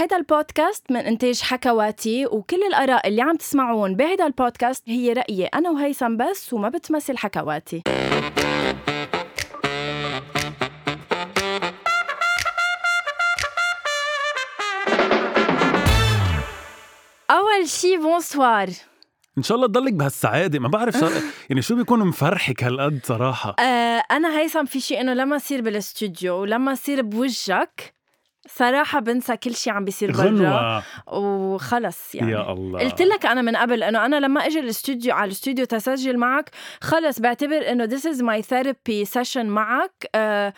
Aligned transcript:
هذا 0.00 0.16
البودكاست 0.16 0.90
من 0.90 0.96
إنتاج 0.96 1.40
حكواتي 1.40 2.26
وكل 2.26 2.62
الآراء 2.62 3.08
اللي 3.08 3.22
عم 3.22 3.36
تسمعون 3.36 3.96
بهذا 3.96 4.26
البودكاست 4.26 4.82
هي 4.88 5.12
رأيي 5.12 5.46
أنا 5.46 5.70
وهيثم 5.70 6.16
بس 6.16 6.52
وما 6.52 6.68
بتمثل 6.68 7.16
حكواتي. 7.18 7.82
أول 17.30 17.68
شي 17.68 17.96
bonsoir 17.96 18.68
إن 19.38 19.42
شاء 19.42 19.56
الله 19.56 19.66
تضلك 19.66 19.92
بهالسعادة 19.92 20.58
ما 20.58 20.68
بعرف 20.68 20.96
صار 20.96 21.12
يعني 21.50 21.62
شو 21.62 21.76
بيكون 21.76 22.06
مفرحك 22.06 22.64
هالقد 22.64 23.00
صراحة؟ 23.04 23.56
آه 23.58 24.02
أنا 24.10 24.38
هيثم 24.38 24.64
في 24.64 24.80
شي 24.80 25.00
إنه 25.00 25.14
لما 25.14 25.36
أصير 25.36 25.60
بالاستوديو 25.60 26.34
ولما 26.40 26.72
أصير 26.72 27.02
بوجهك 27.02 27.99
صراحة 28.48 29.00
بنسى 29.00 29.36
كل 29.36 29.54
شي 29.54 29.70
عم 29.70 29.84
بيصير 29.84 30.12
برا. 30.12 30.82
وخلص 31.06 32.14
يعني. 32.14 32.32
يا 32.32 32.52
الله. 32.52 32.78
قلت 32.80 33.02
لك 33.02 33.26
أنا 33.26 33.42
من 33.42 33.56
قبل 33.56 33.82
إنه 33.82 34.06
أنا 34.06 34.16
لما 34.20 34.46
إجي 34.46 34.60
الاستوديو 34.60 35.14
على 35.14 35.24
الاستوديو 35.24 35.64
تسجل 35.64 36.16
معك 36.18 36.50
خلص 36.80 37.20
بعتبر 37.20 37.70
إنه 37.70 37.86
this 37.86 38.00
is 38.02 38.16
my 38.18 38.42
therapy 38.52 39.08
session 39.20 39.36
معك. 39.44 40.06
أه 40.14 40.54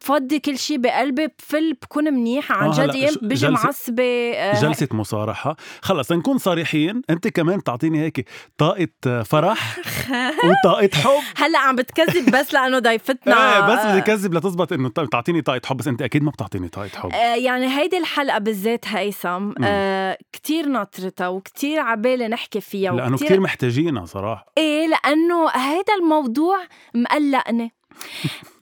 بفضي 0.00 0.38
كل 0.38 0.58
شيء 0.58 0.78
بقلبي 0.78 1.26
بفل 1.26 1.72
بكون 1.82 2.04
منيح 2.04 2.52
عن 2.52 2.68
آه، 2.68 2.72
جد. 2.86 2.94
أيام 2.94 3.14
جلسة- 3.14 3.44
معصبة 3.44 4.32
أه 4.34 4.60
جلسة 4.60 4.88
مصارحة. 4.92 5.56
خلص 5.82 6.12
نكون 6.12 6.38
صريحين. 6.38 7.02
أنت 7.10 7.28
كمان 7.28 7.62
تعطيني 7.62 8.00
هيك 8.00 8.28
طاقة 8.58 9.22
فرح 9.22 9.78
وطاقة 10.46 10.90
حب. 10.94 11.22
هلا 11.36 11.58
عم 11.58 11.76
بتكذب 11.76 12.30
بس 12.36 12.54
لأنه 12.54 12.78
ضيفتنا. 12.78 13.34
إيه 13.56 13.60
بس 13.74 13.78
آه، 13.84 13.92
بدي 13.92 14.00
كذب 14.00 14.34
لتزبط 14.34 14.72
انه 14.72 14.88
تعطيني 14.88 15.42
طاقة 15.42 15.60
حب 15.66 15.76
بس 15.76 15.88
أنت 15.88 16.02
أكيد 16.02 16.22
ما 16.22 16.30
بتعطيني 16.30 16.68
طاقة 16.68 16.88
حب. 16.88 17.01
آه، 17.10 17.34
يعني 17.34 17.78
هيدي 17.78 17.98
الحلقة 17.98 18.38
بالذات 18.38 18.88
هيثم 18.88 19.52
آه 19.64 20.18
كتير 20.32 20.66
ناطرتها 20.66 21.28
وكتير 21.28 21.80
عبالي 21.80 22.28
نحكي 22.28 22.60
فيها 22.60 22.92
لأنه 22.92 23.12
وكتير 23.14 23.26
كثير 23.28 23.40
محتاجينها 23.40 24.04
صراحة. 24.06 24.46
إيه 24.58 24.86
لأنه 24.86 25.48
هيدا 25.48 25.94
الموضوع 26.00 26.58
مقلقني. 26.94 27.72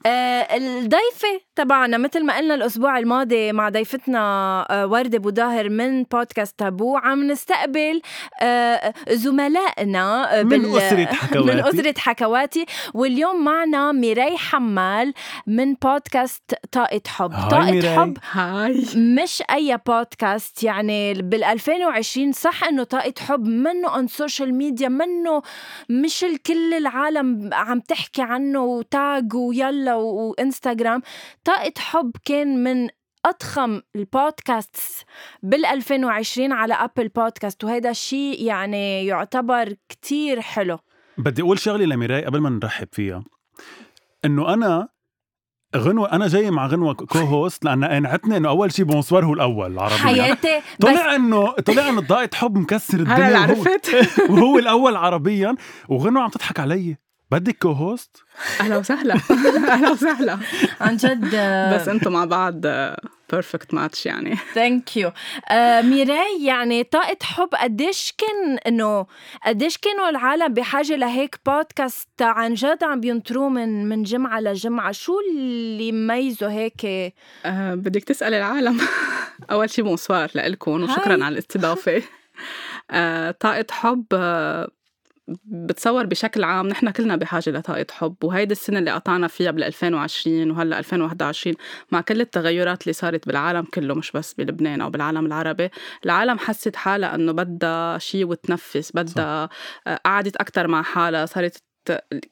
الضيفة 0.05 1.41
تبعنا 1.55 1.97
مثل 1.97 2.25
ما 2.25 2.37
قلنا 2.37 2.53
الأسبوع 2.55 2.97
الماضي 2.99 3.51
مع 3.51 3.69
ضيفتنا 3.69 4.21
آه 4.69 4.87
وردة 4.87 5.17
بوداهر 5.17 5.69
من 5.69 6.03
بودكاست 6.03 6.59
تابو 6.59 6.97
عم 6.97 7.27
نستقبل 7.31 8.01
آه 8.41 8.93
زملائنا 9.09 10.39
آه 10.39 10.43
من 10.43 10.65
أسرة 10.77 11.05
حكواتي. 11.21 11.47
من 11.53 11.59
أسرة 11.59 11.93
حكواتي 11.97 12.65
واليوم 12.93 13.43
معنا 13.43 13.91
ميراي 13.91 14.37
حمال 14.37 15.13
من 15.47 15.73
بودكاست 15.73 16.43
طاقة 16.71 17.01
حب 17.07 17.31
طاقة 17.51 17.71
ميراي. 17.71 17.95
حب 17.97 18.17
هاي 18.31 18.85
مش 18.95 19.43
أي 19.51 19.77
بودكاست 19.87 20.63
يعني 20.63 21.13
بال 21.13 21.43
2020 21.43 22.31
صح 22.31 22.63
إنه 22.63 22.83
طاقة 22.83 23.13
حب 23.19 23.45
منه 23.47 23.87
on 24.01 24.05
social 24.07 24.53
media 24.53 24.89
منه 24.89 25.41
مش 25.89 26.23
الكل 26.23 26.73
العالم 26.73 27.49
عم 27.53 27.79
تحكي 27.79 28.21
عنه 28.21 28.59
و 28.63 28.81
tag 28.81 29.33
ويلا 29.33 29.90
وانستغرام 29.95 31.01
طاقة 31.43 31.73
حب 31.77 32.11
كان 32.25 32.63
من 32.63 32.89
أضخم 33.25 33.81
البودكاست 33.95 35.05
بال 35.43 35.65
2020 35.65 36.51
على 36.51 36.73
أبل 36.73 37.07
بودكاست 37.07 37.63
وهذا 37.63 37.89
الشيء 37.89 38.43
يعني 38.45 39.05
يعتبر 39.05 39.73
كتير 39.89 40.41
حلو. 40.41 40.77
بدي 41.17 41.41
أقول 41.41 41.59
شغلة 41.59 41.85
لميراي 41.85 42.25
قبل 42.25 42.39
ما 42.39 42.49
نرحب 42.49 42.87
فيها. 42.91 43.23
إنه 44.25 44.53
أنا 44.53 44.87
غنوة 45.75 46.11
أنا 46.11 46.27
جاي 46.27 46.51
مع 46.51 46.67
غنوة 46.67 46.93
co-host 46.93 47.63
لأن 47.65 47.85
قنعتني 47.85 48.37
إنه 48.37 48.49
أول 48.49 48.71
شيء 48.71 48.85
bonsoir 48.85 49.25
هو 49.25 49.33
الأول 49.33 49.79
عربيا 49.79 49.97
حياتي 49.97 50.61
بس 50.79 50.87
طلع 50.87 51.15
إنه 51.15 51.51
طلع 51.51 51.89
إنه 51.89 52.01
طاقة 52.01 52.29
حب 52.33 52.57
مكسر 52.57 52.97
هلا 52.97 53.13
الدنيا 53.13 53.39
وهو, 53.39 53.41
عرفت. 53.41 53.95
وهو 54.31 54.59
الأول 54.59 54.95
عربيا 54.95 55.55
وغنوة 55.89 56.23
عم 56.23 56.29
تضحك 56.29 56.59
علي. 56.59 56.97
بدك 57.31 57.57
co-host؟ 57.57 58.23
أهلا 58.59 58.77
وسهلا. 58.77 59.13
أهلا 59.73 59.91
وسهلا. 59.91 60.39
عن 60.81 60.97
جد 60.97 61.25
بس 61.73 61.87
أنتم 61.87 62.11
مع 62.13 62.25
بعض 62.25 62.61
perfect 63.31 63.73
match 63.73 64.05
يعني. 64.05 64.37
thank 64.53 64.97
you 64.97 65.11
آه، 65.49 65.81
ميراي 65.81 66.43
يعني 66.45 66.83
طاقة 66.83 67.17
حب 67.23 67.49
قديش 67.53 68.13
كان 68.17 68.57
إنه 68.67 69.05
قديش 69.45 69.77
كانوا 69.77 70.09
العالم 70.09 70.53
بحاجة 70.53 70.95
لهيك 70.95 71.39
بودكاست 71.45 72.21
عن 72.21 72.53
جد 72.53 72.83
عم 72.83 72.99
بينطروه 72.99 73.49
من 73.49 73.89
من 73.89 74.03
جمعة 74.03 74.39
لجمعة. 74.39 74.91
شو 74.91 75.13
اللي 75.29 75.87
يميزه 75.87 76.51
هيك؟ 76.51 76.85
أه 77.45 77.75
بدك 77.75 78.03
تسأل 78.03 78.33
العالم. 78.33 78.79
أول 79.51 79.69
شي 79.69 79.81
بونسوار 79.81 80.31
لإلكم. 80.35 80.83
وشكرا 80.83 81.13
على 81.13 81.27
الاستضافة. 81.27 82.01
أه 82.91 83.31
طاقة 83.31 83.65
حب 83.71 84.05
أه 84.13 84.67
بتصور 85.45 86.05
بشكل 86.05 86.43
عام 86.43 86.67
نحن 86.67 86.89
كلنا 86.89 87.15
بحاجة 87.15 87.49
لطاقة 87.49 87.85
حب 87.91 88.15
وهيدي 88.23 88.51
السنة 88.51 88.79
اللي 88.79 88.91
قطعنا 88.91 89.27
فيها 89.27 89.51
بال 89.51 89.63
2020 89.63 90.51
وهلأ 90.51 90.79
2021 90.79 91.55
مع 91.91 92.01
كل 92.01 92.21
التغيرات 92.21 92.83
اللي 92.83 92.93
صارت 92.93 93.27
بالعالم 93.27 93.63
كله 93.73 93.95
مش 93.95 94.11
بس 94.11 94.33
بلبنان 94.33 94.81
أو 94.81 94.89
بالعالم 94.89 95.25
العربي 95.25 95.69
العالم 96.05 96.39
حست 96.39 96.75
حالها 96.75 97.15
إنه 97.15 97.31
بدها 97.31 97.97
شيء 97.97 98.25
وتنفس 98.25 98.91
بدها 98.95 99.49
قعدت 100.05 100.35
أكتر 100.35 100.67
مع 100.67 100.81
حالها 100.81 101.25
صارت 101.25 101.63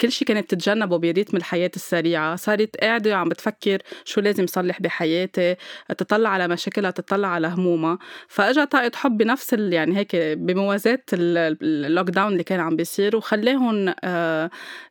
كل 0.02 0.12
شيء 0.12 0.28
كانت 0.28 0.50
تتجنبه 0.50 0.98
ب 0.98 1.03
rythme 1.03 1.38
الحياة 1.38 1.72
السريعة. 1.76 2.36
صارت 2.36 2.78
قاعدة 2.78 3.16
عم 3.16 3.30
بتفكر 3.30 3.82
شو 4.06 4.22
لازم 4.22 4.48
صلح 4.48 4.82
بحياتي 4.82 5.56
تطلع 5.98 6.30
على 6.30 6.48
مشاكلها 6.48 6.92
تطلع 6.92 7.28
على 7.28 7.48
همومها. 7.48 7.98
فاجا 8.28 8.66
طاقة 8.66 8.92
حب 8.96 9.18
بنفس 9.18 9.54
ال- 9.54 9.74
يعني 9.74 9.98
هيك 9.98 10.16
بموازاة 10.16 11.00
ال- 11.14 11.58
ال 11.86 12.10
lockdown 12.10 12.32
اللي 12.32 12.44
كان 12.44 12.60
عم 12.60 12.76
بيصير 12.76 13.16
وخلاهم 13.16 13.94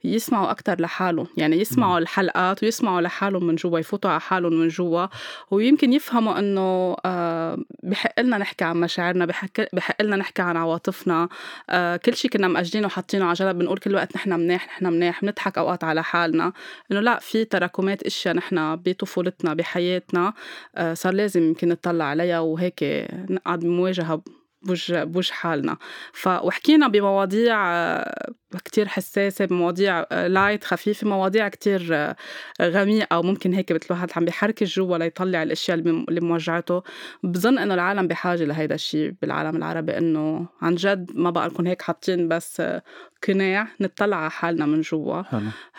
يسمعوا 0.04 0.50
أكتر 0.50 0.80
لحالهم. 0.80 1.26
يعني 1.36 1.60
يسمعوا 1.60 1.98
الحلقات 1.98 2.62
ويسمعوا 2.62 3.00
لحالهم 3.00 3.44
من 3.46 3.54
جوا 3.54 3.78
يفوتوا 3.78 4.10
على 4.10 4.20
حالهم 4.20 4.52
من 4.52 4.68
جوا. 4.68 5.06
ويمكن 5.50 5.92
يفهموا 5.92 6.38
إنه 6.38 6.96
آه، 7.04 7.58
بحق 7.82 8.20
لنا 8.20 8.38
نحكي 8.38 8.64
عن 8.64 8.76
مشاعرنا 8.76 9.26
بحق, 9.26 9.50
بحق 9.72 10.02
لنا 10.02 10.16
نحكي 10.16 10.42
عن 10.42 10.56
عواطفنا. 10.56 11.28
آه، 11.70 11.96
كل 11.96 12.16
شيء 12.16 12.30
كنا 12.30 12.48
مأجلينه 12.48 12.86
وحاطينه 12.86 13.24
على 13.24 13.34
جنب. 13.34 13.58
بنقول 13.58 13.78
كل 13.78 13.94
وقت 13.94 14.16
نحن 14.16 14.32
منيح 14.48 14.66
نحن 14.66 14.86
منيح 14.86 15.22
بنضحك 15.22 15.58
أوقات 15.58 15.84
على 15.84 16.02
حالنا. 16.02 16.52
إنه 16.92 17.00
لا 17.00 17.18
في 17.18 17.44
تراكمات 17.44 18.02
إشياء 18.02 18.34
نحن 18.36 18.76
بطفولتنا 18.76 19.54
بحياتنا 19.54 20.32
آه، 20.76 20.94
صار 20.94 21.12
لازم 21.14 21.42
يمكن 21.42 21.68
نطلع 21.68 22.04
عليها 22.04 22.40
وهيك 22.40 22.84
نقعد 23.30 23.60
بمواجهة 23.60 24.22
بوجه 24.62 25.04
بوجه 25.04 25.32
حالنا. 25.32 25.76
ف 26.12 26.26
وحكينا 26.28 26.88
بمواضيع 26.88 27.56
آه، 27.74 28.32
كتير 28.64 28.88
حساسة 28.88 29.44
بمواضيع 29.44 30.06
آه، 30.12 30.26
لايت 30.26 30.64
خفيفة 30.64 31.08
مواضيع 31.08 31.48
كتير 31.48 31.88
آه، 31.92 32.16
غميقة 32.62 33.18
وممكن 33.18 33.52
هيك 33.52 33.72
مثل 33.72 33.86
الواحد 33.90 34.10
عم 34.16 34.24
بيحرك 34.24 34.64
جوا 34.64 34.98
ليطلع 34.98 35.42
الأشياء 35.42 35.78
اللي 35.78 36.20
موجعته 36.20 36.82
بظن 37.22 37.58
إنه 37.58 37.74
العالم 37.74 38.06
بحاجة 38.08 38.44
لهيدا 38.44 38.74
الشيء 38.74 39.14
بالعالم 39.22 39.56
العربي 39.56 39.98
إنه 39.98 40.46
عن 40.62 40.74
جد 40.74 41.10
ما 41.14 41.30
بقى 41.30 41.46
نكون 41.48 41.66
هيك 41.66 41.82
حاطين 41.82 42.28
بس 42.28 42.60
آه، 42.60 42.82
قناع 43.28 43.68
نطلع 43.80 44.16
على 44.16 44.30
حالنا 44.30 44.66
من 44.66 44.80
جوا. 44.80 45.22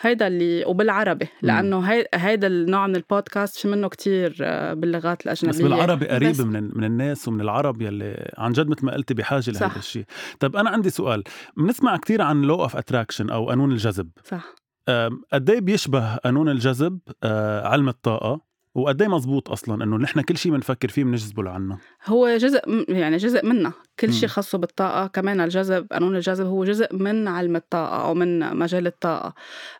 هيدا 0.00 0.26
اللي 0.26 0.64
وبالعربي 0.64 1.28
لأنه 1.42 1.80
هي 1.80 2.06
هيدا 2.14 2.46
النوع 2.46 2.86
من 2.86 2.96
البودكاست 2.96 3.56
في 3.58 3.68
منه 3.68 3.88
كتير 3.88 4.36
آه، 4.42 4.74
باللغات 4.74 5.24
الأجنبية. 5.26 5.58
بس 5.58 5.62
بالعربي 5.62 6.08
قريب 6.08 6.30
بس- 6.30 6.40
من 6.40 6.70
من 6.78 6.84
الناس 6.84 7.28
ومن 7.28 7.40
العرب 7.40 7.82
يلي 7.82 8.32
عن 8.38 8.52
جد 8.52 8.68
مثل 8.68 8.86
ما 8.86 8.92
قلتي 8.92 9.14
بحاجة. 9.14 9.50
لهذا 9.50 9.72
الشيء 9.78 10.04
طيب 10.40 10.56
أنا 10.56 10.70
عندي 10.70 10.90
سؤال. 10.90 11.22
بنسمع 11.56 11.96
كثير 11.96 12.22
عن 12.22 12.42
law 12.42 12.62
of 12.62 12.76
attraction 12.76 13.30
أو 13.30 13.48
قانون 13.48 13.72
الجذب. 13.72 14.10
صح. 14.24 14.44
قد 15.32 15.50
إيه 15.50 15.60
بيشبه 15.60 16.16
قانون 16.16 16.48
الجذب 16.48 16.98
آه، 17.22 17.68
علم 17.68 17.88
الطاقة؟ 17.88 18.49
وقد 18.74 19.02
إيه 19.02 19.08
مزبوط 19.08 19.50
أصلا 19.50 19.84
إنه 19.84 19.96
نحن 19.96 20.20
كل 20.20 20.36
شيء 20.36 20.52
بنفكر 20.52 20.88
فيه 20.88 21.04
بنجذبه 21.04 21.42
لعنا؟ 21.42 21.78
هو 22.06 22.36
جزء 22.36 22.84
يعني 22.88 23.16
جزء 23.16 23.46
منا 23.46 23.72
كل. 24.00 24.12
شيء 24.12 24.28
خاصه 24.28 24.58
بالطاقة 24.58 25.06
كمان 25.06 25.40
الجذب 25.40 25.86
قانون 25.92 26.16
الجذب 26.16 26.46
هو 26.46 26.64
جزء 26.64 26.96
من 26.96 27.28
علم 27.28 27.56
الطاقة 27.56 28.02
أو 28.02 28.14
من 28.14 28.56
مجال 28.56 28.86
الطاقة. 28.86 29.34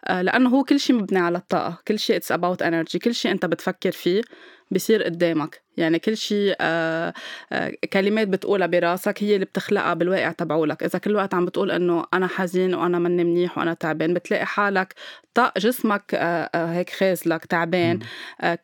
آه، 0.04 0.22
لأنه 0.22 0.48
هو 0.48 0.64
كل 0.64 0.80
شيء 0.80 0.96
مبني 0.96 1.18
على 1.18 1.38
الطاقة 1.38 1.78
كل 1.88 1.98
شيء 1.98 2.20
it's 2.20 2.36
about 2.36 2.56
energy 2.62 2.98
كل 2.98 3.14
شيء 3.14 3.32
أنت 3.32 3.46
بتفكر 3.46 3.92
فيه 3.92 4.22
بصير 4.70 5.02
قدامك. 5.02 5.62
يعني 5.76 5.98
كل 5.98 6.16
شيء 6.16 6.56
آه 6.60 7.14
آه 7.52 7.72
كلمات 7.92 8.28
بتقولها 8.28 8.66
براسك 8.66 9.22
هي 9.22 9.34
اللي 9.34 9.44
بتخلقها 9.46 9.94
بالواقع 9.94 10.32
تبعولك. 10.32 10.82
إذا 10.82 10.98
كل 10.98 11.16
وقت 11.16 11.34
عم 11.34 11.44
بتقول 11.46 11.70
إنه 11.70 12.04
أنا 12.14 12.26
حزين 12.26 12.74
وأنا 12.74 12.98
مني 12.98 13.24
منيح 13.24 13.58
وأنا 13.58 13.74
تعبان 13.74 14.14
بتلاقي 14.14 14.46
حالك 14.46 14.94
طاق 15.34 15.58
جسمك 15.58 16.02
آه 16.14 16.50
هيك 16.72 16.90
خازلك 16.90 17.44
تعبان. 17.44 17.98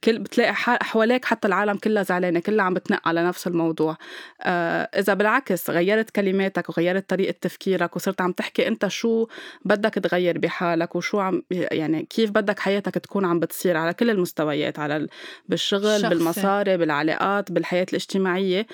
كل 0.04 0.18
بتلاقي 0.18 0.54
حواليك 0.54 1.24
حتى 1.24 1.48
العالم 1.48 1.76
كلها 1.76 2.02
زعلانة 2.02 2.40
كلها 2.40 2.64
عم 2.64 2.74
بتنق 2.74 3.08
على 3.08 3.24
نفس 3.26 3.46
الموضوع 3.46 3.96
إذا 4.96 5.14
بالعكس 5.14 5.70
غيرت 5.70 6.10
كلماتك 6.10 6.68
وغيرت 6.68 7.10
طريقة 7.10 7.34
تفكيرك 7.40 7.96
وصرت 7.96 8.20
عم 8.20 8.32
تحكي 8.32 8.68
أنت 8.68 8.86
شو 8.88 9.26
بدك 9.64 9.94
تغير 9.94 10.38
بحالك 10.38 10.96
وشو 10.96 11.20
عم 11.20 11.42
يعني 11.50 12.02
كيف 12.10 12.30
بدك 12.30 12.58
حياتك 12.58 12.94
تكون 12.94 13.24
عم 13.24 13.40
بتصير 13.40 13.76
على 13.76 13.94
كل 13.94 14.10
المستويات 14.10 14.78
على 14.78 14.96
ال- 14.96 15.08
بالشغل. 15.48 16.08
بالمصاري 16.08 16.76
بالعلاقات 17.06 17.52
بالحياة 17.52 17.86
الاجتماعية 17.88 18.66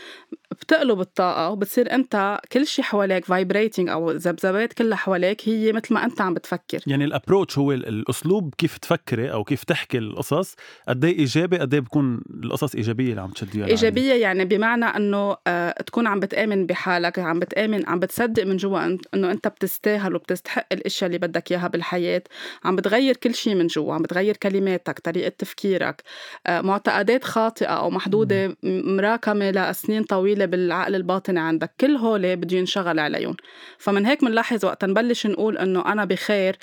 بتقلب 0.51 1.01
الطاقة 1.01 1.51
وبتصير 1.51 1.93
أنت 1.93 2.39
كل 2.53 2.67
شيء 2.67 2.85
حواليك 2.85 3.25
فايبريتنج 3.25 3.89
أو 3.89 4.11
ذبذبات 4.11 4.73
كلها 4.73 4.97
حواليك 4.97 5.49
هي 5.49 5.73
مثل 5.73 5.95
ما 5.95 6.05
أنت 6.05 6.21
عم 6.21 6.35
بتفكر 6.35 6.81
يعني 6.87 7.05
الابروتش 7.05 7.59
هو 7.59 7.73
ال- 7.73 7.89
الأسلوب 7.89 8.55
كيف 8.59 8.79
تفكري 8.79 9.33
أو 9.33 9.45
كيف 9.45 9.65
تحكي 9.65 9.99
القصص 9.99 10.55
قد 10.89 11.05
إيه 11.05 11.19
إيجابي 11.19 11.59
قد 11.59 11.75
إيه 11.75 11.81
بكون 11.81 12.21
القصص 12.45 12.75
إيجابية 12.75 13.11
اللي 13.11 13.21
عم 13.21 13.31
تشديها. 13.31 13.67
إيجابية 13.67 14.13
يعني 14.15 14.45
بمعنى 14.45 14.85
أنه 14.85 15.37
آه 15.47 15.71
تكون 15.87 16.07
عم 16.07 16.21
بتآمن 16.21 16.67
بحالك 16.67 17.19
عم 17.19 17.39
بتآمن 17.39 17.89
عم 17.89 17.99
بتصدق 17.99 18.45
من 18.45 18.57
جوا 18.57 18.97
أن- 18.97 19.01
أنه 19.15 19.31
أنت 19.31 19.49
بتستاهل 19.49 20.15
وبتستحق 20.15 20.67
الأشياء 20.73 21.07
اللي 21.09 21.19
بدك 21.19 21.53
إياها 21.53 21.69
بالحياة 21.69 22.23
عم 22.65 22.77
بتغير 22.77 23.17
كل 23.17 23.35
شيء 23.35 23.55
من 23.55 23.67
جوا 23.67 23.95
عم 23.95 24.03
بتغير 24.03 24.37
كلماتك 24.37 24.99
طريقة 24.99 25.33
تفكيرك 25.39 26.03
آه 26.47 26.61
معتقدات 26.61 27.25
خاطئة 27.25 27.67
أو 27.67 27.91
محدودة 27.91 28.12
م- 28.21 28.97
مراكمة 28.97 29.51
لسنين 29.51 30.03
طويلة 30.05 30.45
بالعقل 30.45 30.95
الباطني 30.95 31.41
عندك. 31.41 31.71
كل 31.81 31.97
هول 31.97 32.37
بده 32.37 32.57
ينشغل 32.57 32.99
عليهم. 32.99 33.37
فمن 33.79 34.07
هيك 34.07 34.25
بنلاحظ 34.25 34.65
وقت 34.65 34.85
نبلش 34.85 35.27
نقول 35.27 35.59
إنه 35.59 35.93
أنا 35.93 36.05
بخير. 36.05 36.57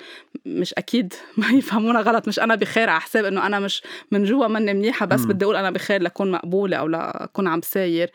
مش 0.46 0.74
أكيد 0.74 1.14
ما 1.38 1.48
يفهمونا 1.50 2.00
غلط. 2.00 2.28
مش 2.28 2.40
أنا 2.40 2.56
بخير 2.56 2.90
على 2.90 3.02
حساب 3.02 3.26
إنه 3.26 3.46
أنا 3.46 3.60
مش 3.60 3.82
من 4.12 4.24
جوا 4.24 4.48
مني 4.48 4.74
منيحة 4.74 5.06
بس. 5.06 5.26
بدي 5.26 5.46
أقول 5.46 5.56
أنا 5.56 5.72
بخير 5.72 6.02
لكون 6.02 6.32
مقبولة 6.32 6.78
أو 6.78 6.88
لكون 6.88 7.48
عم 7.48 7.62
ساير. 7.62 8.12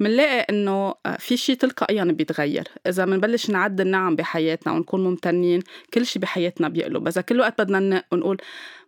بنلاقي 0.00 0.40
إنه 0.50 0.94
في 1.18 1.36
شيء 1.36 1.56
تلقائيا 1.56 2.04
بيتغير. 2.04 2.68
إذا 2.86 3.04
بنبلش 3.04 3.50
نعد 3.50 3.80
النعم 3.80 4.16
بحياتنا 4.16 4.72
ونكون 4.72 5.04
ممتنين 5.04 5.62
كل 5.94 6.06
شيء 6.06 6.22
بحياتنا 6.22 6.68
بيقلب. 6.68 7.08
إذا 7.08 7.20
كل 7.20 7.40
وقت 7.40 7.60
بدنا 7.62 7.78
ننق 7.80 8.04
ونقول 8.12 8.36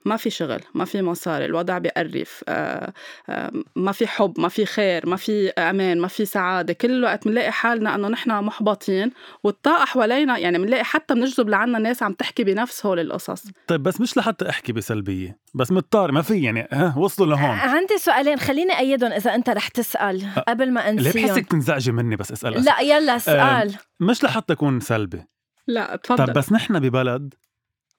ما 0.04 0.16
في 0.16 0.30
شغل 0.30 0.60
ما 0.74 0.84
في 0.84 1.02
مصاري 1.02 1.44
الوضع 1.44 1.78
بيقرف 1.78 2.44
آه، 2.48 2.92
آه، 3.28 3.52
ما 3.76 3.92
في 3.92 4.06
حب 4.06 4.40
ما 4.40 4.48
في 4.48 4.66
خير 4.66 5.08
ما 5.08 5.16
في 5.16 5.48
أمان 5.48 6.00
ما 6.00 6.08
في 6.08 6.24
سعادة. 6.24 6.72
كل 6.72 6.90
الوقت 6.90 7.28
بنلاقي 7.28 7.52
حالنا 7.52 7.94
إنه 7.94 8.08
نحن 8.08 8.30
محبطين 8.44 9.10
والطاقة 9.44 9.84
حوالينا 9.84 10.38
يعني 10.38 10.58
بنلاقي 10.58 10.84
حتى 10.84 11.14
بنجذب 11.14 11.48
لعنا 11.48 11.78
ناس 11.78 12.02
عم 12.02 12.12
تحكي 12.12 12.44
بنفس 12.44 12.86
هول 12.86 13.00
القصص. 13.00 13.44
طيب 13.66 13.82
بس 13.82 14.00
مش 14.00 14.16
لحتى 14.16 14.48
أحكي 14.48 14.72
بسلبية 14.72 15.38
بس 15.54 15.72
مضطر 15.72 16.12
ما 16.12 16.22
في 16.22 16.42
يعني 16.42 16.68
ها 16.72 16.94
وصلوا 16.96 17.28
لهون. 17.28 17.50
عندي 17.50 17.98
سؤالين 17.98 18.38
خليني 18.38 18.78
أيدهم 18.78 19.12
إذا 19.12 19.34
أنت 19.34 19.50
رح 19.50 19.68
تسأل 19.68 20.26
قبل 20.48 20.72
ما 20.72 20.88
اللي 20.90 21.08
أنسيهم. 21.08 21.26
بحسك 21.26 21.46
تنزعجي 21.46 21.92
مني 21.92 22.16
بس 22.16 22.32
أسأل 22.32 22.54
أسأل. 22.54 22.64
لا 22.64 22.80
يلا 22.80 23.18
سؤال. 23.18 23.74
مش 24.00 24.24
لحتى 24.24 24.52
أكون 24.52 24.80
سلبي. 24.80 25.24
لا 25.66 25.96
تفضل. 25.96 26.26
طيب 26.26 26.36
بس 26.36 26.52
نحن 26.52 26.78
ببلد 26.78 27.34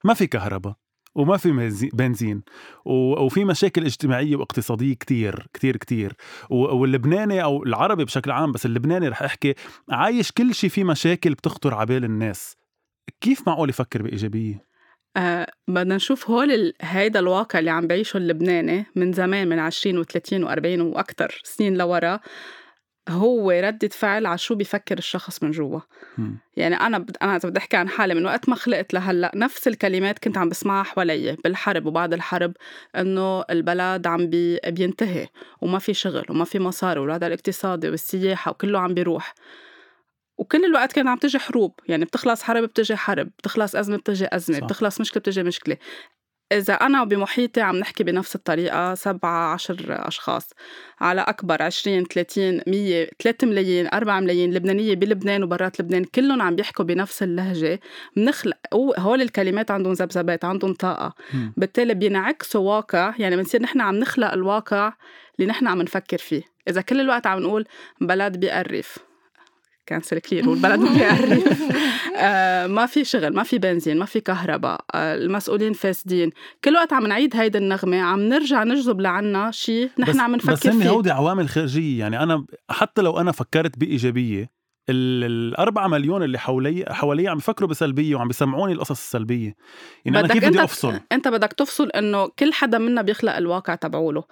ما 0.04 0.14
في 0.14 0.26
كهرباء. 0.26 0.74
وما 1.14 1.36
في 1.36 1.50
بنزي- 1.52 1.90
بنزين 1.94 2.42
وفي 2.86 3.44
مشاكل 3.44 3.84
اجتماعية 3.84 4.36
واقتصادية 4.36 4.94
كتير 4.94 5.46
كتير 5.54 5.76
كتير 5.76 6.12
واللبناني 6.50 7.42
أو 7.42 7.62
العربي 7.62 8.04
بشكل 8.04 8.30
عام 8.30 8.52
بس 8.52 8.66
اللبناني 8.66 9.08
رح 9.08 9.22
أحكي 9.22 9.54
عايش 9.90 10.32
كل 10.32 10.54
شيء 10.54 10.70
فيه 10.70 10.84
مشاكل 10.84 11.34
بتخطر 11.34 11.74
على 11.74 11.86
بال 11.86 12.04
الناس 12.04 12.56
كيف 13.20 13.48
معقول 13.48 13.68
يفكر 13.68 14.02
بإيجابية؟ 14.02 14.64
آه 15.16 15.46
بدنا 15.68 15.96
نشوف 15.96 16.30
هول. 16.30 16.72
هيدا 16.80 17.20
الواقع 17.20 17.58
اللي 17.58 17.70
عم 17.70 17.86
بعيشه 17.86 18.16
اللبناني 18.16 18.86
من 18.96 19.12
زمان 19.12 19.48
من 19.48 19.58
20 19.58 20.04
و30 20.04 20.44
و40 20.44 20.80
وأكثر 20.80 21.40
سنين 21.44 21.76
لورا 21.76 22.20
هو 23.08 23.50
ردة 23.50 23.88
فعل 23.88 24.26
على 24.26 24.38
شو 24.38 24.54
بيفكر 24.54 24.98
الشخص 24.98 25.42
من 25.42 25.50
جوا. 25.50 25.80
يعني 26.56 26.74
أنا 26.74 26.98
بد... 26.98 27.16
أنا 27.22 27.36
إذا 27.36 27.48
بدي 27.48 27.58
أحكي 27.58 27.76
عن 27.76 27.88
حالي 27.88 28.14
من 28.14 28.24
وقت 28.26 28.48
ما 28.48 28.54
خلقت 28.54 28.94
لهلأ 28.94 29.32
نفس 29.34 29.68
الكلمات 29.68 30.18
كنت 30.18 30.38
عم 30.38 30.48
بسمعها 30.48 30.82
حوالي 30.82 31.36
بالحرب 31.44 31.86
وبعد 31.86 32.12
الحرب 32.12 32.52
إنه 32.96 33.44
البلد 33.50 34.06
عم 34.06 34.26
بي... 34.26 34.58
بينتهي 34.66 35.28
وما 35.60 35.78
في 35.78 35.94
شغل 35.94 36.24
وما 36.30 36.44
في 36.44 36.58
مصاري 36.58 37.00
والوضع 37.00 37.26
الاقتصادي 37.26 37.88
والسياحة 37.88 38.50
وكله 38.50 38.78
عم 38.78 38.94
بيروح 38.94 39.34
وكل 40.38 40.64
الوقت 40.64 40.92
كانت 40.92 41.08
عم 41.08 41.18
تجي 41.18 41.38
حروب 41.38 41.80
يعني 41.88 42.04
بتخلص 42.04 42.42
حرب 42.42 42.62
بتجي 42.62 42.96
حرب 42.96 43.30
بتخلص 43.38 43.76
أزمة 43.76 43.96
بتجي 43.96 44.26
أزمة 44.32 44.58
صح. 44.58 44.64
بتخلص 44.64 45.00
مشكلة 45.00 45.20
بتجي 45.20 45.42
مشكلة 45.42 45.76
إذا 46.52 46.74
أنا 46.74 47.04
بمحيطي 47.04 47.60
عم 47.60 47.76
نحكي 47.76 48.04
بنفس 48.04 48.34
الطريقة 48.34 48.94
سبعة 48.94 49.52
عشر 49.52 49.76
أشخاص. 49.88 50.50
على 51.00 51.20
أكبر 51.20 51.62
عشرين 51.62 52.04
ثلاثين 52.04 52.60
مية 52.66 53.10
ثلاثة 53.22 53.46
ملايين 53.46 53.86
أربعة 53.94 54.20
ملايين 54.20 54.54
لبنانية 54.54 54.94
بلبنان 54.94 55.42
وبرات 55.42 55.80
لبنان 55.80 56.04
كلهم 56.04 56.42
عم 56.42 56.56
بيحكوا 56.56 56.84
بنفس 56.84 57.22
اللهجة. 57.22 57.80
بنخلق 58.16 58.56
هو- 58.74 58.94
هول 58.98 59.22
الكلمات 59.22 59.70
عندهم 59.70 59.92
ذبذبات 59.92 60.44
عندهم 60.44 60.74
طاقة. 60.74 61.14
مم. 61.34 61.52
بالتالي 61.56 61.94
بينعكسوا 61.94 62.76
واقع 62.76 63.14
يعني 63.18 63.36
بنصير 63.36 63.62
نحن 63.62 63.80
عم 63.80 63.94
نخلق 63.94 64.32
الواقع 64.32 64.92
اللي 65.38 65.50
نحن 65.50 65.66
عم 65.66 65.82
نفكر 65.82 66.18
فيه. 66.18 66.42
إذا 66.68 66.80
كل 66.80 67.00
الوقت 67.00 67.26
عم 67.26 67.38
نقول 67.38 67.64
بلد 68.00 68.36
بيقرف 68.36 68.98
cancel 69.92 70.18
clear 70.18 70.48
والبلد 70.48 70.80
ما 70.80 70.92
بيقرف 70.92 71.62
آه 72.16 72.66
ما 72.66 72.86
في 72.86 73.04
شغل 73.04 73.34
ما 73.34 73.42
في 73.42 73.58
بنزين 73.58 73.98
ما 73.98 74.04
في 74.04 74.20
كهرباء 74.20 74.80
آه 74.94 75.14
المسؤولين 75.14 75.72
فاسدين. 75.72 76.30
كل 76.64 76.74
وقت 76.74 76.92
عم 76.92 77.06
نعيد 77.06 77.36
هيدي 77.36 77.58
النغمة 77.58 78.00
عم 78.00 78.20
نرجع 78.20 78.64
نجذب 78.64 79.00
لعنا 79.00 79.50
شيء 79.50 79.90
بس 79.98 80.08
نحن 80.08 80.20
عم 80.20 80.34
نفكر 80.36 80.52
بس 80.52 80.66
فيه. 80.76 80.88
هودي 80.90 81.10
عوامل 81.10 81.48
خارجية 81.48 82.00
يعني 82.00 82.22
أنا 82.22 82.44
حتى 82.70 83.02
لو 83.02 83.20
أنا 83.20 83.32
فكرت 83.32 83.78
بإيجابية 83.78 84.42
ال- 84.42 84.48
الأربعة 84.88 85.88
مليون 85.88 86.22
اللي 86.22 86.38
حوالي 86.38 86.84
حوالي 86.88 87.28
عم 87.28 87.38
يفكروا 87.38 87.68
بسلبية 87.68 88.14
وعم 88.14 88.28
بيسمعوني 88.28 88.72
القصص 88.72 88.90
السلبية 88.90 89.54
يعني 90.04 90.18
أنا 90.20 90.28
كيف 90.28 90.44
بدي 90.44 90.64
أفصل؟ 90.64 91.00
أنت 91.12 91.28
بدك 91.28 91.52
تفصل 91.52 91.90
إنه 91.90 92.26
كل 92.38 92.52
حدا 92.52 92.78
منا 92.78 93.02
بيخلق 93.02 93.36
الواقع 93.36 93.74
تبعوله. 93.74 94.24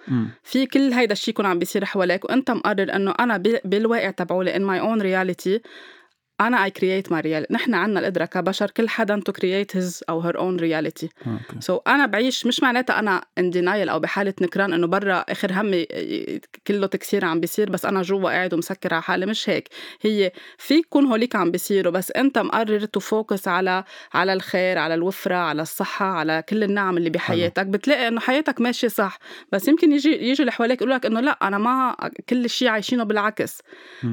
في 0.43 0.65
كل 0.65 0.93
هيدا 0.93 1.13
الشيء 1.13 1.33
يكون 1.33 1.45
عم 1.45 1.59
بيصير 1.59 1.85
حواليك 1.85 2.25
وأنت 2.25 2.51
مقرر 2.51 2.95
إنه 2.95 3.13
أنا 3.19 3.37
ب- 3.37 3.59
بالواقع 3.65 4.11
تبعولي 4.11 4.53
in 4.53 4.61
my 4.61 4.81
own 4.83 5.01
reality 5.03 5.59
أنا 6.41 6.67
I 6.67 6.71
create 6.71 7.11
my 7.11 7.21
reality. 7.21 7.51
نحن 7.51 7.73
عنا 7.73 7.99
القدرة 7.99 8.25
كبشر 8.25 8.71
كل 8.71 8.89
حدا 8.89 9.21
to 9.29 9.33
create 9.33 9.79
his 9.81 10.01
أو 10.09 10.31
own 10.31 10.59
reality. 10.61 11.07
أوكي. 11.27 11.59
so 11.59 11.77
so, 11.77 11.81
أنا 11.87 12.05
بعيش 12.05 12.45
مش 12.45 12.63
معناتها 12.63 12.99
أنا 12.99 13.21
in 13.39 13.43
denial 13.53 13.89
أو 13.89 13.99
بحالة 13.99 14.33
نكران 14.41 14.73
إنه 14.73 14.87
برا 14.87 15.25
آخر 15.29 15.51
همي 15.53 15.87
كله 16.67 16.87
تكسير 16.87 17.25
عم 17.25 17.39
بيصير 17.39 17.69
بس 17.69 17.85
أنا 17.85 18.01
جوا 18.01 18.29
قاعد 18.29 18.53
ومسكر 18.53 18.93
على 18.93 19.03
حالي. 19.03 19.25
مش 19.25 19.49
هيك. 19.49 19.69
هي 20.01 20.31
في 20.57 20.73
يكون 20.73 21.05
هوليك 21.05 21.35
عم 21.35 21.51
بيصيروا 21.51 21.91
بس 21.93 22.11
أنت 22.11 22.37
مقرر 22.37 22.85
to 22.85 22.99
focus 22.99 23.47
على 23.47 23.83
على 24.13 24.33
الخير 24.33 24.77
على 24.77 24.93
الوفرة 24.93 25.35
على 25.35 25.61
الصحة 25.61 26.05
على 26.05 26.43
كل 26.49 26.63
النعم 26.63 26.97
اللي 26.97 27.09
بحياتك. 27.09 27.65
بتلاقي 27.65 28.07
إنه 28.07 28.19
حياتك 28.19 28.61
ماشية 28.61 28.87
صح 28.87 29.19
بس 29.51 29.67
يمكن 29.67 29.91
يجي 29.91 30.29
يجي 30.29 30.41
اللي 30.41 30.51
حواليك 30.51 30.81
يقول 30.81 30.91
لك 30.93 31.05
إنه 31.05 31.19
لأ 31.19 31.37
أنا 31.41 31.57
ما 31.57 31.95
كل 32.29 32.49
شيء 32.49 32.67
عايشينه 32.67 33.03
بالعكس. 33.03 33.61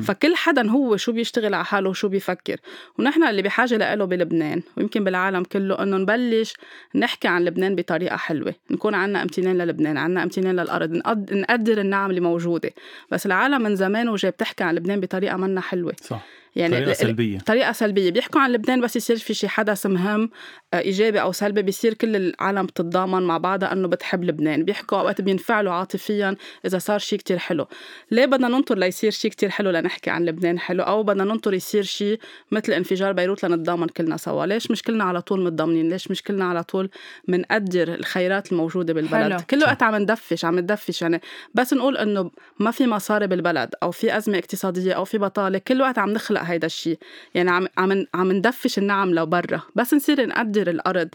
فكل 0.02 0.36
حدا 0.36 0.70
هو 0.70 0.96
شو 0.96 1.12
بيشتغل 1.12 1.54
على 1.54 1.64
حاله 1.64 1.90
وشو 1.90 2.08
بيفكر 2.18 2.56
ونحن 2.98 3.24
اللي 3.24 3.42
بحاجة 3.42 3.94
له 3.94 4.04
بلبنان 4.04 4.62
ويمكن 4.76 5.04
بالعالم 5.04 5.42
كله 5.42 5.82
إنه 5.82 5.96
نبلش 5.96 6.54
نحكي 6.94 7.28
عن 7.28 7.44
لبنان 7.44 7.74
بطريقة 7.76 8.16
حلوة. 8.16 8.54
نكون 8.70 8.94
عنا 8.94 9.22
أمتنان 9.22 9.58
للبنان 9.58 9.96
عنا 9.96 10.22
أمتنان 10.22 10.56
للأرض 10.60 10.90
نقد- 10.92 11.34
نقدر 11.34 11.80
النعم 11.80 12.10
اللي 12.10 12.20
موجودة. 12.20 12.70
بس 13.10 13.26
العالم 13.26 13.62
من 13.62 13.76
زمان 13.76 14.08
وجاي 14.08 14.30
بتحكي 14.30 14.64
عن 14.64 14.74
لبنان 14.74 15.00
بطريقة 15.00 15.36
منا 15.36 15.60
حلوة. 15.60 15.92
صح. 16.02 16.22
يعني 16.58 16.76
طريقة 16.76 16.92
سلبية. 16.92 17.38
طريقة 17.38 17.72
سلبية. 17.72 18.10
بيحكوا 18.10 18.40
عن 18.40 18.52
لبنان 18.52 18.80
بس 18.80 18.96
يصير 18.96 19.16
في 19.16 19.34
شي 19.34 19.48
حدث 19.48 19.86
مهم 19.86 20.30
آه، 20.74 20.78
إيجابي 20.78 21.20
أو 21.20 21.32
سلبي. 21.32 21.62
بيصير 21.62 21.94
كل 21.94 22.16
العالم 22.16 22.66
بتتضامن 22.66 23.22
مع 23.22 23.38
بعضها 23.38 23.72
أنه 23.72 23.88
بتحب 23.88 24.24
لبنان. 24.24 24.64
بيحكوا 24.64 24.98
أوقات 24.98 25.20
بينفعلوا 25.20 25.72
عاطفيا 25.72 26.36
إذا 26.66 26.78
صار 26.78 26.98
شي 26.98 27.16
كتير 27.16 27.38
حلو. 27.38 27.66
ليه 28.10 28.26
بدنا 28.26 28.48
ننطر 28.48 28.78
ليصير 28.78 29.10
شي 29.10 29.28
كتير 29.28 29.48
حلو 29.48 29.70
لنحكي 29.70 30.10
عن 30.10 30.24
لبنان 30.24 30.58
حلو؟ 30.58 30.82
أو 30.82 31.02
بدنا 31.02 31.24
ننطر 31.24 31.54
يصير 31.54 31.82
شي 31.82 32.18
مثل 32.50 32.72
انفجار 32.72 33.12
بيروت 33.12 33.44
لنتضامن 33.44 33.88
كلنا 33.88 34.16
سوا. 34.16 34.46
ليش 34.46 34.70
مش 34.70 34.82
كلنا 34.82 35.04
على 35.04 35.22
طول 35.22 35.44
متضامنين؟ 35.44 35.88
ليش 35.88 36.10
مش 36.10 36.22
كلنا 36.22 36.44
على 36.44 36.62
طول 36.62 36.90
منقدر 37.28 37.94
الخيرات 37.94 38.52
الموجودة 38.52 38.94
بالبلد؟ 38.94 39.32
حلو. 39.32 39.40
كل 39.50 39.62
وقت 39.62 39.82
عم 39.82 39.94
ندفش 39.94 40.44
عم 40.44 40.58
ندفش. 40.58 41.02
يعني 41.02 41.20
بس 41.54 41.72
نقول 41.72 41.96
إنه 41.96 42.30
ما 42.58 42.70
في 42.70 42.86
مصاري 42.86 43.26
بالبلد 43.26 43.74
أو 43.82 43.90
في 43.90 44.16
أزمة 44.16 44.38
اقتصادية 44.38 44.92
أو 44.92 45.04
في 45.04 45.18
بطالة 45.18 45.58
كل 45.58 45.82
وقت 45.82 45.98
عم 45.98 46.10
نخلق 46.10 46.47
هيدا 46.50 46.66
الشيء 46.66 46.98
يعني 47.34 47.50
عم 47.50 47.66
عم 47.78 48.06
عم 48.14 48.32
ندفش 48.32 48.78
النعم 48.78 49.14
لبرا 49.14 49.62
بس 49.74 49.94
نصير 49.94 50.26
نقدر 50.26 50.70
الأرض. 50.70 51.08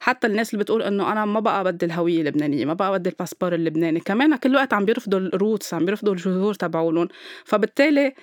حتى 0.00 0.26
الناس 0.26 0.54
اللي 0.54 0.64
بتقول 0.64 0.82
إنه 0.82 1.12
أنا 1.12 1.24
ما 1.24 1.40
بقى 1.40 1.64
بدي 1.64 1.86
الهوية 1.86 2.20
اللبنانية 2.20 2.64
ما 2.64 2.74
بقى 2.74 2.92
بدي 2.98 3.10
الباسبور 3.10 3.54
اللبناني. 3.54 4.00
كمان 4.00 4.36
كل 4.36 4.56
وقت 4.56 4.72
عم 4.74 4.84
بيرفضوا 4.84 5.18
ال 5.18 5.27
roots 5.27 5.74
عم 5.74 5.84
بيرفضوا 5.84 6.12
الجذور 6.12 6.54
تبعولن 6.54 7.08
فبالتالي 7.44 8.14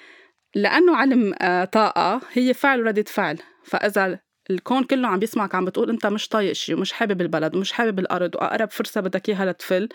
لأنه 0.56 0.96
علم 0.96 1.34
آه، 1.42 1.66
طاقة 1.66 2.22
هي 2.34 2.54
فعل 2.54 2.80
وردة 2.80 3.06
فعل. 3.08 3.38
فإذا 3.64 4.20
الكون 4.50 4.84
كله 4.84 5.08
عم 5.08 5.20
بيسمعك 5.20 5.56
عم 5.56 5.66
بتقول 5.66 5.90
أنت 5.90 6.06
مش 6.06 6.28
طايق 6.28 6.52
شيء 6.52 6.76
ومش 6.76 6.92
حابب 6.94 7.22
البلد 7.22 7.56
ومش 7.56 7.72
حابب 7.72 8.00
الأرض 8.00 8.36
وأقرب 8.36 8.72
فرصة 8.72 9.02
بدك 9.02 9.30
إياها 9.30 9.46
لتفل 9.46 9.90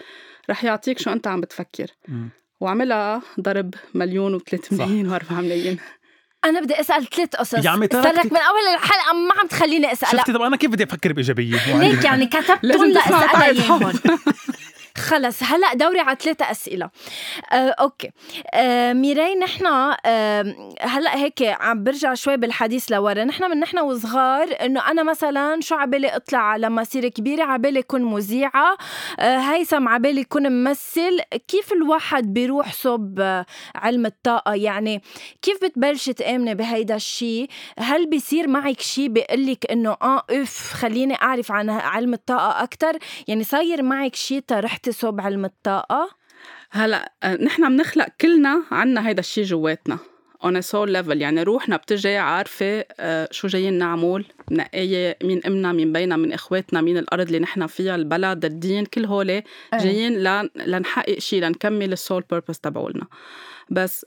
رح 0.51 0.65
يعطيك 0.65 0.99
شو 0.99 1.11
أنت 1.11 1.27
عم 1.27 1.41
بتفكر. 1.41 1.87
وعملها 2.61 3.23
ضرب 3.41 3.75
مليون 3.95 4.35
وثلاث 4.35 4.65
صح. 4.65 4.73
ملايين 4.73 5.09
واربعة 5.09 5.41
ملايين 5.41 5.79
أنا 6.45 6.61
بدي 6.61 6.81
أسأل 6.81 7.07
ثلاث 7.11 7.37
قصص. 7.37 7.65
يا 7.65 7.71
عمي 7.71 7.89
من 8.33 8.37
أول 8.37 8.75
الحلقة 8.75 9.13
ما 9.13 9.33
عم 9.41 9.47
تخليني 9.47 9.93
اسال 9.93 10.09
شفتي 10.19 10.33
طب 10.33 10.43
أنا 10.43 10.57
كيف 10.57 10.71
بدي 10.71 10.85
أفكر 10.85 11.13
بإيجابية؟ 11.13 11.77
ليك 11.79 12.05
يعني 12.05 12.27
كتبتهم 12.27 12.59
لازم 12.63 12.93
خلص 14.99 15.43
هلأ 15.43 15.75
دوري 15.75 16.01
على 16.01 16.17
ثلاثة 16.21 16.51
أسئلة. 16.51 16.91
آه، 17.53 17.75
أوكي. 17.81 18.11
آه، 18.55 18.93
ميراي 18.93 19.35
نحن 19.35 19.67
آه، 20.07 20.55
هلأ 20.81 21.17
هيك 21.17 21.43
عم 21.43 21.85
برجع 21.85 22.15
شوي 22.15 22.37
بالحديث 22.37 22.91
لورا. 22.91 23.25
نحن 23.25 23.51
من 23.51 23.61
نحن 23.61 23.79
وصغار 23.79 24.57
إنه 24.63 24.91
أنا 24.91 25.03
مثلا 25.03 25.61
شو 25.61 25.75
عبالي 25.75 26.09
أطلع 26.17 26.57
لما 26.57 26.83
أصير 26.83 27.09
كبيرة؟ 27.09 27.45
عبالي 27.45 27.79
أكون 27.81 28.03
مذيعة. 28.03 28.77
آه، 29.21 29.39
هيثم 29.39 29.89
عبالي 29.89 30.21
يكون 30.21 30.53
ممثل. 30.53 31.21
كيف 31.49 31.73
الواحد 31.73 32.33
بيروح 32.35 32.73
صوب 32.73 33.21
آه، 33.21 33.47
علم 33.75 34.07
الطاقة؟ 34.07 34.55
يعني 34.55 35.03
كيف 35.43 35.65
بتبلشي 35.65 36.13
تآمني 36.13 36.55
بهيدا 36.55 36.97
الشيء 36.97 37.49
هل 37.79 38.07
بيصير 38.07 38.49
معك 38.49 38.81
شيء 38.81 39.09
بيقلك 39.09 39.71
إنه 39.71 39.97
آه 40.03 40.23
أف 40.31 40.73
خليني 40.73 41.15
أعرف 41.23 41.53
عن 41.53 41.71
علم 41.71 42.13
الطاقة 42.15 42.63
أكتر؟ 42.63 42.99
يعني 43.29 43.45
صاير 43.45 43.83
معك 43.83 44.15
شيء 44.15 44.43
رحتي 44.53 44.88
صوب 44.93 45.21
علم 45.21 45.45
الطاقة 45.45 46.11
هلأ 46.71 47.13
آه، 47.23 47.35
نحن 47.35 47.77
بنخلق 47.77 48.07
كلنا 48.21 48.63
عنا 48.71 49.09
هيدا 49.09 49.21
الشيء 49.21 49.45
جواتنا 49.45 49.99
on 50.45 50.55
a 50.57 50.63
soul 50.63 50.89
level 50.89 51.17
يعني 51.17 51.43
روحنا 51.43 51.77
بتجي 51.77 52.17
عارفة 52.17 52.85
آه، 53.01 53.29
شو 53.31 53.49
جايين 53.49 53.75
نعمل 53.75 54.25
منقية 54.51 55.19
مين 55.23 55.41
أمنا 55.47 55.73
مين 55.73 55.93
بينا 55.93 56.17
من 56.17 56.33
إخواتنا 56.33 56.81
مين 56.81 56.99
الأرض 56.99 57.27
اللي 57.27 57.39
نحن 57.39 57.67
فيها 57.67 57.95
البلد 57.95 58.45
الدين 58.45 58.87
كل 58.87 59.05
هول 59.05 59.43
جايين 59.75 60.23
لن 60.23 60.51
لنحقق 60.57 61.19
شيء 61.19 61.43
لنكمل 61.43 61.93
ال 61.93 61.99
soul 61.99 62.25
purpose 62.31 62.59
تبعولنا. 62.59 63.07
بس 63.71 64.07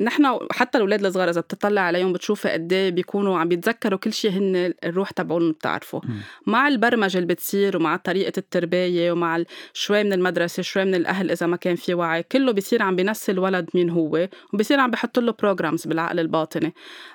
نحن 0.00 0.38
حتى 0.50 0.78
الأولاد 0.78 1.04
الصغار 1.04 1.30
إذا 1.30 1.40
بتطلع 1.40 1.80
عليهم 1.80 2.12
بتشوفي 2.12 2.48
قد 2.48 2.72
إيه 2.72 2.90
بيكونوا 2.90 3.38
عم 3.38 3.48
بيتذكروا 3.48 3.98
كل 3.98 4.12
شيء 4.12 4.30
هن 4.30 4.74
الروح 4.84 5.10
تبعهم 5.10 5.52
بتعرفه. 5.52 6.00
مع 6.46 6.68
البرمجة 6.68 7.18
اللي 7.18 7.26
بتصير 7.26 7.76
ومع 7.76 7.96
طريقة 7.96 8.32
التربية 8.38 9.12
ومع 9.12 9.42
شوي 9.72 10.04
من 10.04 10.12
المدرسة 10.12 10.62
شوي 10.62 10.84
من 10.84 10.94
الأهل 10.94 11.30
إذا 11.30 11.46
ما 11.46 11.56
كان 11.56 11.76
في 11.76 11.94
وعي 11.94 12.22
كله 12.22 12.52
بيصير 12.52 12.82
عم 12.82 12.96
بينسي 12.96 13.32
الولد 13.32 13.70
مين 13.74 13.90
هو 13.90 14.28
وبيصير 14.54 14.80
عم 14.80 14.90
بحط 14.90 15.18
له 15.18 15.34
programs 15.38 15.86
بالعقل 15.86 16.20
الباطني 16.20 16.74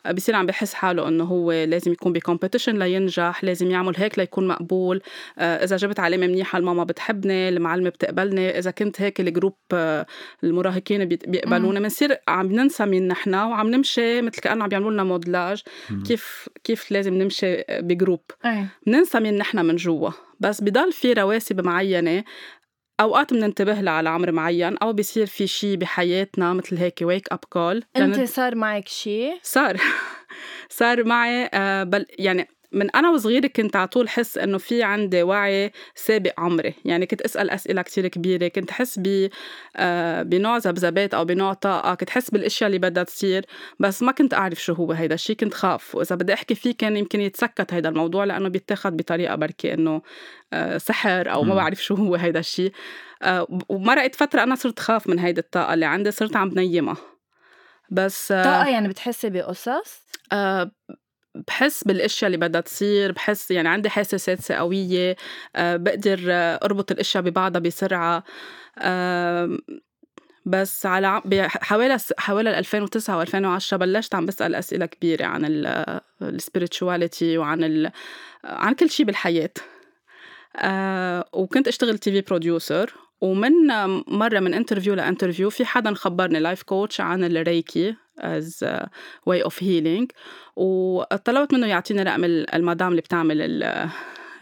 بيصير 0.09 0.35
عم 0.35 0.45
بحس 0.45 0.73
حاله 0.73 1.07
إنه 1.07 1.23
هو 1.23 1.51
لازم 1.51 1.91
يكون 1.91 2.13
ب 2.13 2.19
competition 2.19 2.79
لينجح 2.79 3.43
لازم 3.43 3.71
يعمل 3.71 3.93
هيك 3.97 4.19
ليكون 4.19 4.47
مقبول. 4.47 5.01
آه، 5.39 5.63
إذا 5.63 5.75
جبت 5.77 5.99
علامة 5.99 6.27
منيحة 6.27 6.59
الماما 6.59 6.83
بتحبني 6.83 7.49
المعلمة 7.49 7.89
بتقبلني 7.89 8.59
إذا 8.59 8.71
كنت 8.71 9.01
هيك 9.01 9.19
ال 9.19 9.25
group 9.25 9.55
آه، 9.73 10.05
المراهقين 10.43 11.05
بيقبلوني 11.05 11.79
بنصير 11.79 12.17
عم 12.27 12.51
ننسى 12.51 12.72
مين 12.81 13.07
نحن 13.07 13.35
وعم 13.35 13.67
نمشي 13.71 14.21
مثل 14.21 14.41
كأنه 14.41 14.63
عم 14.63 14.69
بيعملوا 14.69 14.91
لنا 14.91 15.03
modelage 15.03 15.61
كيف 16.07 16.49
كيف 16.63 16.91
لازم 16.91 17.13
نمشي 17.13 17.63
ب 17.69 17.77
group. 17.77 18.21
بننسى 18.87 19.19
مين 19.19 19.37
نحن 19.37 19.65
من 19.65 19.75
جوا 19.75 20.09
بس 20.39 20.61
بضل 20.61 20.91
في 20.91 21.13
رواسب 21.13 21.65
معينة 21.65 22.23
أوقات 22.99 23.33
بننتبه 23.33 23.81
لها 23.81 23.93
على 23.93 24.09
عمر 24.09 24.31
معين 24.31 24.77
أو 24.77 24.93
بيصير 24.93 25.25
في 25.25 25.47
شيء 25.47 25.77
بحياتنا 25.77 26.53
مثل 26.53 26.77
هيك 26.77 26.99
wake 27.01 27.27
up 27.31 27.39
call 27.49 27.83
أنت 27.95 28.21
صار 28.21 28.55
معك 28.55 28.87
شيء 28.87 29.39
صار. 29.43 29.77
صار 30.69 31.03
معي 31.03 31.49
آه، 31.53 31.83
بل 31.83 32.05
يعني 32.19 32.47
من 32.73 32.95
أنا 32.95 33.09
وصغيرة 33.09 33.47
كنت 33.47 33.75
على 33.75 33.87
طول 33.87 34.09
حس 34.09 34.37
إنه 34.37 34.57
في 34.57 34.83
عندي 34.83 35.23
وعي 35.23 35.71
سابق 35.95 36.33
عمري. 36.37 36.73
يعني 36.85 37.05
كنت 37.05 37.21
أسأل 37.21 37.49
أسئلة 37.49 37.81
كتير 37.81 38.07
كبيرة 38.07 38.47
كنت 38.47 38.71
حس 38.71 38.99
ب 38.99 39.29
آه، 39.75 40.23
بنوع 40.23 40.57
ذبذبات 40.57 41.13
أو 41.13 41.25
بنوع 41.25 41.53
طاقة 41.53 41.95
كنت 41.95 42.09
حس 42.09 42.29
بالأشياء 42.29 42.67
اللي 42.67 42.79
بدها 42.79 43.03
تصير 43.03 43.45
بس 43.79 44.03
ما 44.03 44.11
كنت 44.11 44.33
أعرف 44.33 44.63
شو 44.63 44.73
هو 44.73 44.91
هيدا 44.91 45.15
الشيء 45.15 45.35
كنت 45.35 45.53
خاف. 45.53 45.95
وإذا 45.95 46.15
بدي 46.15 46.33
أحكي 46.33 46.55
فيه 46.55 46.75
كان 46.77 46.97
يمكن 46.97 47.21
يتسكت 47.21 47.73
هيدا 47.73 47.89
الموضوع 47.89 48.23
لأنه 48.23 48.49
بيتاخد 48.49 48.97
بطريقة 48.97 49.35
بركي 49.35 49.73
إنه 49.73 50.01
آه، 50.53 50.77
سحر 50.77 51.31
أو 51.31 51.43
ما 51.43 51.55
بعرف 51.55 51.83
شو 51.83 51.95
هو 51.95 52.15
هيدا 52.15 52.39
الشيء 52.39 52.71
آه، 53.23 53.47
ومرقت 53.69 54.15
فترة 54.15 54.43
أنا 54.43 54.55
صرت 54.55 54.79
خاف 54.79 55.07
من 55.07 55.19
هيدي 55.19 55.41
الطاقة 55.41 55.73
اللي 55.73 55.85
عندي 55.85 56.11
صرت 56.11 56.35
عم 56.35 56.49
بنيمها 56.49 56.97
بس 57.91 58.27
طاقة 58.27 58.69
يعني 58.69 58.87
بتحسي 58.87 59.29
بقصص؟ 59.29 60.03
بحس 61.47 61.83
بالاشياء 61.83 62.27
اللي 62.27 62.37
بدها 62.37 62.61
تصير 62.61 63.11
بحس 63.11 63.51
يعني 63.51 63.69
عندي 63.69 63.89
حاسسات 63.89 64.51
قويه 64.51 65.15
أه 65.55 65.75
بقدر 65.75 66.19
أربط 66.63 66.91
الاشياء 66.91 67.23
ببعضها 67.23 67.59
بسرعة 67.59 68.23
بس 70.45 70.85
على 70.85 71.21
حوالي 71.47 71.97
حوالي 72.17 72.59
2009 72.59 73.25
و2010 73.25 73.73
بلشت 73.75 74.15
عم 74.15 74.25
بسأل 74.25 74.55
أسئلة 74.55 74.85
كبيرة 74.85 75.25
عن 75.25 75.41
ال 76.21 76.30
spirituality 76.30 77.37
وعن 77.37 77.63
ال... 77.63 77.91
عن 78.43 78.73
كل 78.73 78.89
شيء 78.89 79.05
بالحياة. 79.05 79.53
أه 80.55 81.25
وكنت 81.33 81.67
أشتغل 81.67 81.97
TV 81.97 82.21
producer 82.21 82.93
ومن 83.21 83.51
مرة 84.07 84.39
من 84.39 84.53
interview 84.53 84.93
ل 84.93 84.99
interview 84.99 85.49
في 85.49 85.65
حدا 85.65 85.93
خبرني 85.93 86.39
life 86.39 86.63
coach 86.63 87.01
عن 87.01 87.23
الريكي. 87.23 87.95
As 88.19 88.63
a 88.63 88.89
way 89.29 89.41
of 89.43 89.53
healing. 89.53 90.07
وطلبت 90.55 91.53
منه 91.53 91.67
يعطيني 91.67 92.03
رقم 92.03 92.23
المدام 92.23 92.91
اللي 92.91 93.01
بتعمل 93.01 93.63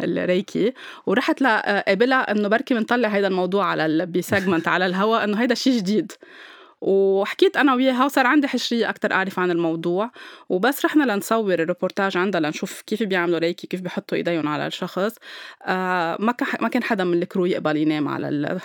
الريكي. 0.01 0.73
ورحت 1.05 1.41
لقابلها 1.41 2.31
إنه 2.31 2.47
بركي 2.47 2.73
بنطلع 2.73 3.09
هذا 3.09 3.27
الموضوع 3.27 3.65
على 3.65 4.05
ب 4.05 4.13
segment 4.13 4.67
على 4.67 4.85
الهواء 4.85 5.23
إنه 5.23 5.41
هيدا 5.41 5.55
شيء 5.55 5.77
جديد. 5.77 6.11
وحكيت 6.81 7.57
أنا 7.57 7.73
وياها 7.73 8.05
وصار 8.05 8.27
عندي 8.27 8.47
حشرية 8.47 8.89
أكثر 8.89 9.13
أعرف 9.13 9.39
عن 9.39 9.51
الموضوع. 9.51 10.11
وبس 10.49 10.85
رحنا 10.85 11.13
لنصور 11.13 11.53
الريبورتاج 11.53 12.17
عندها 12.17 12.41
لنشوف 12.41 12.81
كيف 12.81 13.03
بيعملوا 13.03 13.39
ريكي 13.39 13.67
كيف 13.67 13.81
بيحطوا 13.81 14.17
إيديهم 14.17 14.47
على 14.47 14.67
الشخص. 14.67 15.15
آه 15.65 16.17
ما 16.19 16.35
ما 16.61 16.67
كان 16.67 16.83
حدا 16.83 17.03
من 17.03 17.21
ال 17.21 17.26
crew 17.26 17.45
يقبل 17.45 17.77
ينام 17.77 18.07
على 18.07 18.59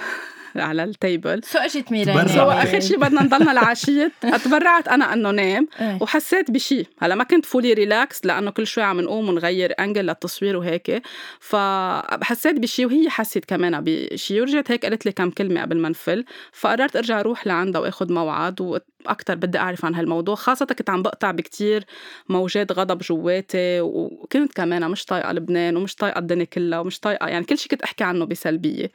على 0.60 0.84
ال 0.84 0.92
table. 0.92 1.40
So 1.44 1.58
اجت 1.58 1.92
ميرين 1.92 2.28
so 2.28 2.50
آخر 2.50 2.80
شيء 2.80 2.98
بدنا 2.98 3.22
نضلنا 3.22 3.52
العشية. 3.52 4.12
تبرعت 4.44 4.88
أنا 4.88 5.12
إنه 5.12 5.30
نام. 5.30 5.68
إيه. 5.80 5.98
وحسيت 6.00 6.50
بشيء 6.50 6.86
هلا 6.98 7.14
ما 7.14 7.24
كنت 7.24 7.46
fully 7.46 7.72
relaxed 7.72 8.26
لأنه 8.26 8.50
كل 8.50 8.66
شوي 8.66 8.84
عم 8.84 9.00
نقوم 9.00 9.28
ونغير 9.28 9.74
angle 9.80 10.06
للتصوير 10.06 10.56
وهيك. 10.56 11.02
فحسيت 11.40 12.58
بشيء 12.58 12.86
وهي 12.86 13.10
حست 13.10 13.44
كمان 13.44 13.84
بشيء 13.84 14.40
ورجعت 14.40 14.70
هيك 14.70 14.84
قالت 14.84 15.06
لي 15.06 15.12
كم 15.12 15.30
كلمة 15.30 15.62
قبل 15.62 15.76
ما 15.78 15.88
نفل. 15.88 16.24
فقررت 16.52 16.96
أرجع 16.96 17.20
أروح 17.20 17.46
لعندها 17.46 17.80
وآخذ 17.80 18.12
موعد. 18.12 18.80
أكثر 19.08 19.34
بدي 19.34 19.58
أعرف 19.58 19.84
عن 19.84 19.94
هالموضوع 19.94 20.34
خاصة 20.34 20.64
كنت 20.66 20.90
عم 20.90 21.02
بقطع 21.02 21.30
بكتير 21.30 21.84
موجات 22.28 22.72
غضب 22.72 22.98
جواتي 22.98 23.80
وكنت 23.80 24.52
كمان 24.52 24.90
مش 24.90 25.04
طايقة 25.04 25.32
لبنان 25.32 25.76
ومش 25.76 25.94
طايقة 25.94 26.18
الدنيا 26.18 26.44
كلها 26.44 26.78
ومش 26.78 27.00
طايقة 27.00 27.28
يعني 27.28 27.44
كل 27.44 27.58
شيء 27.58 27.70
كنت 27.70 27.82
أحكي 27.82 28.04
عنه 28.04 28.24
بسلبية. 28.24 28.92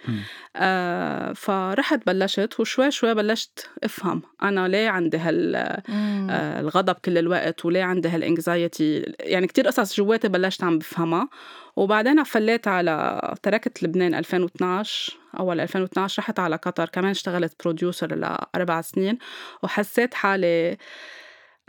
آه 0.56 1.34
فرحت 1.34 2.06
بلشت 2.08 2.60
وشوي 2.60 2.91
شوي 2.91 3.13
بلشت 3.13 3.70
أفهم 3.84 4.22
أنا 4.44 4.68
ليه 4.68 4.89
عندي 4.89 5.18
هال 5.18 5.56
آه 5.56 6.60
الغضب 6.60 6.96
كل 6.96 7.18
الوقت 7.18 7.65
وليه 7.65 7.84
عندي 7.84 8.10
هال 8.10 8.33
anxiety 8.33 9.13
يعني 9.20 9.48
كتير 9.48 9.68
قصص 9.68 9.98
جواتي 9.98 10.27
بلشت 10.27 10.63
عم 10.63 10.80
بفهمها 10.80 11.30
وبعدين 11.75 12.24
فليت 12.24 12.68
على 12.68 13.22
تركت 13.44 13.84
لبنان 13.84 14.13
2012 14.15 15.21
أول 15.40 15.60
2012 15.60 16.24
رحت 16.24 16.40
على 16.40 16.56
قطر 16.56 16.90
كمان 16.90 17.12
اشتغلت 17.12 17.64
producer 17.63 18.16
لأربع 18.16 18.82
سنين 18.82 19.18
وحسيت 19.64 20.14
حالي 20.14 20.78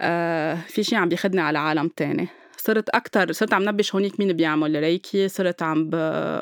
آه 0.00 0.54
في 0.54 0.84
شيء 0.84 0.98
عم 0.98 1.08
بياخدني 1.08 1.40
على 1.40 1.58
عالم 1.58 1.88
تاني. 1.88 2.28
صرت 2.62 2.88
أكثر 2.88 3.32
صرت 3.32 3.54
عم 3.54 3.68
نبش 3.68 3.94
هونيك 3.94 4.20
مين 4.20 4.32
بيعمل 4.32 4.80
ريكي 4.80 5.28
صرت 5.28 5.62
عم 5.62 5.90
ب... 5.90 5.94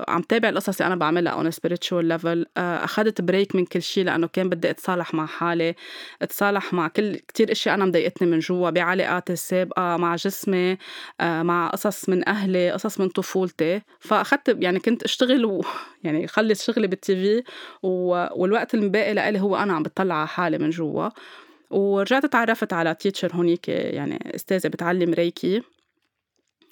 عم 0.09 0.23
تابع 0.23 0.49
القصص 0.49 0.81
اللي 0.81 0.87
أنا 0.87 0.97
بعملها 0.97 1.33
on 1.33 1.51
spiritual 1.51 2.05
level 2.05 2.47
أخذت 2.57 3.21
break 3.21 3.57
من 3.57 3.65
كل 3.65 3.83
شيء 3.83 4.05
لأنه 4.05 4.27
كان 4.27 4.49
بدي 4.49 4.71
أتصالح 4.71 5.15
مع 5.15 5.27
حالي 5.27 5.75
أتصالح 6.23 6.73
مع 6.73 6.89
كل 6.89 7.17
كتير 7.17 7.53
إشياء 7.53 7.75
أنا 7.75 7.85
مضايقتني 7.85 8.29
من 8.29 8.39
جوا 8.39 8.71
بعلاقاتي 8.71 9.33
السابقة 9.33 9.97
مع 9.97 10.17
جسمي 10.17 10.79
آه، 11.21 11.43
مع 11.43 11.69
قصص 11.69 12.09
من 12.09 12.29
أهلي 12.29 12.71
قصص 12.71 13.01
من 13.01 13.09
طفولتي. 13.09 13.83
فأخذت 14.01 14.57
يعني 14.61 14.79
كنت 14.79 15.03
أشتغل 15.03 15.45
و... 15.45 15.65
يعني 16.05 16.27
خلص 16.27 16.67
شغلي 16.67 16.87
بال 16.87 17.17
TV 17.17 17.43
و... 17.83 18.27
والوقت 18.41 18.75
الباقي 18.75 19.15
لإلي 19.15 19.41
هو 19.41 19.57
أنا 19.57 19.73
عم 19.73 19.83
بطلع 19.83 20.15
على 20.15 20.29
حالي 20.29 20.59
من 20.59 20.71
جوا. 20.71 21.09
ورجعت 21.71 22.27
تعرفت 22.27 22.73
على 22.73 22.95
teacher 22.95 23.33
هونيك 23.35 23.69
يعني 23.69 24.35
أستاذة 24.35 24.69
بتعلم 24.69 25.15
ريكي. 25.15 25.63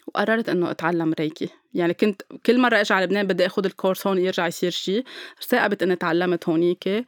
وقررت 0.09 0.49
إنه 0.49 0.71
أتعلم 0.71 1.15
ريكي 1.21 1.49
يعني 1.75 1.95
كنت 1.95 2.23
كل 2.47 2.61
مرة 2.61 2.81
أجي 2.81 2.95
على 2.95 3.05
لبنان 3.05 3.27
بدي 3.27 3.47
اخذ 3.47 3.65
ال 3.65 3.71
course 3.71 4.07
هون 4.07 4.19
يرجع 4.19 4.47
يصير 4.47 4.71
شيء 4.71 5.05
ثاقبة 5.49 5.83
إني 5.83 5.97
تعلمت 5.97 6.49
هونيك. 6.49 7.05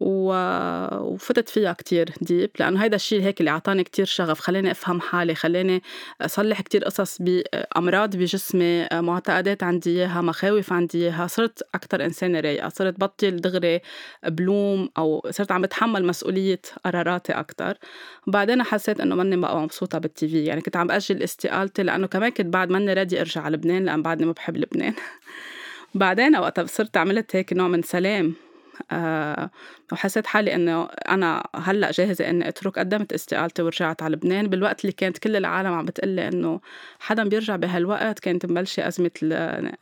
وفتت 0.00 1.48
فيها 1.48 1.72
كتير 1.72 2.10
deep 2.20 2.50
لأنه 2.60 2.82
هيدا 2.84 2.96
الشيء 2.96 3.22
هيك 3.22 3.40
اللي 3.40 3.50
أعطاني 3.50 3.84
كتير 3.84 4.04
شغف 4.04 4.40
خلاني 4.40 4.70
أفهم 4.70 5.00
حالي 5.00 5.34
خلاني 5.34 5.82
أصلح 6.20 6.60
كتير 6.60 6.84
قصص 6.84 7.18
بأمراض 7.22 8.16
بجسمي 8.16 8.86
معتقدات 8.92 9.62
عندي 9.62 9.90
إياها 9.90 10.20
مخاوف 10.20 10.72
عندي 10.72 10.98
إياها 11.04 11.26
صرت 11.26 11.62
أكتر 11.74 12.04
إنسانة 12.04 12.40
رايقة 12.40 12.68
صرت 12.68 13.00
بطل 13.00 13.36
دغري 13.36 13.80
بلوم 14.28 14.88
أو 14.98 15.26
صرت 15.30 15.52
عم 15.52 15.62
بتحمل 15.62 16.04
مسؤولية 16.04 16.60
قراراتي 16.84 17.32
أكتر. 17.32 17.78
وبعدين 18.26 18.62
حسيت 18.62 19.00
إنه 19.00 19.14
ماني 19.14 19.36
بقى 19.36 19.60
مبسوطة 19.60 19.98
بالتي 19.98 20.28
في 20.28 20.44
يعني 20.44 20.60
كنت 20.60 20.76
عم 20.76 20.86
بأجل 20.86 21.22
استقالتي 21.22 21.82
لأنه 21.82 22.06
كمان 22.06 22.30
كنت 22.30 22.46
بعد 22.46 22.70
ماني 22.70 22.92
رادي 22.92 23.20
أرجع 23.20 23.40
على 23.42 23.56
لبنان 23.56 23.84
لأن 23.84 24.02
بعدني 24.02 24.26
ما 24.26 24.32
بحب 24.32 24.56
لبنان. 24.56 24.94
بعدين 25.94 26.36
وقتها 26.36 26.66
صرت 26.66 26.96
عملت 26.96 27.36
هيك 27.36 27.52
نوع 27.52 27.68
من 27.68 27.82
سلام. 27.82 28.45
وحسيت 29.92 30.26
حالي 30.26 30.54
إنه 30.54 30.84
أنا 30.84 31.46
هلأ 31.54 31.90
جاهزة 31.90 32.30
إني 32.30 32.48
أترك. 32.48 32.78
قدمت 32.78 33.12
استقالتي 33.12 33.62
ورجعت 33.62 34.02
على 34.02 34.16
لبنان. 34.16 34.48
بالوقت 34.48 34.80
اللي 34.80 34.92
كانت 34.92 35.18
كل 35.18 35.36
العالم 35.36 35.72
عم 35.72 35.84
بتقلي 35.84 36.28
إنه 36.28 36.60
حدا 36.98 37.24
بيرجع 37.24 37.56
بهالوقت 37.56 38.18
كانت 38.18 38.46
مبلشة 38.46 38.88
أزمة 38.88 39.10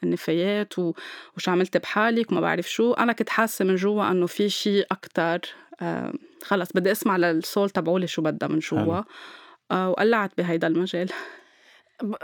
النفايات 0.02 0.78
وشو 0.78 1.50
عملت 1.50 1.76
بحالك 1.76 2.32
وما 2.32 2.40
بعرف 2.40 2.70
شو. 2.70 2.92
أنا 2.92 3.12
كنت 3.12 3.28
حاسة 3.28 3.64
من 3.64 3.74
جوا 3.74 4.10
إنه 4.10 4.26
في 4.26 4.48
شيء 4.48 4.86
أكثر 4.90 5.40
آه 5.80 6.12
خلص 6.44 6.72
بدي 6.72 6.92
أسمع 6.92 7.16
لل 7.16 7.34
soul 7.34 7.70
تبعولي 7.70 8.06
شو 8.06 8.22
بدها 8.22 8.48
من 8.48 8.58
جوا. 8.58 9.02
آه 9.70 9.90
وقلعت 9.90 10.30
بهيدا 10.38 10.66
المجال. 10.66 11.08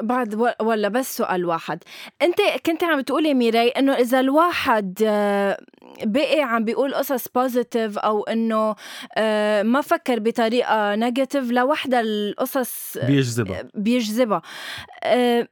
بعد 0.01 0.53
ولا 0.61 0.89
بس 0.89 1.17
سؤال 1.17 1.45
واحد. 1.45 1.83
انت 2.23 2.39
كنت 2.67 2.85
عم 2.85 3.01
تقولي 3.01 3.35
ميراي 3.35 3.69
إنه 3.69 3.93
إذا 3.95 4.21
الواحد 4.21 5.03
آه، 5.07 5.59
بقي 6.03 6.41
عم 6.41 6.65
بيقول 6.65 6.95
قصص 6.95 7.29
positive 7.29 7.99
أو 7.99 8.23
إنه 8.23 8.75
آه، 9.17 9.63
ما 9.63 9.81
فكر 9.81 10.19
بطريقة 10.19 10.95
negative 10.95 11.51
لوحدها 11.51 12.01
القصص 12.01 12.99
بيجذبها. 12.99 13.69
بيجذبها. 13.75 14.43
آه، 15.05 15.49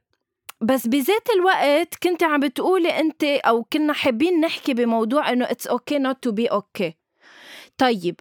بس 0.61 0.87
بذات 0.87 1.27
الوقت 1.35 1.95
كنت 2.03 2.23
عم 2.23 2.39
بتقولي 2.39 2.99
أنت 2.99 3.23
أو 3.23 3.63
كنا 3.63 3.93
حابين 3.93 4.39
نحكي 4.41 4.73
بموضوع 4.73 5.31
إنه 5.31 5.45
it's 5.51 5.67
okay 5.67 5.97
not 5.97 6.23
to 6.23 6.31
be 6.31 6.47
okay 6.47 6.95
طيب 7.77 8.19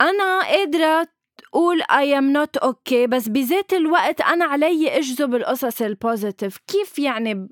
أنا 0.00 0.40
قادرة 0.40 1.08
تقول 1.52 1.82
I 1.82 2.20
am 2.20 2.36
not 2.36 2.68
okay. 2.68 3.08
بس 3.08 3.28
بذات 3.28 3.72
الوقت 3.72 4.20
أنا 4.20 4.44
علي 4.44 4.98
أجذب 4.98 5.34
القصص 5.34 5.82
ال 5.82 5.90
positive 5.90 6.58
كيف 6.68 6.98
يعني 6.98 7.48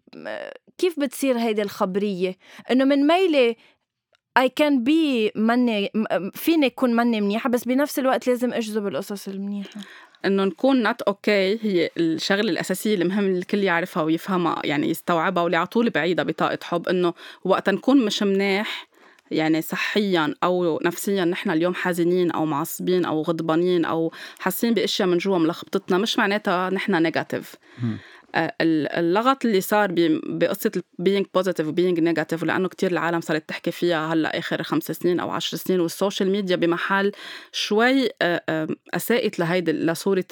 كيف 0.79 1.01
بتصير 1.01 1.39
هيدي 1.39 1.63
الخبرية؟ 1.63 2.37
إنه 2.71 2.85
من 2.85 3.07
ميلي 3.07 3.57
I 4.39 4.43
can 4.43 4.75
be 4.89 5.31
مني 5.37 5.93
فيني 6.35 6.67
أكون 6.67 6.97
مني 6.97 7.21
منيحة 7.21 7.51
بس 7.51 7.65
بنفس 7.65 7.99
الوقت 7.99 8.27
لازم 8.27 8.53
أجذب 8.53 8.87
القصص 8.87 9.29
المنيحة. 9.29 9.81
إنه 10.25 10.45
نكون 10.45 10.83
not 10.83 11.59
okay 11.59 11.62
okay 11.62 11.65
هي 11.65 11.91
الشغلة 11.97 12.51
الأساسية 12.51 12.95
اللي 12.95 13.39
الكل 13.39 13.59
يعرفها 13.59 14.03
ويفهمها 14.03 14.61
يعني 14.65 14.91
يستوعبها 14.91 15.43
واللي 15.43 15.57
على 15.57 15.67
طول 15.67 15.91
بعيدها 15.91 16.25
بطاقة 16.25 16.59
حب 16.63 16.89
إنه 16.89 17.15
وقت 17.45 17.71
نكون 17.71 18.05
مش 18.05 18.23
مناح 18.23 18.87
يعني 19.35 19.63
صحيا 19.63 20.35
أو 20.43 20.81
نفسيا 20.85 21.25
نحن 21.25 21.51
اليوم 21.51 21.75
حزينين 21.75 22.31
أو 22.31 22.45
معصبين 22.45 23.05
أو 23.05 23.23
غضبانين 23.23 23.85
أو 23.85 24.13
حاسين 24.39 24.75
بأشياء 24.75 25.09
من 25.09 25.19
جوا 25.19 25.39
ملخبطتنا 25.39 25.99
مش 25.99 26.19
معناتها 26.19 26.71
نحن 26.71 27.03
negative 27.03 27.55
آه، 28.35 28.55
اللغط 28.61 29.45
اللي 29.45 29.61
صار 29.61 29.89
بقصة 30.27 30.83
being 31.03 31.25
positive 31.39 31.67
و 31.67 31.73
being 31.73 31.99
negative 31.99 32.45
لأنه 32.45 32.69
كتير 32.69 32.93
العالم 32.93 33.21
صارت 33.21 33.49
تحكي 33.49 33.71
فيها 33.71 34.13
هلأ 34.13 34.39
آخر 34.39 34.63
خمس 34.63 34.93
سنين 34.93 35.21
أو 35.21 35.31
عشر 35.31 35.57
سنين 35.57 35.81
وال 35.81 35.93
social 35.93 36.31
media 36.31 36.57
بمحل 36.57 37.13
شوي 37.53 38.09
آه، 38.23 38.69
أساءت 38.95 39.39
لهيدي 39.39 39.73
لصورة 39.73 40.25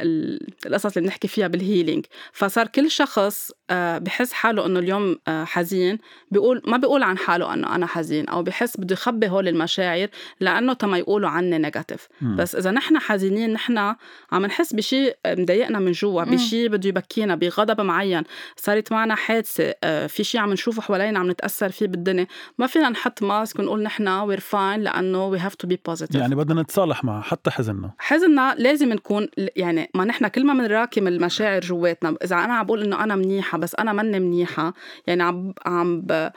القصص 0.00 0.96
اللي 0.96 1.06
بنحكي 1.08 1.28
فيها 1.28 1.48
بال 1.48 1.61
healing 1.61 2.06
فصار 2.32 2.66
كل 2.66 2.90
شخص 2.90 3.52
بحس 3.98 4.32
حاله 4.32 4.66
إنه 4.66 4.78
اليوم 4.78 5.18
حزين. 5.28 5.98
بيقول 6.30 6.62
ما 6.66 6.76
بيقول 6.76 7.02
عن 7.02 7.18
حاله 7.18 7.54
إنه 7.54 7.74
أنا 7.74 7.86
حزين 7.86 8.28
أو 8.28 8.42
بحس 8.42 8.76
بده 8.76 8.92
يخبي 8.92 9.28
هول 9.28 9.48
المشاعر 9.48 10.08
لأنه 10.40 10.72
تما 10.72 10.98
يقولوا 10.98 11.28
عني 11.28 11.58
negative 11.58 12.08
بس 12.22 12.54
إذا 12.54 12.70
نحن 12.70 12.98
حزينين 12.98 13.52
نحن 13.52 13.78
عم 14.32 14.46
نحس 14.46 14.72
بشيء 14.72 15.16
مضايقنا 15.26 15.78
من 15.78 15.92
جوا 15.92 16.24
بشيء 16.24 16.68
بده 16.68 16.88
يبكينا 16.88 17.34
بغضب 17.34 17.80
معين 17.80 18.22
صارت 18.56 18.92
معنا 18.92 19.14
حادثة 19.14 19.74
آه، 19.84 20.06
في 20.06 20.24
شيء 20.24 20.40
عم 20.40 20.52
نشوفه 20.52 20.82
حوالينا 20.82 21.18
عم 21.18 21.30
نتأثر 21.30 21.68
فيه 21.70 21.86
بالدنيا. 21.86 22.26
ما 22.58 22.66
فينا 22.66 22.88
نحط 22.88 23.22
mask 23.22 23.58
ونقول 23.58 23.82
نحن 23.82 24.08
we're 24.08 24.40
fine 24.40 24.80
لأنه 24.80 25.26
we 25.26 25.38
have 25.38 25.54
to 25.54 25.68
be 25.68 25.80
positive 25.86 26.20
يعني 26.20 26.34
بدنا 26.34 26.62
نتصالح 26.62 27.04
معه 27.04 27.22
حتى 27.22 27.50
حزننا. 27.50 27.90
حزننا 27.98 28.54
لازم 28.58 28.92
نكون 28.92 29.28
يعني 29.56 29.90
ما 29.94 30.04
نحن 30.04 30.28
كل 30.28 30.44
ما 30.46 30.54
بنراكم 30.54 31.06
المشاعر 31.08 31.60
جواتنا 31.60 32.16
إذا 32.24 32.36
أنا 32.36 32.54
عم 32.54 32.66
بقول 32.66 32.82
إنه 32.82 33.04
أنا 33.04 33.16
منيحة 33.16 33.58
بس 33.60 33.74
أنا 33.74 33.92
مني 33.92 34.20
منيحة. 34.20 34.74
يعني 35.06 35.22
عم 35.22 35.54
عم 35.66 36.00
ب... 36.00 36.30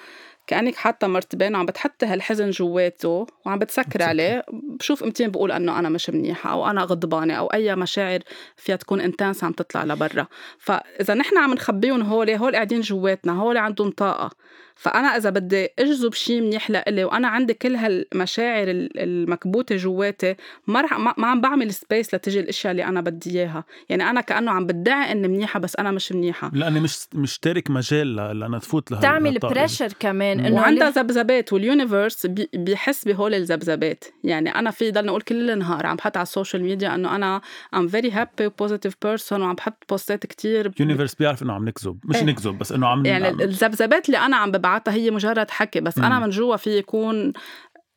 كأنك 0.47 0.75
حاطة 0.75 1.07
مرتبين 1.07 1.55
وعم 1.55 1.65
بتحطي 1.65 2.05
هالحزن 2.05 2.49
جواته 2.49 3.27
وعم 3.45 3.59
بتسكر 3.59 4.03
عليه. 4.03 4.45
بشوف 4.51 5.03
امتين 5.03 5.31
بقول 5.31 5.51
إنه 5.51 5.79
أنا 5.79 5.89
مش 5.89 6.09
منيحة 6.09 6.51
أو 6.51 6.69
أنا 6.69 6.83
غضبانة 6.83 7.33
أو 7.33 7.47
أي 7.47 7.75
مشاعر 7.75 8.19
فيها 8.57 8.75
تكون 8.75 9.01
intense 9.01 9.43
عم 9.43 9.51
تطلع 9.51 9.83
لبرا. 9.83 10.27
فإذا 10.59 11.13
نحن 11.13 11.37
عم 11.37 11.53
نخبيهم 11.53 12.01
هول 12.01 12.29
هول 12.29 12.55
قاعدين 12.55 12.81
جواتنا 12.81 13.39
هول 13.39 13.57
عندهم 13.57 13.91
طاقة. 13.91 14.31
فأنا 14.75 15.07
إذا 15.07 15.29
بدي 15.29 15.69
أجذب 15.79 16.13
شيء 16.13 16.41
منيح 16.41 16.69
لإلي 16.69 17.03
وأنا 17.03 17.27
عندي 17.27 17.53
كل 17.53 17.75
هالمشاعر 17.75 18.65
المكبوتة 18.69 19.75
جواتي 19.75 20.35
ما 20.67 20.81
رح 20.81 20.99
ما 20.99 21.27
عم 21.27 21.41
بعمل 21.41 21.73
space 21.73 22.15
لتجي 22.15 22.39
الأشياء 22.39 22.71
اللي 22.71 22.85
أنا 22.85 23.01
بدي 23.01 23.39
إياها. 23.39 23.63
يعني 23.89 24.09
أنا 24.09 24.21
كأنه 24.21 24.51
عم 24.51 24.67
بدعي 24.67 25.11
إني 25.11 25.27
منيحة 25.27 25.59
بس 25.59 25.75
أنا 25.75 25.91
مش 25.91 26.11
منيحة. 26.11 26.51
لأني 26.53 26.79
مش 26.79 26.97
مش 27.13 27.39
تارك 27.39 27.69
مجال 27.69 28.15
لأنا 28.15 28.59
تفوت 28.59 28.91
لها 28.91 29.01
تعمل 29.01 29.39
pressure 29.39 29.93
كمان 29.99 30.39
إنه 30.39 30.55
وعندها 30.55 30.89
ذبذبات 30.89 31.53
وال 31.53 31.68
universe 31.68 32.25
بيحس 32.53 33.05
بهول 33.05 33.33
الذبذبات. 33.33 34.03
يعني 34.23 34.55
أنا 34.55 34.71
في 34.71 34.91
ضل 34.91 35.05
نقول 35.05 35.21
كل 35.21 35.49
النهار 35.49 35.85
عم 35.85 35.95
بحط 35.95 36.17
على 36.17 36.23
ال 36.23 36.29
social 36.29 36.63
media 36.63 36.95
إنه 36.95 37.15
أنا 37.15 37.41
I'm 37.73 37.87
very 37.87 38.11
happy 38.11 38.45
و 38.45 38.51
positive 38.51 38.93
person 39.03 39.41
وعم 39.41 39.55
بحط 39.55 39.83
posts 39.89 40.19
ات 40.19 40.25
كتير. 40.25 40.71
universe 40.79 41.15
بيعرف 41.15 41.43
إنه 41.43 41.53
عم 41.53 41.67
نكذب. 41.67 41.99
مش 42.05 42.15
إيه. 42.15 42.23
نكذب 42.23 42.57
بس 42.57 42.71
إنه 42.71 42.87
عم 42.87 43.05
يعني 43.05 43.29
الذبذبات 43.29 44.05
اللي 44.05 44.17
أنا 44.17 44.37
عم 44.37 44.51
ببعتها 44.63 44.93
هي 44.93 45.11
مجرد 45.11 45.51
حكي 45.51 45.81
بس 45.81 45.97
م. 45.97 46.03
أنا 46.03 46.19
من 46.19 46.29
جوا 46.29 46.55
في 46.55 46.77
يكون 46.77 47.33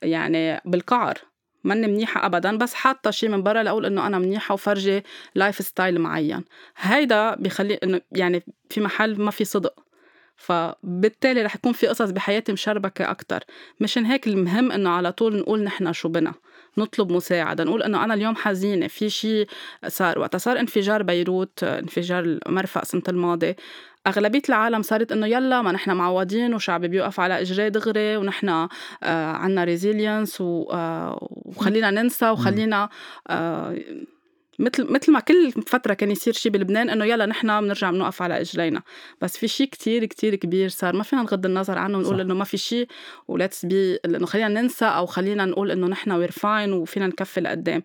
يعني 0.03 0.61
بالقعر. 0.65 1.19
ماني 1.65 1.87
منيحة 1.87 2.27
أبدا 2.27 2.59
بس 2.59 2.75
حاطة 2.75 3.11
شيء 3.11 3.29
من 3.29 3.43
برا 3.43 3.63
لأقول 3.63 3.87
إنه 3.87 4.07
أنا 4.07 4.19
منيحة 4.19 4.53
وفرجي 4.53 5.05
lifestyle 5.35 6.01
معين. 6.01 6.45
هيدا 6.77 7.35
بيخلي 7.35 7.75
إنه 7.75 8.01
يعني 8.13 8.43
في 8.71 8.81
محل 8.81 9.21
ما 9.21 9.31
في 9.31 9.45
صدق. 9.45 9.75
فبالتالي 10.37 11.43
رح 11.43 11.55
يكون 11.55 11.73
في 11.73 11.87
قصص 11.87 12.11
بحياتي 12.11 12.53
مشربكة 12.53 13.11
أكتر. 13.11 13.45
مشان 13.81 14.05
هيك 14.05 14.27
المهم 14.27 14.73
إنه 14.73 14.91
على 14.91 15.13
طول 15.13 15.37
نقول 15.37 15.63
نحن 15.63 15.93
شو 15.93 16.09
بنا 16.09 16.35
نطلب 16.79 17.13
مساعدة. 17.13 17.65
نقول 17.65 17.83
إنه 17.83 18.05
أنا 18.05 18.15
اليوم 18.15 18.37
حزينة. 18.37 18.87
في 18.87 19.11
شيء 19.11 19.47
صار 19.89 20.19
وقت 20.19 20.37
صار 20.37 20.61
انفجار 20.61 21.03
بيروت 21.03 21.65
انفجار 21.65 22.25
المرفأ 22.25 22.85
سنة 22.85 23.03
الماضي 23.09 23.57
أغلبية 24.07 24.43
العالم 24.49 24.83
صارت 24.83 25.13
إنه 25.13 25.27
يلا 25.27 25.63
ما 25.63 25.73
نحن 25.73 25.91
معودين 25.91 26.55
وشعب 26.55 26.81
بيوقف 26.85 27.21
على 27.21 27.41
إجري 27.41 27.71
دغري 27.71 28.17
ونحن 28.17 28.49
آه 28.49 28.69
عنا 29.33 29.65
resilience 29.65 30.41
آه 30.41 31.29
وخلينا 31.31 31.91
ننسى 31.91 32.31
وخلينا 32.31 32.89
آه 33.29 33.77
مثل 34.59 34.93
مثل 34.93 35.13
ما 35.13 35.21
كل 35.21 35.53
فترة 35.53 35.95
كان 35.95 36.11
يصير 36.11 36.33
شيء 36.33 36.53
بلبنان 36.53 36.91
إنه 36.91 37.05
يلا 37.05 37.27
نحن 37.27 37.61
بنرجع 37.61 37.91
بنوقف 37.91 38.23
على 38.23 38.41
إجرينا. 38.41 38.83
بس 39.21 39.37
في 39.37 39.49
شيء 39.49 39.67
كتير 39.69 40.05
كتير 40.05 40.35
كبير 40.35 40.69
صار 40.69 40.97
ما 40.97 41.03
فينا 41.03 41.23
نغض 41.23 41.47
النظر 41.47 41.79
عنه 41.79 41.99
ونقول 41.99 42.21
إنه 42.21 42.35
ما 42.35 42.45
في 42.45 42.57
شيء 42.57 42.89
و 43.29 43.35
let's 43.35 43.67
be 43.67 43.95
إنه 44.05 44.27
خلينا 44.27 44.61
ننسى 44.61 44.85
أو 44.85 45.07
خلينا 45.07 45.45
نقول 45.45 45.71
إنه 45.71 45.87
نحن 45.87 46.13
we're 46.13 46.31
fine 46.31 46.73
وفينا 46.73 47.07
نكفي 47.07 47.41
لقدام. 47.41 47.83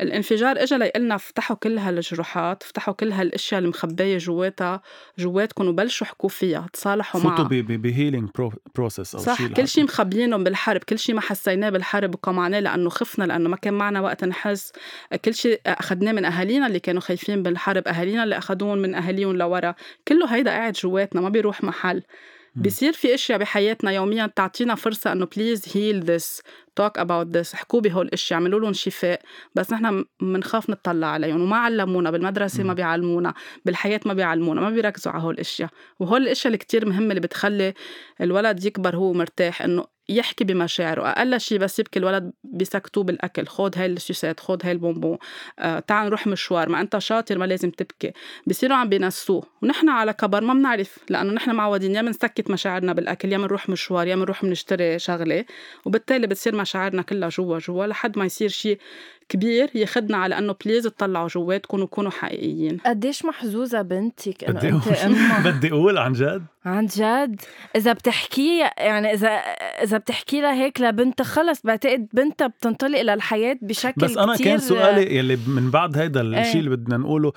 الانفجار 0.00 0.62
اجى 0.62 0.76
ليقلنا 0.76 1.14
افتحوا 1.14 1.56
كل 1.56 1.78
هالجروحات 1.78 2.62
افتحوا 2.62 2.94
كل 2.94 3.12
هالأشياء 3.12 3.60
المخبية 3.60 4.18
جواتها 4.18 4.82
جواتكم 5.18 5.68
وبلشوا 5.68 6.06
حكوا 6.06 6.28
فيها 6.28 6.66
تصالحوا 6.72 7.20
معها. 7.20 7.36
فوتوا 7.36 7.58
ب 7.76 7.83
healing 7.83 8.28
process 8.74 9.14
أو 9.14 9.20
صح 9.20 9.46
كل 9.46 9.68
شيء 9.68 9.84
مخبيينهم 9.84 10.44
بالحرب 10.44 10.80
كل 10.80 10.98
شيء 10.98 11.14
ما 11.14 11.20
حسيناه 11.20 11.70
بالحرب 11.70 12.14
وقمعناه 12.14 12.60
لأنه 12.60 12.90
خفنا 12.90 13.24
لأنه 13.24 13.48
ما 13.48 13.56
كان 13.56 13.74
معنا 13.74 14.00
وقت 14.00 14.24
نحس. 14.24 14.72
كل 15.24 15.34
شيء 15.34 15.60
اخذناه 15.66 16.12
من 16.12 16.24
أهالينا 16.24 16.66
اللي 16.66 16.80
كانوا 16.80 17.00
خايفين 17.00 17.42
بالحرب 17.42 17.88
أهالينا 17.88 18.24
اللي 18.24 18.38
اخذوهم 18.38 18.78
من 18.78 18.94
أهاليهم 18.94 19.36
لورا. 19.36 19.74
كله 20.08 20.26
هيدا 20.34 20.50
قاعد 20.50 20.72
جواتنا 20.72 21.20
ما 21.20 21.28
بيروح 21.28 21.64
محل. 21.64 22.02
بصير 22.56 22.92
في 22.92 23.14
أشياء 23.14 23.38
بحياتنا 23.38 23.90
يوميا 23.90 24.26
تعطينا 24.26 24.74
فرصة 24.74 25.12
إنه 25.12 25.28
please 25.36 25.64
heal 25.74 26.00
this 26.00 26.42
talk 26.76 26.98
about 26.98 27.26
this 27.26 27.54
احكوا 27.54 27.80
بهول 27.80 28.06
الاشياء 28.06 28.40
اعملوا 28.40 28.60
لهم 28.60 28.72
شفاء. 28.72 29.20
بس 29.54 29.72
نحن 29.72 30.04
بنخاف 30.20 30.70
نطلع 30.70 31.06
عليهم 31.06 31.40
وما 31.40 31.56
علمونا 31.56 32.10
بالمدرسة 32.10 32.62
ما 32.62 32.74
بيعلمونا 32.74 33.34
بالحياة 33.64 34.00
ما 34.06 34.14
بيعلمونا 34.14 34.60
ما 34.60 34.70
بيركزوا 34.70 35.12
على 35.12 35.22
هول 35.22 35.34
الاشياء 35.34 35.70
وهول 36.00 36.22
الإشياء 36.22 36.46
اللي 36.46 36.58
كتير 36.58 36.86
مهمة 36.86 37.08
اللي 37.08 37.20
بتخلي 37.20 37.74
الولد 38.20 38.64
يكبر 38.64 38.96
هو 38.96 39.12
مرتاح 39.12 39.62
إنه 39.62 39.94
يحكي 40.08 40.44
بمشاعره. 40.44 41.08
أقل 41.08 41.40
شيء 41.40 41.58
بس 41.58 41.78
يبكي 41.78 41.98
الولد 41.98 42.32
بيسكتوه 42.44 43.04
بالأكل. 43.04 43.46
خود 43.46 43.78
هاي 43.78 43.86
السوسات 43.86 44.40
خود 44.40 44.66
هاي 44.66 44.72
البونبون. 44.72 45.18
آه 45.58 45.78
تعال 45.78 46.06
نروح 46.06 46.26
مشوار. 46.26 46.68
ما 46.68 46.80
أنت 46.80 46.98
شاطر 46.98 47.38
ما 47.38 47.44
لازم 47.44 47.70
تبكي. 47.70 48.12
بصيروا 48.46 48.76
عم 48.76 48.88
بينسوه. 48.88 49.46
ونحن 49.62 49.88
على 49.88 50.12
كبر 50.12 50.40
ما 50.40 50.54
بنعرف 50.54 50.98
لأنه 51.10 51.32
نحن 51.32 51.50
معودين 51.54 51.94
يا 51.94 52.02
بنسكت 52.02 52.50
مشاعرنا 52.50 52.92
بالأكل 52.92 53.32
يا 53.32 53.38
بنروح 53.38 53.68
مشوار 53.68 54.06
يا 54.06 54.16
بنروح 54.16 54.44
بنشتري 54.44 54.98
شغلة. 54.98 55.44
وبالتالي 55.84 56.26
بتصير 56.26 56.54
مشاعرنا 56.64 57.02
كلها 57.02 57.28
جوا 57.28 57.58
جوا 57.58 57.86
لحد 57.86 58.18
ما 58.18 58.24
يصير 58.24 58.48
شيء 58.48 58.78
كبير 59.28 59.70
ياخدنا 59.74 60.16
على 60.16 60.38
إنه 60.38 60.54
بليز 60.64 60.84
تطلعوا 60.84 61.28
جواتكم 61.28 61.80
وكونوا 61.80 62.10
حقيقيين. 62.10 62.78
قديش 62.86 63.24
محظوظة 63.24 63.82
بنتك 63.82 64.44
إنه 64.44 64.58
بدي 64.58 64.68
أنت 64.68 64.86
أقول 64.86 64.96
أمها؟ 64.96 65.42
بدي 65.50 65.70
أقول 65.72 65.98
عن 65.98 66.12
جد 66.12 66.44
عن 66.64 66.86
جد 66.86 67.40
إذا 67.76 67.92
بتحكي 67.92 68.58
يعني 68.78 69.12
إذا 69.12 69.28
إذا 69.82 69.98
بتحكي 69.98 70.40
لها 70.40 70.54
هيك 70.54 70.80
لبنتها 70.80 71.24
خلص 71.24 71.60
بعتقد 71.64 72.08
بنتها 72.12 72.46
بتنطلق 72.46 73.02
للحياه 73.02 73.58
بشكل 73.62 74.00
بس 74.00 74.16
أنا 74.18 74.34
كتير 74.34 74.46
كان 74.46 74.58
سؤالي 74.58 75.16
يلي 75.16 75.38
من 75.46 75.70
بعد 75.70 75.98
هيدا 75.98 76.20
الشيء 76.20 76.44
إيه. 76.44 76.60
اللي 76.60 76.70
بدنا 76.70 76.96
نقوله 76.96 77.32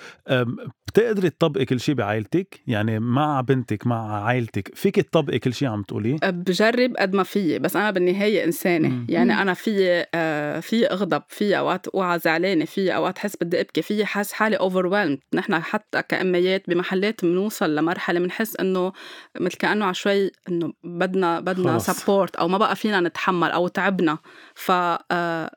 بتقدري 0.88 1.30
تطبقي 1.30 1.66
كل 1.66 1.80
شيء 1.80 1.96
بعائلتك 1.96 2.62
يعني 2.68 3.00
مع 3.00 3.42
بنتك 3.42 3.88
مع 3.88 4.26
عائلتك 4.26 4.76
فيك 4.76 4.96
تطبقي 4.96 5.40
كل 5.40 5.54
شيء 5.54 5.68
عم 5.68 5.84
تقوليه 5.84 6.18
بجرب 6.24 6.98
قد 6.98 7.14
ما 7.14 7.24
فيي 7.24 7.60
بس 7.60 7.76
أنا 7.76 7.92
بالنهاية 7.92 8.44
إنسانة 8.44 8.90
مم. 8.90 9.06
يعني 9.10 9.34
مم. 9.34 9.40
أنا 9.40 9.54
في 9.54 10.06
آه 10.16 10.60
في 10.60 10.88
أغضب 10.88 11.24
في 11.30 11.58
أوقات 11.58 11.88
أوعى 11.88 12.20
زعلانة 12.20 12.66
في 12.66 12.96
أوقات 12.96 13.18
حس 13.18 13.38
بدي 13.42 13.62
أبكي 13.62 13.82
في 13.82 14.06
حس 14.06 14.32
حالي 14.32 14.56
over 14.56 15.18
نحن 15.34 15.60
حتى 15.60 16.02
كأميات 16.02 16.70
بمحلات 16.70 17.26
بنوصل 17.26 17.76
لمرحلة 17.76 18.20
بنحس 18.20 18.56
إنه 18.56 18.94
مثل 19.40 19.58
كأنه 19.58 19.86
على 19.86 19.94
شوي 19.94 20.32
إنه 20.50 20.74
بدنا 20.84 21.40
بدنا. 21.40 21.80
support 21.80 22.36
أو 22.36 22.48
ما 22.48 22.58
بقى 22.58 22.76
فينا 22.76 23.00
نتحمل 23.00 23.52
أو 23.52 23.68
تعبنا. 23.68 24.18
ف 24.56 24.72
آه، 25.12 25.52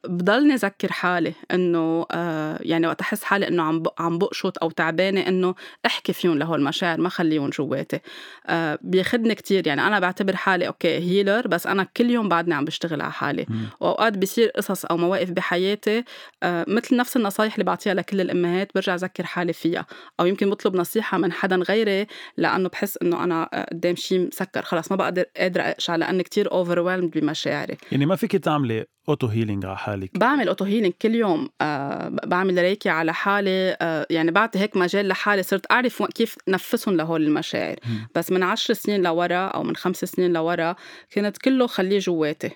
أذكر 0.64 0.92
حالي 0.92 1.32
إنه 1.50 2.06
آه، 2.10 2.58
يعني 2.62 2.86
وقت 2.86 3.00
أحس 3.00 3.24
حالي 3.24 3.48
إنه 3.48 3.62
عم 3.62 3.82
عم 3.98 4.18
بقشط 4.18 4.58
أو 4.62 4.70
تعبانة 4.70 5.20
إنه 5.20 5.54
أحكي 5.86 6.12
فيهم 6.12 6.38
لهول 6.38 6.58
المشاعر 6.58 7.00
ما 7.00 7.08
خليهم 7.08 7.50
جواتي 7.50 8.00
آه، 8.46 8.78
بياخدني 8.82 9.34
كتير. 9.34 9.66
يعني 9.66 9.86
أنا 9.86 10.00
بعتبر 10.00 10.36
حالي 10.36 10.66
okay 10.66 10.98
healer 10.98 11.48
بس 11.48 11.66
أنا 11.66 11.86
كل 11.96 12.10
يوم 12.10 12.28
بعدني 12.28 12.54
عم 12.54 12.64
بشتغل 12.64 13.00
على 13.02 13.12
حالي. 13.12 13.46
وأوقات 13.80 14.18
بيصير 14.18 14.48
قصص 14.48 14.84
أو 14.84 14.96
مواقف 14.96 15.30
بحياتي 15.30 16.04
مثل 16.44 16.96
نفس 16.96 17.16
النصايح 17.16 17.54
اللي 17.54 17.64
بعطيها 17.64 17.94
لكل 17.94 18.20
الأمهات 18.20 18.68
برجع 18.74 18.94
أذكر 18.94 19.26
حالي 19.26 19.52
فيها. 19.52 19.86
أو 20.20 20.26
يمكن 20.26 20.50
بطلب 20.50 20.76
نصيحة 20.76 21.18
من 21.18 21.32
حدا 21.32 21.56
غيري 21.56 22.06
لأنه 22.36 22.68
بحس 22.68 22.98
إنه 23.02 23.24
أنا 23.24 23.49
قدام 23.54 23.96
شيء 23.96 24.26
مسكر 24.26 24.62
خلص 24.62 24.90
ما 24.90 24.96
بقدر 24.96 25.24
قادرة 25.36 25.62
اقشع 25.62 25.96
لاني 25.96 26.22
كتير 26.22 26.52
over 26.52 26.80
بمشاعري. 27.06 27.76
يعني 27.92 28.06
ما 28.06 28.16
فيك 28.16 28.36
تعملي 28.36 28.84
auto 29.08 29.26
healing 29.26 29.66
على 29.66 29.76
حالك؟ 29.76 30.18
بعمل 30.18 30.48
auto 30.48 30.64
healing 30.64 30.92
كل 31.02 31.14
يوم 31.14 31.48
آه 31.60 32.08
بعمل 32.08 32.58
ريكي 32.58 32.88
على 32.88 33.14
حالي 33.14 33.76
آه 33.80 34.06
يعني 34.10 34.30
بعطي 34.30 34.58
هيك 34.58 34.76
مجال 34.76 35.08
لحالي 35.08 35.42
صرت 35.42 35.72
أعرف 35.72 36.02
كيف 36.02 36.36
نفسهم 36.48 36.96
لهول 36.96 37.22
المشاعر. 37.22 37.76
بس 38.14 38.32
من 38.32 38.42
عشر 38.42 38.74
سنين 38.74 39.02
لورا 39.02 39.46
أو 39.46 39.62
من 39.62 39.76
خمس 39.76 40.04
سنين 40.04 40.32
لورا 40.32 40.76
كنت 41.14 41.38
كله 41.38 41.66
خليه 41.66 41.98
جواتي. 41.98 42.50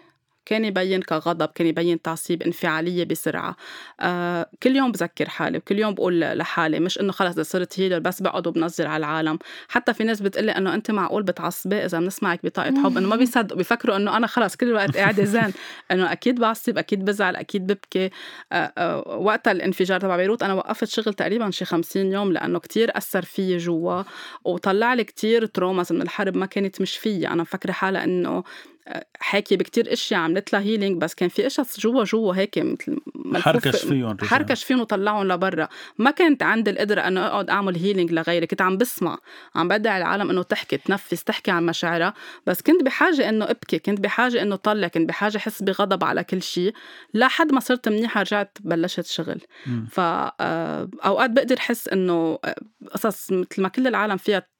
كان 0.46 0.64
يبين 0.64 1.02
كغضب 1.02 1.48
كان 1.48 1.66
يبين 1.66 2.02
تعصيب 2.02 2.42
انفعالية 2.42 3.04
بسرعة. 3.04 3.56
آه 4.00 4.50
كل 4.62 4.76
يوم 4.76 4.92
بذكر 4.92 5.28
حالي 5.28 5.58
وكل 5.58 5.78
يوم 5.78 5.94
بقول 5.94 6.20
لحالي 6.20 6.80
مش 6.80 7.00
إنه 7.00 7.12
خلص 7.12 7.40
صرت 7.40 7.80
هيلر 7.80 7.98
بس 7.98 8.22
بقعد 8.22 8.46
وبنزل 8.46 8.86
على 8.86 8.96
العالم. 9.06 9.38
حتى 9.68 9.94
في 9.94 10.04
ناس 10.04 10.20
بتقلي 10.20 10.52
إنه 10.52 10.74
أنت 10.74 10.90
معقول 10.90 11.22
بتعصبي 11.22 11.84
إذا 11.84 11.98
بنسمعك 12.00 12.40
بطاقة 12.46 12.82
حب 12.84 12.96
إنه 12.98 13.08
ما 13.08 13.16
بيصدقوا 13.16 13.58
بيفكروا 13.58 13.96
إنه 13.96 14.16
أنا 14.16 14.26
خلص 14.26 14.56
كل 14.56 14.68
الوقت 14.68 14.96
قاعدة 14.96 15.24
زين. 15.24 15.52
إنه 15.92 16.12
أكيد 16.12 16.40
بعصب 16.40 16.78
أكيد 16.78 17.04
بزعل 17.04 17.36
أكيد 17.36 17.66
ببكي. 17.66 18.10
آه 18.52 18.72
آه 18.78 18.98
وقتها 19.18 19.50
الانفجار 19.52 20.00
تبع 20.00 20.16
بيروت 20.16 20.42
أنا 20.42 20.54
وقفت 20.54 20.88
شغل 20.88 21.14
تقريبا 21.14 21.50
شي 21.50 21.64
50 21.64 22.12
يوم 22.12 22.32
لأنه 22.32 22.58
كتير 22.58 22.96
أثر 22.96 23.22
فيي 23.24 23.56
جوا. 23.56 24.02
وطلع 24.44 24.94
لي 24.94 25.04
كتير 25.04 25.46
traumas 25.46 25.92
من 25.92 26.02
الحرب 26.02 26.36
ما 26.36 26.46
كانت 26.46 26.80
مش 26.80 26.96
فيي. 26.96 27.28
أنا 27.28 27.42
مفكرة 27.42 27.72
حالها 27.72 28.04
إنه 28.04 28.44
حاكي 29.20 29.56
بكتير 29.56 29.92
إشياء 29.92 30.20
عملت 30.20 30.52
لها 30.52 30.60
healing 30.60 31.00
بس 31.02 31.14
كان 31.14 31.28
في 31.28 31.44
قصص 31.44 31.80
جوا 31.80 32.04
جوا 32.04 32.34
هيك 32.34 32.58
مثل 32.58 33.42
حركش 33.42 33.84
فيهم. 33.84 34.16
حركش 34.22 34.64
فيهم 34.64 34.80
وطلعهم 34.80 35.28
لبرا 35.28 35.68
ما 35.98 36.10
كانت 36.10 36.42
عندي 36.42 36.70
القدرة 36.70 37.00
إنه 37.00 37.26
أقعد 37.26 37.50
أعمل 37.50 37.76
healing 37.76 38.12
لغيري 38.12 38.46
كنت 38.46 38.62
عم 38.62 38.76
بسمع 38.76 39.18
عم 39.54 39.68
بدعي 39.68 39.98
العالم 39.98 40.30
إنه 40.30 40.42
تحكي 40.42 40.76
تنفس 40.76 41.24
تحكي 41.24 41.50
عن 41.50 41.66
مشاعرها 41.66 42.14
بس 42.46 42.62
كنت 42.62 42.82
بحاجة 42.82 43.28
إنه 43.28 43.50
أبكي 43.50 43.78
كنت 43.78 44.00
بحاجة 44.00 44.42
إنه 44.42 44.56
طلع 44.56 44.88
كنت 44.88 45.08
بحاجة 45.08 45.36
أحس 45.36 45.62
بغضب 45.62 46.04
على 46.04 46.24
كل 46.24 46.42
شيء 46.42 46.74
لحد 47.14 47.52
ما 47.52 47.60
صرت 47.60 47.88
منيحة 47.88 48.20
رجعت 48.20 48.58
بلشت 48.60 49.06
شغل 49.06 49.40
مم. 49.66 49.86
فأوقات 49.90 51.30
بقدر 51.30 51.56
أحس 51.58 51.88
إنه 51.88 52.38
آه، 52.44 52.54
قصص 52.94 53.32
مثل 53.32 53.62
ما 53.62 53.68
كل 53.68 53.86
العالم 53.86 54.16
فيها 54.16 54.53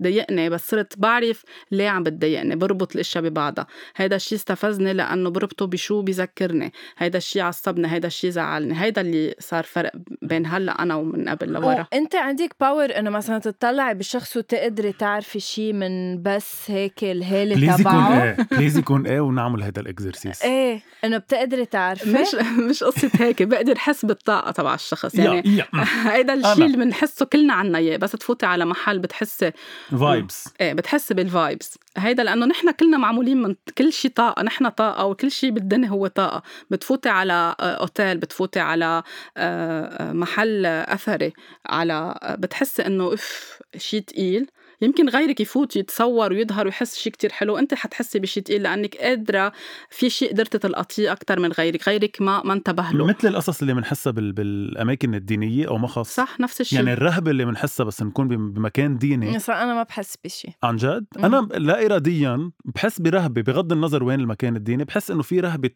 تضايقني 0.00 0.50
بس 0.50 0.68
صرت 0.70 0.98
بعرف 0.98 1.44
ليه 1.70 1.88
عم 1.88 2.02
بتضايقني 2.02 2.56
بربط 2.56 2.94
الإشياء 2.94 3.24
ببعضها. 3.24 3.66
هيدا 3.96 4.16
الشيء 4.16 4.38
استفزني 4.38 4.92
لأنه 4.92 5.30
بربطه 5.30 5.66
بشو 5.66 6.02
بيذكرني 6.02 6.72
هيدا 6.98 7.18
الشيء 7.18 7.42
عصبني 7.42 7.92
هيدا 7.92 8.06
الشيء 8.08 8.30
زعلني. 8.30 8.80
هيدا 8.82 9.00
اللي 9.00 9.34
صار 9.38 9.64
فرق 9.64 9.92
بين 10.22 10.46
هلأ 10.46 10.82
أنا 10.82 10.94
ومن 10.94 11.28
قبل 11.28 11.52
لورا. 11.52 11.86
أنت 11.92 12.14
عندك 12.14 12.54
power 12.60 12.98
إنه 12.98 13.10
مثلا 13.10 13.38
تطلعي 13.38 13.94
بالشخص 13.94 14.36
وتقدري 14.36 14.92
تعرفي 14.92 15.40
شيء 15.40 15.72
من 15.72 16.22
بس 16.22 16.70
هيك 16.70 17.04
الهاله 17.04 17.54
please 17.54 17.70
يكون 17.80 17.82
تبعه. 17.82 18.22
إيه 18.22 18.36
please 18.50 18.78
يكون 18.78 19.06
إيه 19.06 19.20
ونعمل 19.20 19.62
هذا 19.62 19.80
ال 19.80 19.87
exercise 19.87 20.42
إيه 20.52 20.82
إنه 21.04 21.18
بتقدري 21.18 21.66
تعرفي. 21.66 22.10
مش 22.12 22.34
مش 22.70 22.84
قصة 22.84 23.10
هيك 23.14 23.42
بقدر 23.42 23.78
حس 23.78 24.04
بالطاقة 24.04 24.50
تبع 24.50 24.74
الشخص. 24.74 25.14
يعني 25.14 25.42
هيدا 26.04 26.34
الشيء. 26.34 26.64
اللي 26.66 26.76
بنحسه 26.76 27.26
كلنا 27.26 27.54
عنا 27.54 27.78
إياه 27.78 27.96
بس 27.96 28.12
تفوتي 28.12 28.46
على 28.46 28.64
محل 28.64 28.98
بتحسي 28.98 29.41
vibes 29.90 30.48
إيه 30.60 30.72
بتحس 30.72 31.12
بال 31.12 31.31
vibes 31.31 31.78
هيدا 31.96 32.22
لأنه 32.22 32.46
نحن 32.46 32.70
كلنا 32.70 32.96
معمولين 32.96 33.42
من 33.42 33.54
كل 33.78 33.92
شيء 33.92 34.10
طاقة 34.10 34.42
نحن 34.42 34.68
طاقة 34.68 35.04
وكل 35.06 35.30
شيء 35.30 35.50
بالدنيا 35.50 35.88
هو 35.88 36.06
طاقة. 36.06 36.42
بتفوتي 36.70 37.08
على 37.08 37.54
آه، 37.60 37.74
أوتيل 37.74 38.18
بتفوتي 38.18 38.60
على 38.60 39.02
آه، 39.36 39.84
آه، 39.84 40.12
محل 40.12 40.66
أثري 40.66 41.32
على 41.66 42.18
بتحسي 42.38 42.86
إنه 42.86 43.14
اف 43.14 43.58
شيء 43.76 44.00
تقيل. 44.00 44.46
يمكن 44.82 45.08
غيرك 45.08 45.40
يفوت 45.40 45.76
يتصور 45.76 46.32
ويظهر 46.32 46.66
ويحس 46.66 46.96
شيء 46.98 47.12
كتير 47.12 47.32
حلو 47.32 47.58
انت 47.58 47.74
حتحسي 47.74 48.18
بشيء 48.18 48.42
تقيل 48.42 48.62
لأنك 48.62 48.96
قادرة 48.96 49.52
في 49.90 50.10
شيء 50.10 50.30
قدرتي 50.32 50.58
تلقطيه 50.58 51.12
أكثر 51.12 51.40
من 51.40 51.52
غيرك 51.52 51.88
غيرك 51.88 52.22
ما 52.22 52.42
ما 52.44 52.52
انتبه 52.52 52.90
له. 52.92 53.06
مثل 53.06 53.28
القصص 53.28 53.60
اللي 53.60 53.74
بنحسها 53.74 54.10
بال... 54.10 54.32
بالأماكن 54.32 55.14
الدينية 55.14 55.68
أو 55.68 55.78
ما 55.78 55.86
خاص. 55.88 56.14
صح 56.14 56.40
نفس 56.40 56.60
الشيء 56.60 56.78
يعني 56.78 56.92
الرهبه 56.92 57.30
اللي 57.30 57.44
بنحسها 57.44 57.84
بس 57.84 58.02
نكون 58.02 58.28
بم- 58.28 58.52
بمكان 58.52 58.98
ديني. 58.98 59.30
مثلا 59.34 59.62
أنا 59.62 59.74
ما 59.74 59.82
بحس 59.82 60.16
بشيء 60.24 60.50
عن 60.62 60.76
جد. 60.76 61.06
أنا 61.18 61.48
لا 61.54 61.86
اراديا 61.86 62.50
بحس 62.64 63.00
برهبه 63.00 63.42
بغض 63.42 63.72
النظر 63.72 64.04
وين 64.04 64.20
المكان 64.20 64.56
الديني 64.56 64.84
بحس 64.84 65.10
إنه 65.10 65.22
في 65.22 65.40
رهبة 65.40 65.70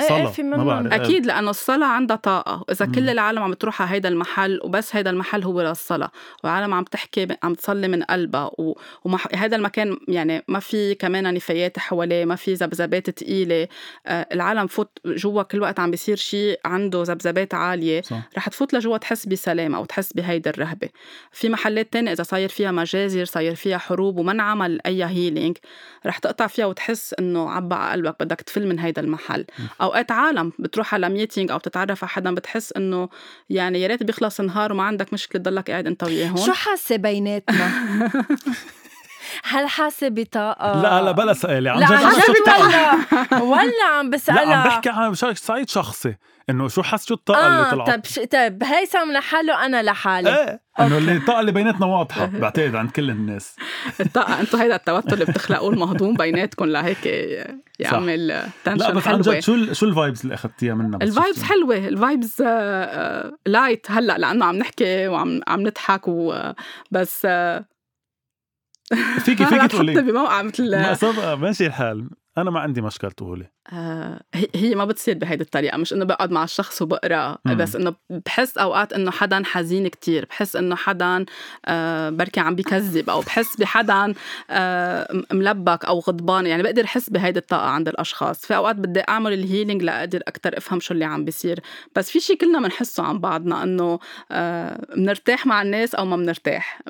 صلاة 0.00 0.26
في 0.26 0.42
ما. 0.42 0.64
بعرف. 0.64 0.92
أكيد 0.92 1.26
لأنه 1.26 1.50
الصلاة 1.50 1.86
عندها 1.86 2.16
طاقة. 2.16 2.64
واذا 2.68 2.86
مم. 2.86 2.92
كل 2.92 3.10
العالم 3.10 3.42
عم 3.42 3.52
تروح 3.52 3.82
على 3.82 3.90
هيدا 3.90 4.08
المحل 4.08 4.60
وبس 4.64 4.96
هيدا 4.96 5.10
المحل 5.10 5.44
هو 5.44 5.62
للصلاة. 5.62 6.10
والعالم 6.44 6.74
عم 6.74 6.84
تحكي 6.84 7.26
عم 7.42 7.54
تصلي 7.54 7.88
من 7.88 8.02
قلبها. 8.02 8.50
و... 8.58 8.78
ومح... 9.04 9.28
هيدا 9.32 9.56
المكان 9.56 9.96
يعني 10.08 10.44
ما 10.48 10.58
في 10.58 10.94
كمان 10.94 11.34
نفايات 11.34 11.78
حواليه 11.78 12.24
ما 12.24 12.36
في 12.36 12.54
ذبذبات 12.54 13.10
تقيلة. 13.10 13.68
آه 14.06 14.28
العالم 14.32 14.66
فوت 14.66 14.98
جوا 15.06 15.42
كل 15.42 15.60
وقت 15.60 15.80
عم 15.80 15.90
بيصير 15.90 16.16
شيء 16.16 16.60
عنده 16.64 17.02
ذبذبات 17.02 17.54
عالية 17.54 18.02
صح. 18.02 18.22
رح 18.36 18.48
تفوت 18.48 18.74
لجوا 18.74 18.96
تحس 18.96 19.26
بسلام 19.26 19.74
أو 19.74 19.84
تحس 19.84 20.12
بهيدا 20.12 20.50
الرهبة. 20.50 20.88
في 21.32 21.48
محلات 21.48 21.92
تانية 21.92 22.12
إذا 22.12 22.22
صاير 22.22 22.48
فيها 22.48 22.70
مجازر 22.70 23.24
صاير 23.24 23.54
فيها 23.54 23.78
حروب 23.78 24.18
وما 24.18 24.32
انعمل 24.32 24.80
أي 24.86 25.04
healing 25.04 25.56
رح 26.06 26.18
تقطع 26.18 26.46
فيها 26.46 26.66
وتحس 26.66 27.14
إنه 27.18 27.50
عبى 27.50 27.74
على 27.74 27.92
قلبك 27.92 28.16
بدك 28.20 28.40
تفل 28.40 28.66
من 28.66 28.78
هيدا 28.78 29.02
المحل. 29.02 29.44
أوقات 29.80 30.12
عالم 30.12 30.52
بتروح 30.58 30.94
على 30.94 31.08
meeting 31.08 31.50
أو 31.50 31.58
بتتعرف 31.58 32.04
على 32.04 32.10
حدا 32.10 32.34
بتحس 32.34 32.72
إنه 32.72 33.08
يعني 33.50 33.80
يا 33.82 33.86
ريت 33.86 34.02
بيخلص 34.02 34.40
نهار 34.40 34.72
وما 34.72 34.82
عندك 34.82 35.12
مشكلة 35.12 35.42
تضلك 35.42 35.70
قاعد 35.70 35.86
أنت 35.86 36.04
وياهم 36.04 36.36
شو 36.36 36.52
حاسة 36.52 36.96
بيناتنا؟ 36.96 37.70
هل 39.48 39.68
حاسة 39.68 40.08
بطاقة؟ 40.08 40.82
لا 40.82 41.02
لا 41.02 41.10
بلا 41.12 41.32
سؤالي 41.32 41.68
عن 41.70 41.78
لا 41.80 41.86
جد 41.86 41.92
عن 41.92 42.12
شو 42.12 42.18
جد 42.32 42.36
الطاقة؟ 42.38 43.42
ولا 43.42 43.42
ولا 43.42 43.84
عم 43.98 44.10
بسألها. 44.10 44.44
لا 44.44 44.54
عم 44.56 44.68
بحكي 44.68 44.88
عن 44.88 45.14
شا- 45.14 45.32
صعيد 45.34 45.68
شخصي 45.68 46.14
إنه 46.50 46.68
شو 46.68 46.82
حس 46.82 47.06
شو 47.08 47.14
الطاقة 47.14 47.46
اللي 47.46 47.60
آه 47.66 47.70
طلعت؟ 47.70 47.90
طيب 47.90 48.04
ش... 48.06 48.18
طيب 48.32 48.64
هيثم 48.64 49.12
لحاله 49.12 49.66
أنا 49.66 49.82
لحالي. 49.82 50.36
إيه 50.36 50.60
إنه 50.80 50.98
اللي 50.98 51.12
الطاقة 51.12 51.40
اللي 51.40 51.52
بيناتنا 51.52 51.86
واضحة 51.86 52.26
بعتقد 52.42 52.74
عند 52.74 52.90
كل 52.90 53.10
الناس. 53.10 53.56
الطاقة 54.00 54.40
أنتم 54.40 54.58
هيدا 54.58 54.76
التوتر 54.76 55.12
اللي 55.12 55.24
بتخلقوه 55.24 55.70
المهضوم 55.72 56.14
بيناتكم 56.14 56.64
لهيك 56.64 57.06
يعمل 57.78 58.26
لا 58.26 58.46
tension 58.64 58.94
بس 58.94 59.08
عن 59.08 59.20
جد 59.20 59.40
شو 59.40 59.54
ال- 59.54 59.76
شو 59.76 59.86
ال 59.86 59.92
vibes 59.92 60.20
اللي 60.22 60.34
أخذتيها 60.34 60.74
منا 60.74 60.98
بس 60.98 61.08
ال 61.08 61.13
vibes؟ 61.13 61.42
حلوة. 61.42 61.76
ال 61.76 61.87
vibes 61.87 62.42
light 63.46 63.86
هلأ 63.90 64.18
لأنه 64.18 64.44
عم 64.44 64.56
نحكي 64.56 65.08
وعم 65.08 65.40
عم 65.48 65.60
نضحك 65.60 66.08
و 66.08 66.34
بس 66.90 67.22
آه، 67.30 67.64
فيكي 69.20 69.46
فيكي 69.46 69.68
تقولي. 69.68 70.02
بموقع 70.02 70.42
مثل 70.42 70.70
ما 70.70 71.34
ماشي 71.34 71.66
الحال. 71.66 72.08
أنا 72.38 72.50
ما 72.50 72.60
عندي 72.60 72.80
مشكل 72.80 73.10
طولي 73.10 73.46
آه 73.72 74.20
هي 74.54 74.74
ما 74.74 74.84
بتصير 74.84 75.18
بهيدي 75.18 75.42
الطريقة 75.44 75.76
مش 75.76 75.92
إنه 75.92 76.04
بقعد 76.04 76.30
مع 76.30 76.44
الشخص 76.44 76.82
وبقرأ 76.82 77.38
مم. 77.44 77.56
بس 77.56 77.76
إنه 77.76 77.94
بحس 78.26 78.58
أوقات 78.58 78.92
إنه 78.92 79.10
حدا 79.10 79.42
حزين 79.44 79.88
كتير 79.88 80.26
بحس 80.30 80.56
إنه 80.56 80.76
حدا 80.76 81.24
آه 81.66 82.10
بركي 82.10 82.40
عم 82.40 82.54
بيكذب 82.54 83.10
أو 83.10 83.20
بحس 83.20 83.56
بحدا 83.56 84.14
آه 84.50 85.22
ملبك 85.32 85.84
أو 85.84 85.98
غضبان 85.98 86.46
يعني 86.46 86.62
بقدر 86.62 86.84
أحس 86.84 87.10
بهيدي 87.10 87.38
الطاقة 87.38 87.66
عند 87.66 87.88
الأشخاص. 87.88 88.46
في 88.46 88.56
أوقات 88.56 88.76
بدي 88.76 89.00
أعمل 89.08 89.32
ال 89.32 89.38
healing 89.38 89.82
لأقدر 89.82 90.20
أكتر 90.28 90.58
أفهم 90.58 90.80
شو 90.80 90.94
اللي 90.94 91.04
عم 91.04 91.24
بيصير. 91.24 91.60
بس 91.96 92.10
في 92.10 92.20
شي 92.20 92.36
كلنا 92.36 92.60
بنحسه 92.60 93.02
عن 93.02 93.18
بعضنا 93.18 93.62
إنه 93.62 93.98
آه 94.30 94.86
بنرتاح 94.96 95.46
مع 95.46 95.62
الناس 95.62 95.94
أو 95.94 96.04
ما 96.04 96.16
بنرتاح 96.16 96.80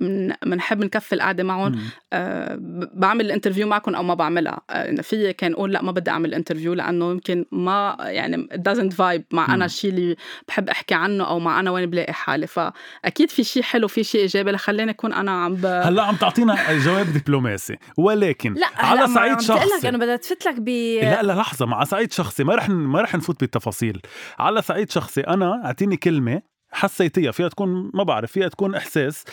بنحب 0.46 0.84
نكفي 0.84 1.14
القعدة 1.14 1.44
معهم. 1.44 1.80
آه، 2.12 2.58
بعمل 2.94 3.26
ال 3.26 3.30
interview 3.30 3.66
معكم 3.66 3.94
أو 3.94 4.02
ما 4.02 4.14
بعملها. 4.14 4.60
آه، 4.70 5.00
في 5.00 5.32
كان 5.36 5.52
أقول 5.52 5.72
لا 5.72 5.82
ما 5.82 5.92
بدي 5.92 6.10
أعمل 6.10 6.34
interview 6.34 6.74
لأنه 6.74 7.10
يمكن 7.10 7.44
ما 7.52 7.96
يعني 8.00 8.48
doesn't 8.68 8.92
vibe 8.92 9.22
مع 9.32 9.46
مم. 9.46 9.54
أنا 9.54 9.64
الشيء 9.64 9.90
اللي 9.90 10.16
بحب 10.48 10.68
أحكي 10.68 10.94
عنه 10.94 11.24
أو 11.24 11.38
مع 11.38 11.60
أنا 11.60 11.70
وين 11.70 11.90
بلاقي 11.90 12.12
حالي. 12.12 12.46
فأكيد 12.46 13.30
في 13.30 13.44
شيء 13.44 13.62
حلو 13.62 13.88
في 13.88 14.04
شيء 14.04 14.20
إيجابي 14.20 14.50
لخليني 14.50 14.90
أكون 14.90 15.12
أنا 15.12 15.30
عم 15.44 15.54
ب... 15.54 15.66
هلأ 15.66 16.02
عم 16.02 16.16
تعطينا 16.16 16.78
جواب 16.84 17.06
دبلوماسي. 17.12 17.76
ولكن 17.96 18.54
لا 18.54 18.66
على 18.76 19.06
صعيد 19.06 19.40
شخصي. 19.40 19.88
أنا 19.88 19.98
بدي 19.98 20.18
تفت 20.18 20.46
لك 20.46 20.60
ب 20.60 20.68
لا 21.02 21.22
لا 21.22 21.32
لحظة 21.32 21.66
مع 21.66 21.84
صعيد 21.84 22.12
شخصي 22.12 22.44
ما 22.44 22.54
رح 22.54 22.68
ما 22.68 23.00
رح 23.00 23.14
نفوت 23.14 23.40
بالتفاصيل. 23.40 24.00
على 24.38 24.62
صعيد 24.62 24.90
شخصي 24.90 25.20
أنا 25.20 25.62
أعطيني 25.64 25.96
كلمة 25.96 26.42
حسيتيها 26.70 27.30
فيها 27.32 27.48
تكون 27.48 27.90
ما 27.94 28.02
بعرف 28.02 28.32
فيها 28.32 28.48
تكون 28.48 28.74
إحساس. 28.74 29.24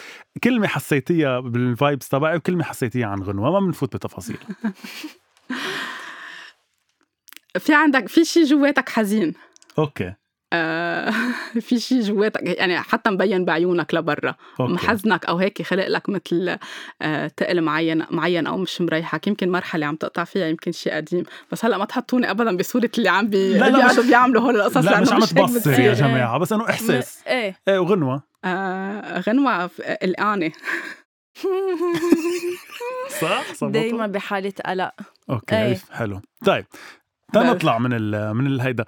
كلمة 0.43 0.67
حسيتيها 0.67 1.39
بال 1.39 1.59
vibes 1.59 2.09
تبعي 2.09 2.37
وكلمة 2.37 2.63
حسيتيها 2.63 3.07
عن 3.07 3.21
غنوة 3.21 3.51
ما 3.51 3.59
بنفوت 3.59 3.95
بتفاصيل 3.95 4.37
في 7.59 7.73
عندك 7.73 8.07
في 8.09 8.25
شيء 8.25 8.43
جواتك 8.45 8.89
حزين. 8.89 9.33
okay. 9.79 10.13
آه، 10.55 11.13
في 11.67 11.79
شيء 11.79 12.01
جواتك 12.01 12.41
يعني 12.43 12.79
حتى 12.81 13.09
مبين 13.09 13.45
بعيونك 13.45 13.93
لبرا. 13.93 14.35
محزنك 14.59 15.25
أو 15.25 15.37
هيك 15.37 15.61
خلق 15.61 15.87
لك 15.87 16.09
مثل 16.09 16.57
آه، 17.01 17.27
تقل 17.27 17.61
معين 17.61 18.05
معين 18.11 18.47
أو 18.47 18.57
مش 18.57 18.81
مريحك. 18.81 19.27
يمكن 19.27 19.51
مرحلة 19.51 19.85
عم 19.85 19.95
تقطع 19.95 20.23
فيها 20.23 20.47
يمكن 20.47 20.71
شيء 20.71 20.93
قديم. 20.93 21.23
بس 21.51 21.65
هلأ 21.65 21.77
ما 21.77 21.85
تحطوني 21.85 22.31
ابدا 22.31 22.57
بصورة 22.57 22.89
اللي 22.97 23.09
عم 23.09 23.27
بي 23.27 23.53
لا، 23.53 23.69
لا، 23.69 23.85
مش- 23.99 23.99
بيعملوا 24.07 24.41
هول 24.41 24.55
القصص 24.55 24.77
لا 24.77 24.99
مش 25.01 25.11
عم 25.11 25.19
تبصر. 25.19 25.79
يا 25.79 25.93
جماعة 25.93 26.37
بس 26.37 26.53
إنه 26.53 26.69
إحساس. 26.69 27.23
إيه. 27.27 27.59
إيه 27.67 27.79
وغنوة. 27.79 28.23
آه، 28.45 29.19
غنوة 29.19 29.67
في- 29.67 29.97
قلقانه 30.01 30.51
صح؟ 33.21 33.53
صح 33.53 33.67
دايما 33.67 34.07
بحالة 34.07 34.53
قلق. 34.65 34.91
okay 35.29 35.55
إيه. 35.55 35.71
ألف 35.71 35.91
حلو. 35.91 36.21
طيب. 36.45 36.65
تنطلع 37.33 37.77
من 37.79 37.89
ال 37.93 38.33
من 38.33 38.47
الهيدا. 38.47 38.85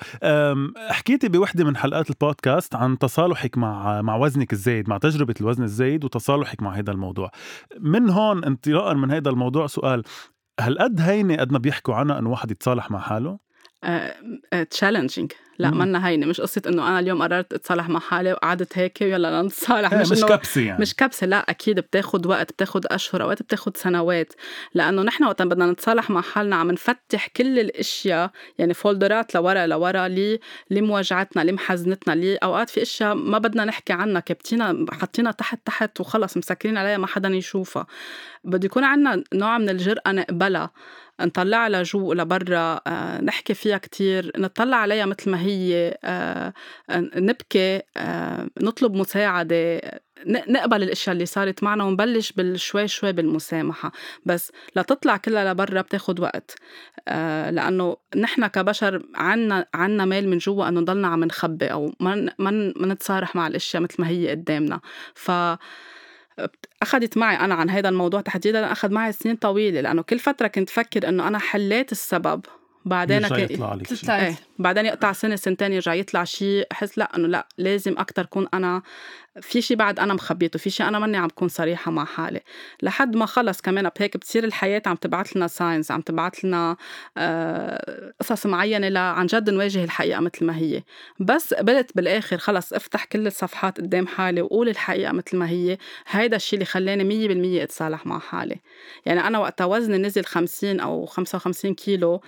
حكيتي 0.89 1.29
بوحدة 1.29 1.63
من 1.63 1.77
حلقات 1.77 2.09
البودكاست 2.09 2.75
عن 2.75 2.97
تصالحك 2.97 3.57
مع 3.57 4.01
مع 4.01 4.15
وزنك 4.15 4.53
الزايد 4.53 4.89
مع 4.89 4.97
تجربة 4.97 5.35
الوزن 5.41 5.63
الزايد 5.63 6.03
وتصالحك 6.05 6.63
مع 6.63 6.73
هذا 6.73 6.91
الموضوع. 6.91 7.31
من 7.79 8.09
هون 8.09 8.43
انطلاقا 8.43 8.93
من 8.93 9.11
هذا 9.11 9.29
الموضوع 9.29 9.67
سؤال 9.67 10.03
هل 10.59 10.79
قد 10.79 11.01
هينة 11.01 11.35
قد 11.35 11.51
ما 11.51 11.57
بيحكوا 11.57 11.95
عنها 11.95 12.19
إنه 12.19 12.29
واحد 12.29 12.51
يتصالح 12.51 12.91
مع 12.91 12.99
حاله؟ 12.99 13.39
challenging 14.69 15.31
لا. 15.59 15.71
منا 15.71 16.07
هينه 16.07 16.25
مش 16.25 16.41
قصة 16.41 16.61
إنه 16.67 16.87
أنا 16.87 16.99
اليوم 16.99 17.21
قررت 17.23 17.53
أتصالح 17.53 17.89
مع 17.89 17.99
حالي 17.99 18.33
وقعدت 18.33 18.77
هيك 18.77 18.97
ويلا 19.01 19.41
نتصالح. 19.41 19.93
إيه، 19.93 20.01
مش, 20.01 20.11
مش 20.11 20.21
كبسة 20.21 20.61
يعني. 20.61 20.81
مش 20.81 20.95
كبسة 20.95 21.27
لا 21.27 21.37
أكيد 21.37 21.79
بتاخد 21.79 22.25
وقت 22.25 22.51
بتاخد 22.51 22.85
أشهر 22.85 23.23
أوقات 23.23 23.41
بتاخد 23.41 23.77
سنوات. 23.77 24.33
لأنه 24.73 25.01
نحن 25.01 25.23
وقت 25.23 25.41
بدنا 25.41 25.71
نتصالح 25.71 26.09
مع 26.09 26.21
حالنا 26.21 26.55
عم 26.55 26.71
نفتح 26.71 27.27
كل 27.27 27.59
الأشياء 27.59 28.31
يعني 28.57 28.73
فولدرات 28.73 29.35
لورا 29.35 29.65
لورا 29.65 30.07
لي 30.07 30.39
لموجعتنا 30.71 31.41
لمحزنتنا 31.41 32.13
لي 32.13 32.35
أوقات 32.35 32.69
في 32.69 32.81
أشياء 32.81 33.15
ما 33.15 33.37
بدنا 33.37 33.65
نحكي 33.65 33.93
عنها 33.93 34.21
كبتينا 34.21 34.85
حطينا 34.91 35.31
تحت 35.31 35.59
تحت 35.65 35.99
وخلص 35.99 36.37
مسكرين 36.37 36.77
عليها 36.77 36.97
ما 36.97 37.07
حدا 37.07 37.29
يشوفها. 37.29 37.87
بده 38.43 38.65
يكون 38.65 38.83
عنا 38.83 39.23
نوع 39.33 39.57
من 39.57 39.69
الجرأة 39.69 40.11
نقبلها. 40.11 40.71
نطلعها 41.21 41.69
لجو 41.69 42.13
لبرا 42.13 42.79
آه، 42.87 43.21
نحكي 43.21 43.53
فيها 43.53 43.77
كتير 43.77 44.31
نطلع 44.37 44.77
عليها 44.77 45.05
مثل 45.05 45.29
ما 45.31 45.41
هي 45.41 45.97
آه، 46.03 46.53
نبكي 47.15 47.81
آه، 47.97 48.47
نطلب 48.61 48.93
مساعدة 48.93 49.81
نقبل 50.27 50.83
الأشياء 50.83 51.13
اللي 51.13 51.25
صارت 51.25 51.63
معنا 51.63 51.83
ونبلش 51.83 52.31
بالشوي 52.31 52.87
شوي 52.87 53.11
بالمسامحة. 53.11 53.91
بس 54.25 54.51
لتطلع 54.75 55.17
كلها 55.17 55.53
لبرا 55.53 55.81
بتاخد 55.81 56.19
وقت 56.19 56.55
لأنه 57.51 57.97
نحن 58.15 58.47
كبشر 58.47 59.03
عنا 59.15 59.65
عنا 59.73 60.05
ميل 60.05 60.29
من 60.29 60.37
جوا 60.37 60.67
إنه 60.67 60.79
نضلنا 60.81 61.07
عم 61.07 61.23
نخبي 61.23 61.71
أو 61.71 61.93
ما 61.99 62.29
ما 62.39 62.73
نتصارح 62.85 63.35
مع 63.35 63.47
الأشياء 63.47 63.83
مثل 63.83 63.95
ما 63.99 64.07
هي 64.09 64.29
قدامنا. 64.29 64.79
ف 65.15 65.31
أخذت 66.81 67.17
معي 67.17 67.35
أنا 67.39 67.55
عن 67.55 67.69
هذا 67.69 67.89
الموضوع 67.89 68.21
تحديدا 68.21 68.71
أخذ 68.71 68.91
معي 68.91 69.11
سنين 69.11 69.35
طويلة 69.35 69.81
لأنه 69.81 70.01
كل 70.01 70.19
فترة 70.19 70.47
كنت 70.47 70.69
فكر 70.69 71.09
إنه 71.09 71.27
أنا 71.27 71.39
حليت 71.39 71.91
السبب 71.91 72.45
بعدين 72.85 73.17
يرجع 73.23 73.35
كان- 73.35 73.51
يطلع 73.51 73.69
عليك. 73.69 74.09
إيه 74.09 74.35
بعدين 74.59 74.85
يقطع 74.85 75.11
سنة 75.11 75.35
سنتين 75.35 75.73
يرجع 75.73 75.93
يطلع 75.93 76.23
شيء 76.23 76.67
احس 76.71 76.97
لا 76.97 77.15
إنه 77.15 77.27
لا 77.27 77.47
لازم 77.57 77.95
أكثر 77.97 78.25
كون 78.25 78.47
أنا 78.53 78.81
في 79.41 79.61
شيء 79.61 79.77
بعد 79.77 79.99
أنا 79.99 80.13
مخبيته 80.13 80.59
في 80.59 80.69
شيء 80.69 80.87
أنا 80.87 80.99
ماني 80.99 81.17
عم 81.17 81.27
بكون 81.27 81.47
صريحة 81.47 81.91
مع 81.91 82.05
حالي. 82.05 82.41
لحد 82.81 83.15
ما 83.15 83.25
خلص 83.25 83.61
كمان 83.61 83.89
بهيك 83.99 84.17
بتصير 84.17 84.43
الحياة 84.43 84.81
عم 84.85 84.95
تبعث 84.95 85.37
لنا 85.37 85.47
ساينز 85.47 85.91
عم 85.91 86.01
تبعث 86.01 86.45
لنا 86.45 86.77
آه، 87.17 88.13
قصص 88.19 88.45
معينة 88.45 88.89
لعن 88.89 89.25
جد 89.25 89.49
نواجه 89.49 89.83
الحقيقة 89.83 90.19
مثل 90.19 90.45
ما 90.45 90.57
هي. 90.57 90.83
بس 91.19 91.53
قبلت 91.53 91.91
بالآخر 91.95 92.37
خلص 92.37 92.73
افتح 92.73 93.05
كل 93.05 93.27
الصفحات 93.27 93.77
قدام 93.81 94.07
حالي 94.07 94.41
وقول 94.41 94.69
الحقيقة 94.69 95.11
مثل 95.11 95.37
ما 95.37 95.49
هي. 95.49 95.77
هيدا 96.07 96.35
الشيء 96.35 96.57
اللي 96.57 96.65
خلاني 96.65 97.03
100% 97.03 97.63
أتصالح 97.63 98.05
مع 98.05 98.19
حالي. 98.19 98.59
يعني 99.05 99.27
أنا 99.27 99.39
وقتها 99.39 99.65
وزني 99.65 99.97
نزل 99.97 100.25
50 100.25 100.79
أو 100.79 101.05
55 101.05 101.73
كيلو 101.73 102.21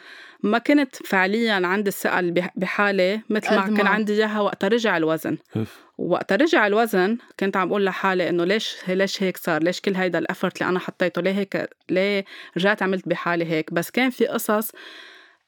ما 0.43 0.57
كنت 0.57 0.95
فعليا 0.95 1.67
عندي 1.67 1.89
الثقه 1.89 2.33
بحالي 2.55 3.21
مثل 3.29 3.55
ما. 3.55 3.77
كان 3.77 3.87
عندي 3.87 4.13
إياها 4.13 4.39
وقت 4.41 4.65
رجع 4.65 4.97
الوزن. 4.97 5.37
وقت 5.97 6.33
رجع 6.33 6.67
الوزن 6.67 7.17
كنت 7.39 7.57
عم 7.57 7.67
بقول 7.67 7.85
لحالي 7.85 8.29
إنه 8.29 8.43
ليش 8.45 8.75
ليش 8.87 9.23
هيك 9.23 9.37
صار 9.37 9.63
ليش 9.63 9.81
كل 9.81 9.95
هيدا 9.95 10.19
الافورت 10.19 10.61
اللي 10.61 10.69
أنا 10.69 10.79
حطيته 10.79 11.21
ليه 11.21 11.31
هيك 11.31 11.69
ليه 11.89 12.25
رجعت 12.57 12.83
عملت 12.83 13.09
بحالي 13.09 13.45
هيك 13.45 13.73
بس 13.73 13.91
كان 13.91 14.09
في 14.09 14.27
قصص 14.27 14.71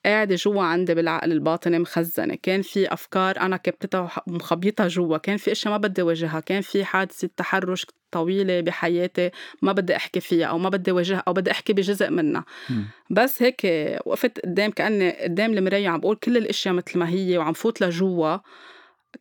قاعدة 0.05 0.35
جوا 0.35 0.63
عندي 0.63 0.95
بالعقل 0.95 1.31
الباطني 1.31 1.79
مخزنة. 1.79 2.35
كان 2.43 2.61
في 2.61 2.93
أفكار 2.93 3.39
أنا 3.39 3.57
كبتتها 3.57 4.11
ومخبيتها 4.27 4.87
جوا. 4.87 5.17
كان 5.17 5.37
في 5.37 5.51
أشياء 5.51 5.73
ما 5.73 5.77
بدي 5.77 6.01
واجهها 6.01 6.39
كان 6.39 6.61
في 6.61 6.85
حادثة 6.85 7.29
تحرش 7.37 7.85
طويلة 8.11 8.61
بحياتي 8.61 9.31
ما 9.61 9.71
بدي 9.71 9.95
أحكي 9.95 10.19
فيها 10.19 10.45
أو 10.45 10.57
ما 10.57 10.69
بدي 10.69 10.91
واجهها 10.91 11.23
أو 11.27 11.33
بدي 11.33 11.51
أحكي 11.51 11.73
بجزء 11.73 12.09
منها. 12.09 12.45
مم. 12.69 12.85
بس 13.09 13.43
هيك 13.43 13.61
وقفت 14.05 14.39
قدام 14.39 14.71
كأني 14.71 15.11
قدام 15.11 15.53
المراية 15.53 15.89
عم 15.89 15.99
بقول 15.99 16.15
كل 16.15 16.37
الأشياء 16.37 16.73
مثل 16.73 16.99
ما 16.99 17.09
هي 17.09 17.37
وعم 17.37 17.53
فوت 17.53 17.81
لجوا. 17.81 18.37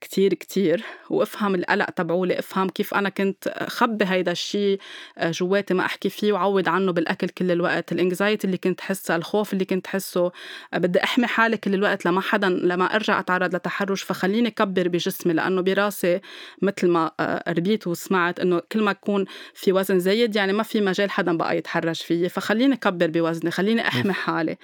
كتير 0.00 0.34
كتير 0.34 0.84
وأفهم 1.10 1.54
القلق 1.54 1.90
تبعولي 1.90 2.38
افهم 2.38 2.68
كيف 2.68 2.94
أنا 2.94 3.08
كنت 3.08 3.64
خبي 3.68 4.04
هيدا 4.04 4.32
الشيء 4.32 4.80
جواتي 5.22 5.74
ما 5.74 5.84
أحكي 5.84 6.08
فيه 6.08 6.32
وعود 6.32 6.68
عنه 6.68 6.92
بالأكل 6.92 7.28
كل 7.28 7.50
الوقت. 7.50 7.92
الإنكزايتي 7.92 8.46
اللي 8.46 8.56
كنت 8.56 8.80
حسها 8.80 9.16
الخوف 9.16 9.52
اللي 9.52 9.64
كنت 9.64 9.86
حسه 9.86 10.32
بدي 10.72 11.04
أحمي 11.04 11.26
حالي 11.26 11.56
كل 11.56 11.74
الوقت 11.74 12.04
لما 12.06 12.20
حدا 12.20 12.48
لما 12.48 12.84
أرجع 12.84 13.20
أتعرض 13.20 13.54
لتحرش 13.54 14.02
فخليني 14.02 14.50
كبر 14.50 14.88
بجسمي 14.88 15.32
لأنه 15.32 15.60
براسي 15.62 16.20
مثل 16.62 16.88
ما 16.88 17.10
آه، 17.20 17.44
ربيت 17.52 17.86
وسمعت 17.86 18.40
إنه 18.40 18.62
كل 18.72 18.82
ما 18.82 18.90
يكون 18.90 19.24
في 19.54 19.72
وزن 19.72 19.98
زايد 19.98 20.36
يعني 20.36 20.52
ما 20.52 20.62
في 20.62 20.80
مجال 20.80 21.10
حدا 21.10 21.36
بقى 21.36 21.56
يتحرش 21.58 22.02
فيي. 22.02 22.28
فخليني 22.28 22.76
كبر 22.76 23.06
بوزني 23.06 23.50
خليني 23.50 23.88
أحمي 23.88 24.12
حالي. 24.12 24.56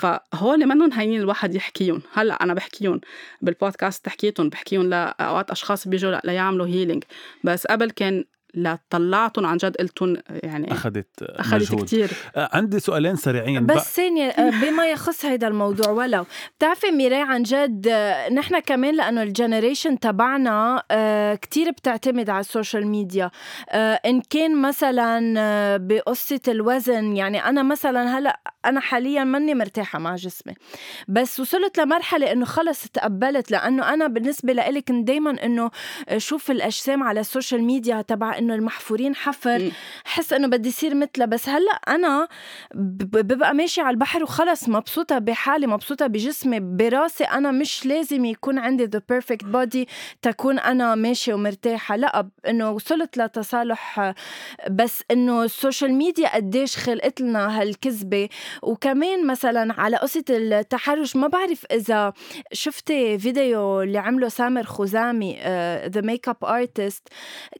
فهول 0.00 0.66
منهم 0.66 0.92
هينين 0.92 1.20
الواحد 1.20 1.54
يحكيهم 1.54 2.02
هلأ 2.12 2.34
أنا 2.34 2.54
بحكيهم 2.54 3.00
بالبودكاست 3.42 4.08
حكيتهم 4.08 4.48
بحكيهم 4.70 4.90
لاوقات 4.90 5.50
أشخاص 5.50 5.88
بيجوا 5.88 6.20
ليعملوا 6.24 6.66
هيلينج 6.66 7.04
بس 7.44 7.66
قبل 7.66 7.90
كان 7.90 8.24
لا 8.54 8.78
طلعتهم 8.90 9.46
عن 9.46 9.56
جد 9.56 9.76
قلتهم 9.76 10.16
يعني 10.30 10.72
أخذت 10.72 11.22
أخذت 11.22 11.74
كتير. 11.74 12.10
آه، 12.36 12.50
عندي 12.52 12.80
سؤالين 12.80 13.16
سريعين. 13.16 13.66
بس 13.66 13.96
ثانية 13.96 14.28
آه، 14.28 14.50
بما 14.62 14.90
يخص 14.90 15.24
هيدا 15.24 15.48
الموضوع 15.48 15.90
ولو 15.90 16.26
بتعرفي 16.58 16.90
ميراي 16.90 17.22
عن 17.22 17.42
جد 17.42 17.88
آه، 17.90 18.28
نحن 18.28 18.58
كمان 18.58 18.94
لأنه 18.94 19.22
ال 19.22 19.29
generation 19.29 19.98
تبعنا 19.98 20.82
كتير 21.42 21.70
بتعتمد 21.70 22.30
على 22.30 22.40
ال 22.40 22.47
social 22.47 22.86
media. 22.86 23.30
إن 23.74 24.20
كان 24.30 24.62
مثلا 24.62 25.76
بقصة 25.76 26.40
الوزن 26.48 27.16
يعني 27.16 27.44
أنا 27.44 27.62
مثلا 27.62 28.18
هلأ 28.18 28.40
أنا 28.64 28.80
حاليا 28.80 29.24
ماني 29.24 29.54
مرتاحة 29.54 29.98
مع 29.98 30.16
جسمي. 30.16 30.54
بس 31.08 31.40
وصلت 31.40 31.78
لمرحلة 31.78 32.32
إنه 32.32 32.44
خلص 32.44 32.88
تقبلت 32.88 33.50
لأنه 33.50 33.94
أنا 33.94 34.06
بالنسبة 34.06 34.52
لإلي 34.52 34.80
كنت 34.80 35.06
دايما 35.06 35.44
إنه 35.44 35.70
شوف 36.16 36.50
الأجسام 36.50 37.02
على 37.02 37.20
ال 37.20 37.26
social 37.26 37.64
media 37.64 38.02
تبع 38.02 38.38
إنه 38.40 38.54
المحفورين 38.54 39.14
حفر. 39.14 39.70
حس 40.04 40.32
إنه 40.32 40.48
بدي 40.48 40.68
يصير 40.68 40.94
مثلها 40.94 41.26
بس 41.26 41.48
هلأ 41.48 41.72
أنا 41.88 42.28
ببقى 42.74 43.54
ماشي 43.54 43.80
على 43.80 43.90
البحر 43.90 44.22
وخلص 44.22 44.68
مبسوطة 44.68 45.18
بحالي 45.18 45.66
مبسوطة 45.66 46.06
بجسمي 46.06 46.60
براسي 46.60 47.24
أنا 47.24 47.50
مش 47.50 47.86
لازم 47.86 48.24
يكون 48.24 48.58
عندي 48.58 48.84
the 48.84 49.02
perfect 49.08 49.44
body 49.44 49.88
تكون 50.22 50.58
أنا 50.58 50.94
ماشية 50.94 51.34
ومرتاحة. 51.34 51.96
لأ 51.96 52.28
إنه 52.48 52.70
وصلت 52.70 53.16
لتصالح. 53.18 54.12
بس 54.70 55.02
إنه 55.10 55.42
ال 55.42 55.49
social 55.49 55.94
media 55.94 56.34
قديش 56.34 56.76
خلقت 56.76 57.20
لنا 57.20 57.60
هالكذبة. 57.60 58.28
وكمان 58.62 59.26
مثلا 59.26 59.80
على 59.80 59.96
قصة 59.96 60.24
التحرش 60.30 61.16
ما 61.16 61.26
بعرف 61.28 61.66
إذا 61.72 62.12
شفتي 62.52 63.18
فيديو 63.18 63.82
اللي 63.82 63.98
عمله 63.98 64.28
سامر 64.28 64.62
خزامي 64.64 65.38
the 65.86 66.00
makeup 66.00 66.44
artist 66.44 67.08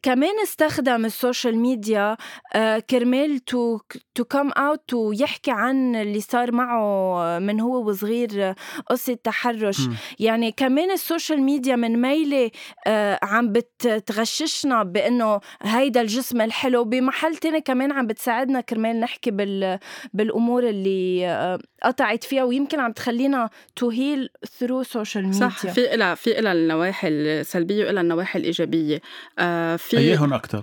كمان 0.02 0.34
استخدم 0.70 1.04
ال 1.04 1.12
social 1.12 1.56
media 1.58 2.16
آه، 2.54 2.78
كرمال 2.78 3.38
to 3.38 3.78
to 4.14 4.24
come 4.24 4.50
out 4.50 4.94
ويحكي 4.94 5.50
عن 5.50 5.96
اللي 5.96 6.20
صار 6.20 6.52
معه 6.52 7.38
من 7.38 7.60
هو 7.60 7.88
وصغير 7.88 8.30
آه، 8.34 8.56
قصة 8.90 9.14
تحرش. 9.24 9.80
مم. 9.80 9.94
يعني 10.18 10.52
كمان 10.52 10.90
ال 10.90 10.98
social 10.98 11.42
media 11.42 11.76
من 11.76 12.02
ميلة 12.02 12.50
آه، 12.86 13.18
عم 13.22 13.52
بتغششنا 13.52 14.82
بإنه 14.82 15.40
هيدا 15.62 16.00
الجسم 16.00 16.40
الحلو. 16.40 16.84
بمحل 16.84 17.36
تاني 17.36 17.60
كمان 17.60 17.92
عم 17.92 18.06
بتساعدنا 18.06 18.60
كرمال 18.60 19.00
نحكي 19.00 19.30
بال 19.30 19.78
بالأمور 20.14 20.68
اللي 20.68 21.58
قطعت 21.82 22.24
فيها 22.24 22.44
ويمكن 22.44 22.80
عم 22.80 22.92
تخلينا 22.92 23.50
to 23.76 23.90
heal 23.90 24.28
through 24.58 24.82
social 24.82 25.24
media 25.24 25.40
صح 25.48 25.66
في 25.66 25.94
إلها 25.94 26.14
في 26.14 26.38
إلها 26.38 26.52
النواحي 26.52 27.08
السلبية 27.08 27.84
وإلها 27.84 28.02
النواحي 28.02 28.38
الإيجابية. 28.38 29.00
آه 29.38 29.76
في 29.76 29.98
اياهم 29.98 30.34
أكثر 30.34 30.59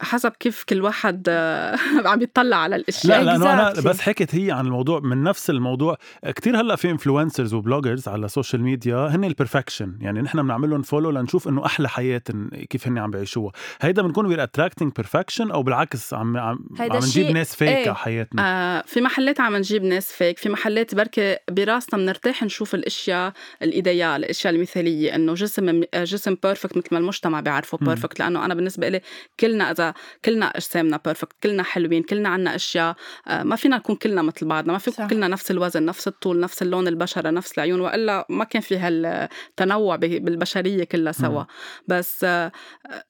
حسب 0.00 0.32
كيف 0.40 0.64
كل 0.64 0.82
واحد 0.82 1.26
آه، 1.28 1.76
عم 2.08 2.22
يطلع 2.22 2.56
على 2.56 2.76
الأشياء 2.76 3.22
لا 3.22 3.30
لأنه 3.30 3.52
أنا. 3.52 3.70
بس 3.70 4.00
حكت 4.00 4.34
هي 4.34 4.52
عن 4.52 4.66
الموضوع 4.66 5.00
من 5.00 5.22
نفس 5.22 5.50
الموضوع 5.50 5.96
كتير 6.26 6.60
هلأ 6.60 6.76
في 6.76 6.90
influencers 6.90 7.54
و 7.54 7.60
bloggers 7.60 8.08
على 8.08 8.26
ال 8.26 8.31
social 8.31 8.62
media 8.62 8.96
هن 8.96 9.24
ال 9.24 9.31
perfection 9.31 9.98
يعني 10.00 10.20
نحن 10.20 10.42
بنعمل 10.42 10.70
لهم 10.70 10.82
follow 10.82 11.10
لنشوف 11.10 11.48
إنه 11.48 11.66
أحلى 11.66 11.88
حياه 11.88 12.22
كيف 12.70 12.86
هن 12.86 12.98
عم 12.98 13.10
بيعيشوها 13.10 13.52
هيدا 13.80 14.02
بنكون 14.02 14.26
we're 14.26 14.42
attracting 14.42 14.92
perfection 14.92 15.50
أو 15.50 15.62
بالعكس 15.62 16.14
عم 16.14 16.36
عم, 16.36 16.58
عم 16.80 16.96
نجيب 16.96 17.30
ناس 17.30 17.54
fake 17.54 17.68
إيه. 17.68 17.88
على 17.88 17.96
حياتنا 17.96 18.42
آه 18.78 18.82
في 18.86 19.00
محلات 19.00 19.40
عم 19.40 19.56
نجيب 19.56 19.84
ناس 19.84 20.12
fake 20.12 20.38
في 20.38 20.48
محلات 20.48 20.94
بركي 20.94 21.36
براسنا 21.50 22.00
بنرتاح 22.00 22.42
نشوف 22.42 22.74
الأشياء 22.74 23.32
ال 23.62 23.72
idéal 23.72 24.24
الأشياء 24.24 24.54
المثالية 24.54 25.14
إنه 25.14 25.34
جسم 25.34 25.82
جسم 25.94 26.36
perfect 26.42 26.76
مثل 26.76 26.88
ما 26.92 26.98
المجتمع 26.98 27.40
بيعرفه. 27.40 27.78
perfect 27.78 28.20
لأنه 28.20 28.44
أنا 28.44 28.54
بالنسبة 28.54 28.88
لي 28.88 29.00
كلنا 29.40 29.70
إذا 29.70 29.87
كلنا 30.24 30.46
أجسامنا 30.46 31.00
perfect 31.04 31.36
كلنا 31.42 31.62
حلوين 31.62 32.02
كلنا 32.02 32.28
عنا 32.28 32.54
أشياء 32.54 32.96
آه 33.28 33.42
ما 33.42 33.56
فينا 33.56 33.76
نكون 33.76 33.96
كلنا 33.96 34.22
مثل 34.22 34.46
بعضنا 34.46 34.72
ما 34.72 34.78
في 34.78 34.90
صح. 34.90 35.06
كلنا 35.06 35.28
نفس 35.28 35.50
الوزن 35.50 35.84
نفس 35.84 36.08
الطول 36.08 36.40
نفس 36.40 36.62
اللون 36.62 36.88
البشرة 36.88 37.30
نفس 37.30 37.52
العيون 37.58 37.80
وإلا 37.80 38.26
ما 38.28 38.44
كان 38.44 38.62
في 38.62 38.76
هالتنوع 38.78 39.96
بالبشرية 39.96 40.84
كلها 40.84 41.12
سوا 41.12 41.40
مم. 41.40 41.46
بس 41.88 42.24
آه، 42.24 42.52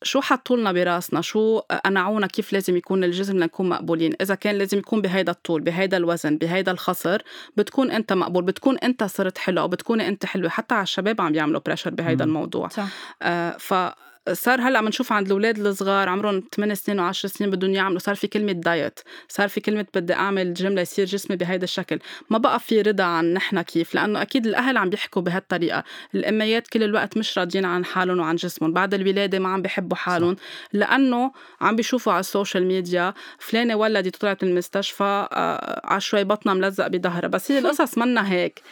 شو 0.03 0.21
حطوا 0.21 0.57
لنا 0.57 0.73
براسنا 0.73 1.21
شو 1.21 1.59
قنعونا 1.59 2.27
كيف 2.27 2.53
لازم 2.53 2.77
يكون 2.77 3.05
الجسم 3.05 3.37
لنكون 3.37 3.69
مقبولين 3.69 4.13
إذا 4.21 4.35
كان 4.35 4.55
لازم 4.55 4.79
يكون 4.79 5.01
بهيدا 5.01 5.33
الطول 5.33 5.61
بهيدا 5.61 5.97
الوزن 5.97 6.37
بهيدا 6.37 6.73
الخصر 6.73 7.23
بتكون 7.57 7.91
أنت 7.91 8.13
مقبول 8.13 8.45
بتكون 8.45 8.79
أنت 8.79 9.05
صرت 9.05 9.39
حلو 9.39 9.61
أو 9.63 9.69
بتكوني 9.69 10.09
أنت 10.09 10.27
حلوة 10.27 10.49
حتى 10.49 10.75
على 10.75 10.83
الشباب 10.83 11.21
عم 11.21 11.33
بيعملوا 11.33 11.61
pressure 11.67 11.91
بهيدا. 11.91 12.25
الموضوع 12.25 12.69
صح 12.69 12.87
آه 13.23 13.57
ف 13.59 13.75
صار 14.33 14.61
هلأ 14.61 14.81
بنشوف 14.81 15.13
عند 15.13 15.27
الأولاد 15.27 15.59
الصغار 15.59 16.09
عمرهم 16.09 16.43
8 16.55 16.75
سنين 16.75 17.13
و10 17.13 17.13
سنين 17.13 17.51
بدهم 17.51 17.71
يعملوا 17.75 17.99
صار 17.99 18.15
في 18.15 18.27
كلمة 18.27 18.53
diet 18.53 19.01
صار 19.29 19.49
في 19.49 19.61
كلمة 19.61 19.87
بدي 19.95 20.13
أعمل 20.15 20.55
جيم 20.55 20.73
ليصير 20.75 21.05
جسمي 21.05 21.37
بهيدا 21.37 21.65
الشكل. 21.65 21.99
ما 22.31 22.39
بقى 22.39 22.61
في 22.61 22.83
رضا 22.83 23.05
عن 23.05 23.35
نحن 23.35 23.63
كيف 23.63 23.95
لأنه 23.95 24.23
أكيد 24.23 24.47
الأهل 24.47 24.77
عم 24.77 24.91
بيحكوا 24.91 25.23
بهالطريقة. 25.23 25.85
الأميات 26.15 26.69
كل 26.69 26.83
الوقت 26.83 27.17
مش 27.17 27.39
راضيين 27.39 27.65
عن 27.65 27.85
حالهم 27.85 28.21
وعن 28.21 28.37
جسمهم 28.37 28.73
بعد 28.73 28.95
الولادة 28.95 29.39
ما 29.39 29.49
عم 29.49 29.63
بيحبوا 29.63 29.97
حالهم 29.97 30.37
لأنه 30.73 31.33
عم 31.61 31.77
بيشوفوا 31.77 32.13
على 32.13 32.21
ال 32.21 32.27
social 32.27 32.67
media 32.67 33.15
فلانة 33.39 33.77
ولدت 33.77 34.17
طلعت 34.17 34.45
من 34.45 34.51
المستشفى 34.51 35.29
آه، 35.33 35.81
على 35.85 36.01
شوي 36.01 36.25
بطنها 36.25 36.55
ملزق 36.55 36.87
بظهرها. 36.87 37.29
بس 37.29 37.53
هي 37.53 37.59
القصص 37.69 37.99
منا 37.99 38.33
هيك. 38.33 38.63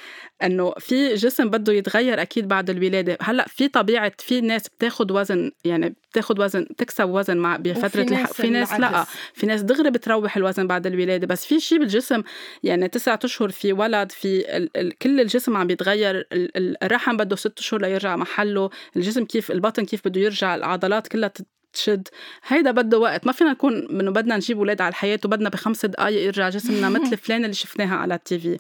إنه 0.43 0.73
في 0.79 1.15
جسم 1.15 1.51
بده 1.51 1.73
يتغير 1.73 2.23
أكيد 2.23 2.49
بعد 2.49 2.71
الولادة. 2.71 3.19
هلأ 3.21 3.45
في 3.49 3.69
طبيعة 3.69 4.13
في 4.19 4.41
ناس 4.41 4.69
بتاخد 4.69 5.11
وزن 5.11 5.51
يعني 5.65 5.97
بتاخد 6.11 6.39
وزن 6.41 6.67
تكسب 6.79 7.09
وزن 7.09 7.37
مع 7.37 7.57
بفترة 7.57 8.03
وفي. 8.03 8.15
ناس 8.15 8.33
في 8.33 8.51
ناس 8.51 8.73
لأ. 8.73 9.07
في 9.35 9.47
ناس 9.47 9.63
دغري 9.63 9.91
بتروح 9.91 10.37
الوزن 10.37 10.67
بعد 10.67 10.87
الولادة. 10.87 11.27
بس 11.27 11.47
في 11.47 11.61
شيء 11.61 11.79
بالجسم 11.79 12.23
يعني 12.63 12.89
تسعة 12.89 13.19
أشهر 13.25 13.49
في 13.49 13.73
ولد 13.73 14.13
في 14.13 14.57
ال... 14.57 14.77
ال... 14.77 14.99
كل 14.99 15.21
الجسم 15.21 15.57
عم 15.57 15.67
بيتغير. 15.67 16.17
ال... 16.17 16.57
ال- 16.57 16.85
الرحم 16.85 17.17
بده 17.17 17.37
ست 17.37 17.59
أشهر 17.59 17.81
ليرجع 17.81 18.17
محله. 18.17 18.71
الجسم 18.97 19.25
كيف 19.25 19.51
البطن 19.51 19.85
كيف 19.85 20.09
بده 20.09 20.21
يرجع 20.21 20.55
العضلات 20.55 21.09
كلها 21.09 21.29
تت- 21.29 21.47
تشد. 21.73 22.09
هيدا 22.47 22.71
بده 22.71 22.99
وقت. 22.99 23.27
ما 23.27 23.33
فينا 23.33 23.51
نكون 23.53 24.01
إنه 24.01 24.11
بدنا 24.11 24.37
نجيب 24.37 24.59
أولاد 24.59 24.81
على 24.81 24.89
الحياة 24.89 25.21
وبدنا 25.25 25.49
بخمس 25.49 25.87
دقائق 25.87 26.27
يرجع 26.27 26.49
جسمنا 26.49 26.89
مثل 26.89 27.17
فلان 27.27 27.45
اللي 27.45 27.55
شفناها 27.55 27.97
على 27.97 28.15
التي 28.15 28.39
في. 28.39 28.57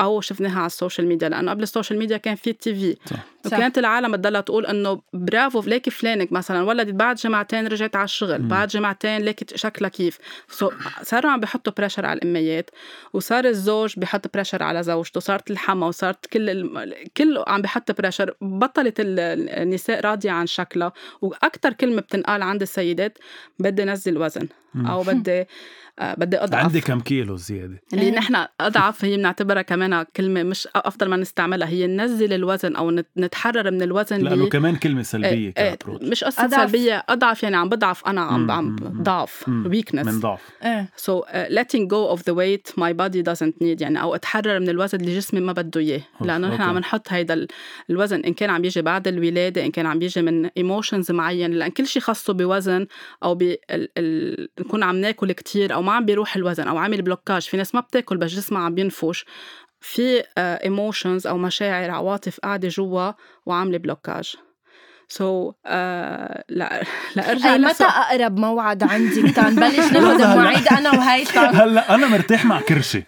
أو 0.00 0.20
شفناها 0.20 0.58
على 0.58 0.66
ال 0.66 0.72
social 0.72 1.06
media 1.06 1.28
لأنه 1.28 1.50
قبل 1.50 1.62
ال 1.62 1.67
social 1.67 1.98
media 1.98 2.16
كان 2.16 2.34
في 2.34 2.50
ال 2.50 2.74
TV 2.74 2.96
صح. 3.06 3.16
صح. 3.50 3.56
وكانت 3.58 3.78
العالم 3.78 4.16
تضلها 4.16 4.40
تقول 4.40 4.66
إنه 4.66 5.00
برافو 5.12 5.60
ليكي 5.60 5.90
فلانة 5.90 6.32
مثلا 6.32 6.62
ولدت 6.62 6.94
بعد 6.94 7.16
جمعتين 7.16 7.66
رجعت 7.66 7.96
على 7.96 8.04
الشغل 8.04 8.42
مم. 8.42 8.48
بعد 8.48 8.68
جمعتين 8.68 9.22
ليكي 9.22 9.58
شكلها 9.58 9.90
كيف 9.90 10.18
so 10.60 10.66
صاروا 11.02 11.30
عم 11.30 11.40
بيحطوا 11.40 11.72
pressure 11.76 12.06
على 12.06 12.18
الأميات 12.18 12.70
وصار 13.12 13.44
الزوج 13.44 13.98
بيحط 13.98 14.34
pressure 14.34 14.62
على 14.62 14.82
زوجته 14.82 15.20
صارت 15.20 15.50
الحما 15.50 15.86
وصارت 15.86 16.26
كل 16.26 16.50
الم... 16.50 16.92
كله 17.16 17.44
عم 17.46 17.62
بيحط 17.62 17.92
pressure 18.00 18.34
بطلت 18.40 19.00
ال- 19.00 19.20
النساء 19.50 20.00
راضية 20.00 20.30
عن 20.30 20.46
شكلها 20.46 20.92
وأكثر 21.22 21.72
كلمة 21.72 22.00
بتنقال 22.00 22.42
عند 22.42 22.62
السيدات 22.62 23.18
بدي 23.58 23.84
نزل 23.84 24.18
وزن. 24.18 24.48
أو 24.76 25.02
بدي 25.02 25.44
آه 25.98 26.14
بدي 26.14 26.38
أضعف 26.38 26.64
عندي 26.64 26.80
كم 26.80 27.00
كيلو 27.00 27.36
زيادة 27.36 27.80
اللي 27.92 28.04
إيه. 28.04 28.10
نحن 28.14 28.46
أضعف 28.60 29.04
هي 29.04 29.16
بنعتبرها 29.16 29.62
كمان 29.62 30.02
كلمة 30.16 30.42
مش 30.42 30.68
أفضل 30.76 31.08
ما 31.08 31.16
نستعملها 31.16 31.68
هي 31.68 31.86
ننزل 31.86 32.32
الوزن 32.32 32.76
أو 32.76 32.90
نت- 32.90 33.06
نتحرر 33.16 33.70
من 33.70 33.82
الوزن 33.82 34.16
لأنه 34.18 34.34
اللي 34.34 34.48
كمان 34.48 34.76
كلمة 34.76 35.02
سلبية 35.02 35.28
إيه، 35.28 35.52
إيه، 35.58 35.74
ك 35.74 35.77
approach 35.77 36.04
مش 36.08 36.24
قصة 36.24 36.44
أضعف. 36.44 36.70
سلبية 36.70 37.04
أضعف 37.08 37.42
يعني 37.42 37.56
عم 37.56 37.68
بضعف 37.68 38.06
أنا 38.06 38.20
عم 38.20 38.50
عم. 38.50 38.76
ضعف. 39.02 39.44
weakness 39.48 40.06
من 40.06 40.20
ضعف 40.20 40.40
إيه 40.64 40.88
So 40.96 41.22
uh, 41.24 41.52
letting 41.58 41.86
go 41.88 42.16
of 42.16 42.22
the 42.22 42.34
weight 42.34 42.72
my 42.80 42.92
body 42.92 43.22
doesn't 43.32 43.54
need 43.62 43.80
يعني 43.82 44.00
أو 44.02 44.14
أتحرر 44.14 44.60
من 44.60 44.68
الوزن 44.68 45.00
اللي 45.00 45.16
جسمي 45.16 45.40
ما 45.40 45.52
بده 45.52 45.80
إياه 45.80 46.00
أوف، 46.20 46.26
لأنه 46.28 46.48
نحن. 46.48 46.62
عم 46.62 46.78
نحط 46.78 47.12
هيدا 47.12 47.34
ال- 47.34 47.48
الوزن 47.90 48.20
إن 48.20 48.32
كان 48.34 48.50
عم 48.50 48.62
بيجي 48.62 48.82
بعد 48.82 49.08
الولادة 49.08 49.64
إن 49.64 49.70
كان 49.70 49.86
عم 49.86 49.98
بيجي 49.98 50.22
من 50.22 50.46
emotions 50.46 51.10
معين 51.12 51.50
لأن 51.52 51.70
كل 51.70 51.86
شيء 51.86 52.02
خاصه 52.02 52.32
بوزن 52.32 52.86
أو 53.24 53.34
ب 53.34 53.54
ال... 54.66 54.72
ال... 54.72 54.78
نكون 54.78 54.82
عم 54.82 54.96
ناكل 54.96 55.32
كتير 55.32 55.74
أو 55.74 55.82
ما 55.82 55.92
عم 55.92 56.04
بيروح 56.04 56.36
الوزن 56.36 56.68
أو 56.68 56.78
عامل 56.78 57.02
blocage 57.02 57.42
في 57.42 57.56
ناس 57.56 57.74
ما 57.74 57.80
بتاكل 57.80 58.16
بس 58.16 58.30
جسمها 58.30 58.62
عم 58.62 58.74
بينفش 58.74 59.24
في 59.80 60.24
emotions 60.38 61.26
أو 61.26 61.38
مشاعر 61.38 61.90
عواطف 61.90 62.40
قاعدة 62.40 62.68
جوا 62.68 63.12
وعاملة 63.46 63.78
blocage. 63.78 64.36
so 65.08 65.50
so, 65.50 65.54
uh, 65.54 65.68
لا 66.48 66.82
لارجع 67.16 67.52
هي 67.54 67.58
متى 67.58 67.72
لسؤال- 67.72 67.88
أقرب 67.90 68.38
موعد 68.38 68.82
عندك 68.82 69.34
تنبلش 69.36 69.76
ناخذ. 69.92 70.22
المواعيد 70.22 70.68
أنا 70.68 70.90
وهيثم 70.90 71.40
هلا 71.40 71.94
أنا 71.94 72.06
مرتاح 72.08 72.44
مع 72.44 72.60
كرشي. 72.60 73.02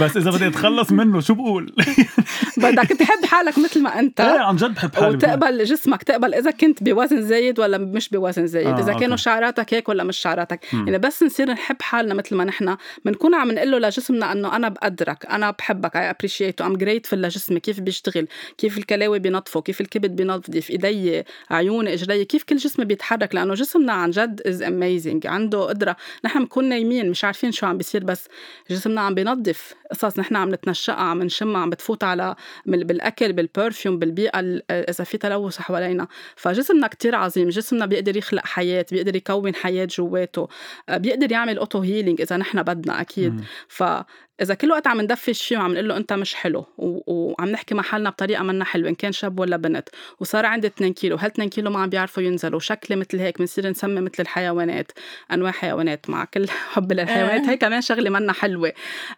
بس 0.00 0.16
إذا 0.16 0.30
بدي 0.30 0.46
أتخلص 0.46 0.92
منه 0.92 1.20
شو 1.20 1.34
بقول؟ 1.34 1.74
بدك 2.56 2.88
تحب 2.88 3.24
حالك 3.24 3.58
مثل 3.58 3.82
ما 3.82 3.98
أنت. 3.98 4.20
إيه 4.20 4.38
عن 4.40 4.56
جد 4.56 4.74
بحب 4.74 4.94
حالي. 4.94 5.08
وتقبل 5.16 5.64
جسمك 5.64 6.02
تقبل 6.02 6.34
إذا 6.34 6.50
كنت 6.50 6.82
بوزن 6.82 7.22
زايد 7.22 7.60
ولا 7.60 7.78
مش 7.78 8.08
بوزن 8.08 8.46
زايد. 8.46 8.66
آه، 8.66 8.76
آه 8.76 8.80
اذا 8.80 8.92
كانوا. 8.92 9.16
شعراتك 9.16 9.74
هيك 9.74 9.88
ولا 9.88 10.04
مش 10.04 10.16
شعراتك. 10.16 10.60
مم. 10.72 10.86
يعني 10.86 10.98
بس 10.98 11.22
نصير 11.22 11.50
نحب 11.50 11.82
حالنا 11.82 12.14
مثل 12.14 12.36
ما 12.36 12.44
نحن. 12.44 12.76
بنكون 13.04 13.34
عم 13.34 13.50
نقول 13.52 13.70
له 13.70 13.78
لجسمنا 13.78 14.32
إنه 14.32 14.56
أنا 14.56 14.68
بقدرك 14.68 15.26
أنا 15.30 15.50
بحبك 15.50 15.96
I 15.96 16.10
appreciate 16.10 16.60
I'm 16.60 16.76
grateful 16.76 17.14
لجسمي. 17.14 17.60
كيف 17.60 17.80
بيشتغل؟ 17.80 18.28
كيف 18.58 18.78
الكلاوي 18.78 19.18
بينظفوا 19.18 19.60
كيف 19.62 19.80
الكبد 19.80 20.16
بينظف؟ 20.16 20.70
إيدي 20.70 21.24
عيوني 21.50 21.92
اجري 21.92 22.24
كيف 22.24 22.42
كل 22.42 22.56
جسمي 22.56 22.84
بيتحرك؟ 22.84 23.34
لأنه 23.34 23.54
جسمنا 23.54 23.92
عن 23.92 24.10
جد 24.10 24.40
is 24.46 24.62
amazing 24.62 25.26
عنده 25.26 25.60
قدرة. 25.64 25.96
نحن 26.24 26.38
بنكون 26.38 26.64
نايمين 26.64 27.10
مش 27.10 27.24
عارفين 27.24 27.52
شو 27.52 27.66
عم 27.66 27.78
بيصير 27.78 28.04
بس 28.04 28.28
جسمنا 28.70 29.00
عم 29.00 29.14
بينظف. 29.14 29.74
قصص 29.92 30.18
نحن 30.18 30.36
عم 30.36 30.48
نتنشقها 30.54 30.96
عم 31.02 31.22
نشمها 31.22 31.60
عم 31.60 31.70
بتفوت 31.70 32.04
على 32.04 32.34
بالأكل 32.66 33.32
بال 33.32 33.47
perfume 33.47 33.98
بالبيئة 33.98 34.40
ال- 34.40 34.62
إذا 34.70 35.04
في 35.04 35.18
تلوث 35.18 35.58
حوالينا. 35.58 36.06
فجسمنا 36.36 36.86
كتير 36.86 37.14
عظيم 37.14 37.48
جسمنا 37.48 37.86
بيقدر 37.86 38.16
يخلق 38.16 38.46
حياة 38.46 38.86
بيقدر 38.92 39.16
يكون 39.16 39.54
حياة 39.54 39.88
جواته 39.90 40.48
آه، 40.88 40.96
بيقدر 40.96 41.32
يعمل 41.32 41.58
auto 41.58 41.78
healing 41.80 42.20
إذا 42.20 42.36
نحن 42.36 42.62
بدنا 42.62 43.00
أكيد. 43.00 43.32
مم. 43.34 43.44
فاذا 43.68 44.54
كل 44.54 44.70
وقت 44.70 44.86
عم 44.86 45.00
ندفش 45.00 45.42
فيه 45.46 45.58
وعم 45.58 45.72
نقول 45.72 45.88
له 45.88 45.96
أنت 45.96 46.12
مش 46.12 46.34
حلو 46.34 46.64
و- 46.78 47.12
وعم 47.12 47.48
نحكي 47.48 47.74
مع 47.74 47.82
حالنا 47.82 48.10
بطريقة 48.10 48.42
منا 48.42 48.64
حلوة 48.64 48.88
إن 48.88 48.94
كان 48.94 49.12
شاب 49.12 49.40
ولا 49.40 49.56
بنت 49.56 49.88
وصار 50.20 50.46
عندي 50.46 50.66
2 50.66 50.92
كيلو 50.92 51.16
وهال 51.16 51.30
2 51.30 51.48
كيلو 51.48 51.70
ما 51.70 51.80
عم 51.82 51.88
بيعرفوا 51.88 52.22
ينزلوا 52.22 52.60
شكلي 52.60 52.96
مثل 52.96 53.18
هيك 53.18 53.38
بنصير 53.38 53.68
نسمي 53.70 54.00
مثل 54.00 54.14
الحيوانات 54.20 54.92
أنواع 55.32 55.52
حيوانات 55.52 56.10
مع 56.10 56.24
كل 56.24 56.46
حب 56.72 56.92
للحيوانات. 56.92 57.48
هي 57.48 57.56
كمان 57.56 57.80
شغلة 57.80 58.10
منا 58.10 58.32
حلوة. 58.32 58.72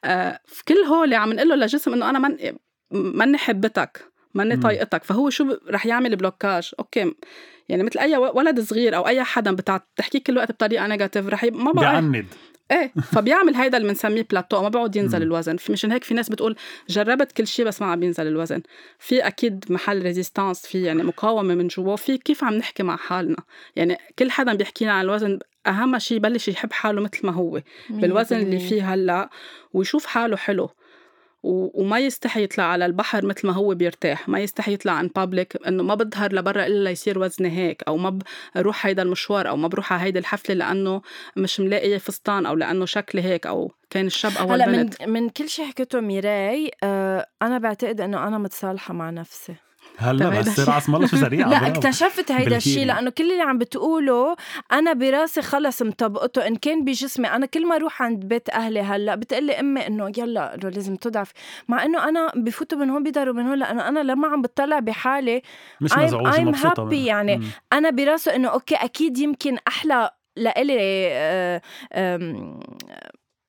آه 0.05 0.41
كل 0.69 0.75
هول 0.75 1.15
عم 1.15 1.33
نقول 1.33 1.49
له 1.49 1.55
للجسم 1.55 1.93
إنه 1.93 2.11
أنا 2.11 2.19
من 2.19 2.37
ماني 2.91 3.39
حبتك 3.39 4.15
ماني 4.35 4.57
طايقتك 4.57 5.05
فهو 5.05 5.31
شو 5.31 5.57
رح 5.71 5.87
يعمل 5.87 6.17
blocage؟ 6.17 6.71
okay 6.79 7.15
يعني 7.69 7.83
مثل 7.83 7.99
أي 7.99 8.17
ولد 8.17 8.61
صغير 8.61 8.97
أو 8.97 9.07
أي 9.07 9.25
حدا 9.25 9.53
بتحكي 9.53 10.21
كل 10.21 10.37
وقت 10.37 10.53
بطريقة 10.53 10.87
negative 10.87 11.29
رح. 11.29 11.45
ما 11.45 11.73
بقى 11.73 12.01
بيعند. 12.01 12.27
إيه 12.71 12.93
فبيعمل 13.15 13.55
هيدا 13.55 13.77
اللي 13.79 13.89
بنسميه 13.89 14.27
بلاتو 14.31 14.63
ما 14.63 14.69
بيقعد 14.69 14.97
ينزل 14.97 15.23
الوزن. 15.23 15.57
مشان 15.71 15.93
هيك 15.93 16.05
في 16.05 16.15
ناس 16.15 16.29
بتقول 16.29 16.57
جربت 16.89 17.33
كل 17.33 17.47
شيء 17.47 17.65
بس 17.65 17.83
ما 17.83 17.87
عم 17.87 18.01
بينزل 18.01 18.27
الوزن. 18.27 18.63
في 18.99 19.27
أكيد 19.27 19.65
محل 19.69 20.03
resistance 20.03 20.67
في 20.67 20.83
يعني 20.83 21.03
مقاومة 21.03 21.55
من 21.55 21.69
جوا 21.69 21.97
في 21.97 22.19
كيف 22.19 22.45
عم 22.45 22.55
نحكي 22.55 22.83
مع 22.83 22.97
حالنا؟ 22.97 23.37
يعني 23.77 23.99
كل 24.19 24.31
حدا 24.31 24.55
بيحكي 24.55 24.85
لنا 24.85 24.93
عن 24.93 25.05
الوزن 25.05 25.39
أهم 25.67 25.99
شيء 25.99 26.17
يبلش 26.17 26.49
يحب 26.49 26.73
حاله 26.73 27.01
مثل 27.01 27.27
ما 27.27 27.33
هو 27.33 27.63
بالوزن 27.91 28.37
اللي 28.37 28.59
فيه 28.59 28.95
هلأ 28.95 29.31
ويشوف 29.73 30.07
حاله 30.07 30.37
حلو. 30.37 30.71
وما 31.47 31.99
يستحي 31.99 32.43
يطلع 32.43 32.65
على 32.65 32.87
البحر 32.87 33.27
مثل 33.27 33.47
ما 33.47 33.53
هو 33.53 33.75
بيرتاح 33.75 34.29
ما 34.29 34.41
يستحي 34.41 34.73
يطلع 34.73 34.93
عن 34.93 35.11
بابليك 35.17 35.67
إنه 35.67 35.83
ما 35.83 35.95
بظهر 35.95 36.35
لبرا 36.35 36.67
إلا 36.67 36.89
ليصير 36.89 37.19
وزني 37.19 37.51
هيك 37.51 37.83
أو 37.89 37.97
ما 37.97 38.19
بروح 38.57 38.87
هيدا 38.87 39.03
المشوار 39.03 39.49
أو 39.49 39.57
ما 39.57 39.69
بروح 39.69 39.93
على 39.93 40.03
هيدي 40.03 40.19
الحفلة 40.19 40.55
لأنه 40.55 41.03
مش 41.37 41.61
ملاقي 41.61 41.99
فستان 41.99 42.47
أو 42.47 42.55
لأنه 42.55 42.85
شكلي 42.85 43.23
هيك 43.23 43.47
أو 43.47 43.73
كان 43.91 44.07
الشاب 44.07 44.33
أو 44.41 44.53
هلأ 44.53 44.67
من 44.67 44.91
من 45.07 45.29
كل 45.29 45.49
شيء 45.49 45.67
حكيته 45.67 46.01
ميراي 46.01 46.71
آه 46.83 47.27
أنا 47.43 47.59
بعتقد 47.59 48.01
إنه 48.01 48.29
أنا 48.29 48.39
متصالحة 48.39 48.95
مع 48.95 49.11
نفسي. 49.11 49.55
هلا 49.99 50.29
بس 50.29 50.69
عصم 50.69 50.95
الله 50.95 51.07
شو 51.07 51.17
سريعه 51.17 51.49
لا 51.49 51.67
اكتشفت 51.67 52.33
هيدا 52.33 52.57
الشيء 52.57 52.87
لأنه 52.87 53.11
كل 53.11 53.33
اللي 53.33 53.43
عم 53.43 53.59
بتقوله 53.59 54.37
أنا 54.73 54.93
براسي 54.93 55.43
خلص 55.43 55.83
مطبقته. 55.83 56.47
إن 56.47 56.57
كان 56.57 56.85
بجسمي 56.85 57.29
أنا 57.29 57.47
كل 57.47 57.67
ما 57.67 57.77
أروح 57.77 58.03
عند 58.03 58.25
بيت 58.25 58.51
أهلي 58.51 58.81
هلأ 58.81 59.15
بتقلي 59.15 59.61
أمي 59.61 59.87
إنه 59.87 60.13
يلا 60.19 60.55
إنه 60.55 60.69
لازم 60.69 60.97
تضعف. 60.97 61.33
مع 61.69 61.85
إنه 61.85 62.09
أنا 62.09 62.33
بفوتوا 62.37 62.79
من 62.79 62.91
هون 62.91 63.03
بيضروا 63.03 63.35
من 63.35 63.47
هون 63.47 63.59
لأنه 63.59 63.89
أنا 63.89 64.01
لما 64.01 64.29
عم 64.29 64.43
بتطلع 64.43 64.79
بحالي 64.79 65.43
مش 65.81 65.93
مزعوجة 65.93 66.53
I'm 66.53 66.55
happy 66.57 66.93
يعني. 66.93 67.37
مم. 67.37 67.45
أنا 67.73 67.91
براسه 67.91 68.35
إنه 68.37 68.49
أوكي 68.49 68.75
أكيد 68.75 69.19
يمكن 69.19 69.57
أحلى 69.69 70.11
لإلي 70.37 70.79
آه، 71.13 71.63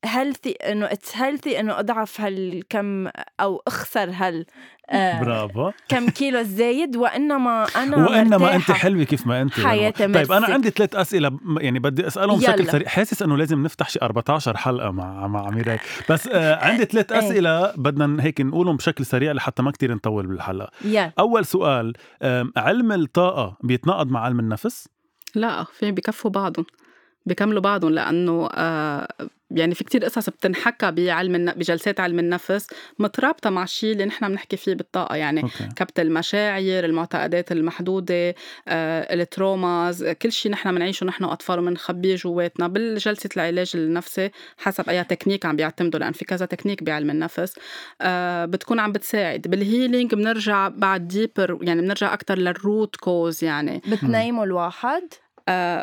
healthy 0.08 0.52
إنه 0.52 0.86
it's 0.86 1.18
healthy 1.18 1.60
إنه 1.60 1.80
أضعف 1.80 2.22
هالكم 2.22 3.08
أو 3.40 3.62
أخسر 3.68 4.10
هال 4.14 4.46
آه 4.90 5.20
برافو. 5.20 5.72
كم 5.90 6.10
كيلو 6.10 6.42
زايد 6.44 6.96
وإنما 6.96 7.66
أنا 7.76 7.98
وإنما 7.98 8.56
أنت 8.56 8.72
حلوة 8.72 9.04
كيف 9.04 9.28
ما 9.28 9.42
أنت 9.42 9.54
حياتي 9.54 10.08
طيب 10.08 10.32
أنا 10.32 10.46
عندي 10.48 10.70
ثلاث 10.70 10.96
أسئلة 10.96 11.40
يعني 11.60 11.80
بدي 11.80 12.08
أسألهم 12.08 12.40
بشكل 12.40 12.68
سريع. 12.68 12.88
حاسس 12.88 13.22
إنه 13.22 13.38
لازم 13.38 13.64
نفتح 13.64 13.90
شي 13.90 14.00
14 14.02 14.58
حلقة 14.58 14.92
مع 14.92 15.28
مع 15.28 15.50
ميراي 15.50 15.80
بس 16.10 16.28
آه 16.28 16.66
عندي 16.66 16.86
ثلاث 16.92 17.12
إيه. 17.12 17.20
أسئلة 17.20 17.74
بدنا 17.76 18.24
هيك 18.24 18.42
نقولهم 18.42 18.76
بشكل 18.78 19.06
سريع 19.06 19.32
لحتى 19.32 19.64
ما 19.64 19.72
كتير 19.72 19.94
نطول 19.94 20.28
بالحلقة. 20.28 20.72
يلا. 20.84 21.12
أول 21.20 21.46
سؤال 21.46 21.94
علم 22.58 22.92
الطاقة 22.92 23.58
بيتناقض 23.64 24.12
مع 24.12 24.20
علم 24.20 24.40
النفس؟ 24.40 24.88
لا 25.36 25.64
في 25.64 25.92
بكفوا 25.92 26.32
بعضهم. 26.32 26.66
بكملوا 27.26 27.62
بعضهم 27.62 27.92
لأنه 27.92 28.50
آه 28.54 29.08
يعني 29.52 29.76
في 29.76 29.84
كتير 29.84 30.06
قصص 30.06 30.30
بتنحكى 30.30 30.92
بعلم 30.92 31.52
بجلسات 31.52 32.00
علم 32.00 32.20
النفس 32.20 32.68
مترابطة 33.00 33.50
مع 33.50 33.64
الشيء 33.64 33.92
اللي 33.92 34.06
نحن 34.06 34.28
بنحكي 34.28 34.58
فيه 34.58 34.74
بالطاقة. 34.74 35.16
يعني 35.16 35.44
أوكي. 35.44 35.70
كبت 35.76 36.00
المشاعر 36.00 36.86
المعتقدات 36.86 37.52
المحدودة 37.52 38.36
آه، 38.68 39.14
ال 39.14 39.25
traumas 39.25 40.04
كل 40.04 40.32
شيء 40.32 40.52
نحن 40.52 40.76
بنعيشه 40.76 41.06
نحن 41.06 41.24
أطفال 41.24 41.60
وبنخبيه 41.60 42.16
جواتنا 42.16 42.68
بالجلسة 42.68 43.30
العلاج 43.38 43.72
النفسي 43.76 44.32
حسب 44.58 44.90
أي 44.90 45.04
تكنيك 45.04 45.46
عم 45.46 45.56
بيعتمدوا 45.56 46.00
لأن 46.00 46.14
في 46.14 46.26
كذا 46.26 46.46
تكنيك 46.46 46.84
بعلم 46.84 47.10
النفس 47.10 47.54
آه، 48.02 48.46
بتكون 48.46 48.80
عم 48.80 48.92
بتساعد. 48.92 49.42
بال 49.42 49.58
healing 49.58 50.16
بنرجع 50.16 50.68
بعد 50.68 51.08
deeper 51.08 51.60
يعني 51.62 51.82
بنرجع 51.82 52.14
أكثر 52.14 52.38
لل 52.38 52.57
root 52.57 52.96
cause 52.96 53.44
يعني. 53.44 53.82
بتنيموا 53.88 54.46
الواحد. 54.46 55.04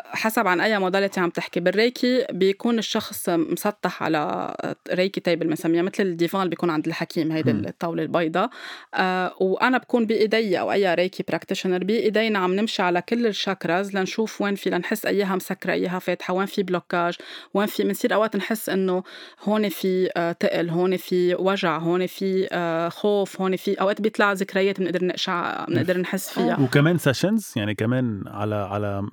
حسب 0.05 0.47
عن 0.47 0.61
أي 0.61 0.79
modality 0.79 1.19
عم 1.19 1.29
تحكي. 1.29 1.59
بال 1.59 1.78
reiki 1.78 2.25
بيكون 2.31 2.79
الشخص 2.79 3.29
مسطح 3.29 4.03
على 4.03 4.53
reiki 4.91 5.21
table 5.21 5.47
بنسميها 5.47 5.81
مثل 5.81 6.03
الديفان 6.03 6.41
اللي 6.41 6.49
بيكون 6.49 6.69
عند 6.69 6.87
الحكيم 6.87 7.31
هيدي 7.31 7.51
الطاولة 7.51 8.03
البيضاء 8.03 8.49
آه 8.93 9.33
وأنا 9.39 9.77
بكون 9.77 10.05
بإيدي 10.05 10.59
أو 10.59 10.71
أي 10.71 10.93
reiki 10.93 11.23
practitioner 11.27 11.83
بإيدينا 11.83 12.39
عم 12.39 12.53
نمشي 12.53 12.81
على 12.81 13.01
كل 13.01 13.27
ال 13.27 13.36
chakras 13.36 13.95
لنشوف 13.95 14.41
وين 14.41 14.55
في 14.55 14.69
لنحس 14.69 15.05
اياها 15.05 15.35
مسكرة 15.35 15.73
اياها 15.73 15.99
فاتحة 15.99 16.33
وين 16.33 16.45
في 16.45 16.63
blocage 16.63 17.17
وين 17.53 17.67
في 17.67 17.83
بنصير 17.83 18.13
أوقات 18.13 18.35
نحس 18.35 18.69
إنه 18.69 19.03
هون 19.43 19.69
في 19.69 20.09
آه 20.17 20.31
تقل 20.31 20.69
هون 20.69 20.97
في 20.97 21.35
وجع 21.35 21.77
هون 21.77 22.07
في 22.07 22.47
آه 22.51 22.89
خوف 22.89 23.41
هون 23.41 23.55
في 23.55 23.81
أوقات 23.81 24.01
بيطلع 24.01 24.33
ذكريات 24.33 24.79
بنقدر 24.79 25.05
نقشع 25.05 25.65
بنقدر 25.65 25.97
نحس 25.97 26.29
فيها. 26.29 26.59
وكمان 26.59 26.97
sessions 26.97 27.53
يعني 27.55 27.75
كمان 27.75 28.23
على 28.27 28.55
على 28.55 29.07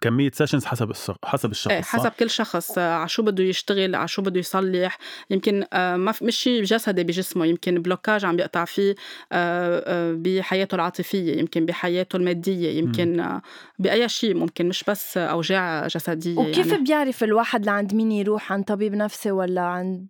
كمية 0.00 0.30
سيشنز 0.30 0.64
حسب 0.64 0.92
حسب 1.24 1.50
الشخص 1.50 1.72
إيه 1.72 1.82
حسب 1.82 2.10
كل 2.10 2.30
شخص 2.30 2.78
آه، 2.78 2.94
على 2.94 3.08
شو 3.08 3.22
بده 3.22 3.44
يشتغل 3.44 3.94
على 3.94 4.08
شو 4.08 4.22
بده 4.22 4.40
يصلح. 4.40 4.98
يمكن 5.30 5.64
آه، 5.72 5.96
ما 5.96 6.14
مش 6.22 6.36
شيء 6.36 6.62
جسدي 6.62 7.04
بجسمه. 7.04 7.46
يمكن 7.46 7.82
بلوكاج 7.82 8.24
عم 8.24 8.36
بيقطع 8.36 8.64
فيه 8.64 8.94
آه، 9.32 10.12
بحياته 10.12 10.74
العاطفية 10.74 11.38
يمكن 11.38 11.66
بحياته 11.66 12.16
المادية 12.16 12.78
يمكن. 12.78 13.40
بأي 13.78 14.08
شيء 14.08 14.34
ممكن 14.34 14.68
مش 14.68 14.84
بس 14.88 15.18
أوجاع 15.18 15.86
جسدية 15.86 16.38
وكيف 16.38 16.66
يعني. 16.66 16.84
بيعرف 16.84 17.24
الواحد 17.24 17.66
لعند 17.66 17.94
مين 17.94 18.12
يروح 18.12 18.52
عند 18.52 18.64
طبيب 18.64 18.94
نفسي 18.94 19.30
ولا 19.30 19.60
عند 19.60 20.08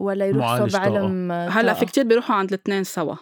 ولا 0.00 0.26
يروح 0.26 0.58
صوب 0.58 0.76
علم 0.76 1.32
هلأ 1.32 1.74
في 1.74 1.84
كتير 1.84 2.04
بيروحوا 2.04 2.36
عند 2.36 2.52
الاثنين 2.52 2.84
سوا. 2.84 3.14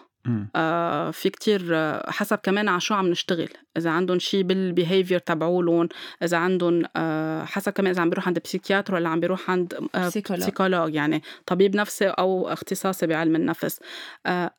آه 0.55 1.11
في 1.11 1.29
كتير 1.29 1.61
آه 1.71 2.11
حسب 2.11 2.37
كمان 2.37 2.67
على 2.67 2.79
شو 2.79 2.93
عم 2.93 3.07
نشتغل. 3.07 3.49
إذا 3.77 3.89
عندهم 3.89 4.19
شيء 4.19 4.43
بال 4.43 4.58
behavior 4.58 5.19
تبعولهم 5.19 5.89
إذا 6.23 6.37
عندهم 6.37 6.83
آه 6.95 7.45
حسب 7.45 7.71
كمان 7.71 7.91
إذا 7.91 8.01
عم 8.01 8.09
بيروح 8.09 8.27
عند 8.27 8.39
psychiatre 8.39 8.95
ولا 8.95 9.09
عم 9.09 9.19
بيروح 9.19 9.49
عند 9.49 9.73
آه 9.95 10.07
psychologue. 10.07 10.95
يعني 10.95 11.23
طبيب 11.45 11.75
نفسي 11.75 12.07
أو 12.07 12.47
اختصاصي 12.47 13.07
بعلم 13.07 13.35
النفس. 13.35 13.79
آه 14.25 14.51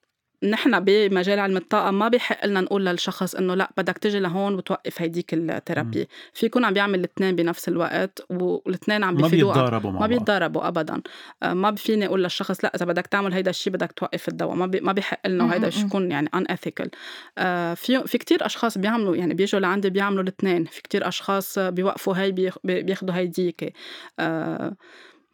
نحن 0.42 0.80
بمجال 0.80 1.38
علم 1.38 1.56
الطاقة 1.56 1.90
ما 1.90 2.08
بيحق 2.08 2.46
لنا 2.46 2.60
نقول 2.60 2.86
للشخص 2.86 3.34
إنه 3.34 3.54
لا 3.54 3.70
بدك 3.76 3.98
تجي 3.98 4.18
لهون 4.18 4.54
وتوقف 4.54 5.02
هيديك 5.02 5.34
ال 5.34 5.42
therapy، 5.42 6.08
في 6.32 6.46
يكون 6.46 6.64
عم 6.64 6.72
بيعمل 6.72 6.98
الاثنين 6.98 7.36
بنفس 7.36 7.68
الوقت 7.68 8.26
والاثنين 8.30 9.04
عم 9.04 9.16
بيفيدوا 9.16 9.54
ما 9.54 9.54
بيتضاربوا 9.54 9.90
ما 9.90 10.06
بيتضاربوا 10.06 10.68
ابدا، 10.68 11.02
آه، 11.42 11.54
ما 11.54 11.74
فيني 11.74 12.06
أقول 12.06 12.24
للشخص 12.24 12.64
لا 12.64 12.72
إذا 12.76 12.86
بدك 12.86 13.06
تعمل 13.06 13.32
هيدا 13.32 13.50
الشيء 13.50 13.72
بدك 13.72 13.92
توقف 13.92 14.28
الدواء، 14.28 14.54
ما 14.54 14.66
بي 14.66 14.80
ما 14.80 14.92
بيحق 14.92 15.26
لنا 15.26 15.44
وهيدا 15.44 15.70
يكون 15.78 16.10
يعني 16.10 16.30
unethical 16.34 16.90
آه، 17.38 17.74
في 17.74 18.06
في 18.06 18.18
كثير 18.18 18.46
أشخاص 18.46 18.78
بيعملوا 18.78 19.16
يعني 19.16 19.34
بيجوا 19.34 19.60
لعندي 19.60 19.90
بيعملوا 19.90 20.22
الاثنين، 20.22 20.64
في 20.64 20.82
كتير 20.82 21.08
أشخاص 21.08 21.58
بيوقفوا 21.58 22.14
هي 22.14 22.32
بياخذوا 22.64 23.14
هيديك 23.14 23.72
آه 24.18 24.76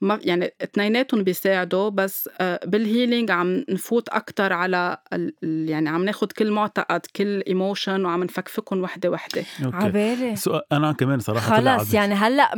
ما 0.02 0.18
يعني 0.22 0.50
اثنيناتهم 0.62 1.22
بيساعدوا 1.22 1.88
بس 1.88 2.30
آه، 2.40 2.60
بال 2.66 2.81
healing 2.81 3.30
عم 3.30 3.64
نفوت 3.68 4.08
أكثر 4.08 4.52
على 4.52 4.96
يعني 5.42 5.88
عم 5.88 6.04
ناخد 6.04 6.32
كل 6.32 6.50
معتقد 6.50 7.00
كل 7.16 7.40
emotion 7.40 8.04
وعم 8.04 8.24
نفكفكهم 8.24 8.82
وحدة 8.82 9.10
وحدة. 9.10 9.44
عبالي. 9.60 10.36
سؤال 10.36 10.62
أنا 10.72 10.92
كمان 10.92 11.18
صراحة 11.18 11.56
خلص 11.56 11.94
يعني 11.94 12.14
هلأ 12.14 12.54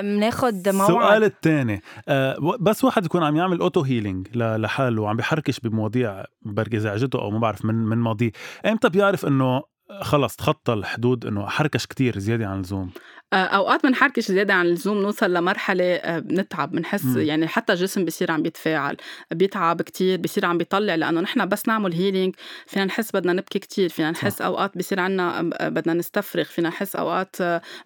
بناخد 0.00 0.68
موعد. 0.68 0.90
السؤال 0.90 1.24
الثاني 1.24 1.82
آه 2.08 2.56
بس 2.60 2.84
واحد 2.84 3.04
يكون 3.04 3.22
عم 3.22 3.36
يعمل 3.36 3.58
auto 3.58 3.80
healing 3.80 4.28
لحاله 4.36 5.02
وعم 5.02 5.16
بيحركش 5.16 5.60
بمواضيع 5.60 6.24
بركي 6.42 6.78
زعجته 6.78 7.18
أو 7.18 7.30
ما 7.30 7.38
بعرف 7.38 7.64
من 7.64 7.74
من 7.74 7.98
ماضيه 7.98 8.30
إمتى 8.66 8.88
بيعرف 8.88 9.26
إنه 9.26 9.62
خلص 10.02 10.36
تخطى 10.36 10.72
الحدود 10.72 11.26
إنه 11.26 11.46
حركش 11.46 11.86
كتير 11.86 12.18
زيادة 12.18 12.46
عن 12.46 12.56
اللزوم؟ 12.56 12.90
أوقات 13.32 13.86
بنحركش 13.86 14.26
زيادة 14.32 14.54
عن 14.54 14.66
اللزوم 14.66 14.98
نوصل 14.98 15.34
لمرحلة 15.34 15.84
آه، 15.94 16.18
بنتعب 16.18 16.72
بنحس. 16.72 17.16
يعني 17.16 17.48
حتى 17.48 17.72
الجسم 17.72 18.04
بصير 18.04 18.30
عم 18.30 18.42
بيتفاعل 18.42 18.96
بيتعب 19.30 19.82
كتير 19.82 20.20
بصير 20.20 20.46
عم 20.46 20.58
بيطلع 20.58 20.94
لأنه 20.94 21.20
نحن 21.20 21.48
بس 21.48 21.68
نعمل 21.68 21.92
healing 21.92 22.34
فينا 22.66 22.84
نحس 22.84 23.10
بدنا 23.16 23.32
نبكي 23.32 23.58
كتير 23.58 23.88
فينا 23.88 24.10
نحس 24.10 24.40
أوقات 24.42 24.78
بصير 24.78 25.00
عنا 25.00 25.38
آه، 25.38 25.68
بدنا 25.68 25.94
نستفرغ 25.94 26.44
فينا 26.44 26.68
نحس 26.68 26.96
أوقات 26.96 27.36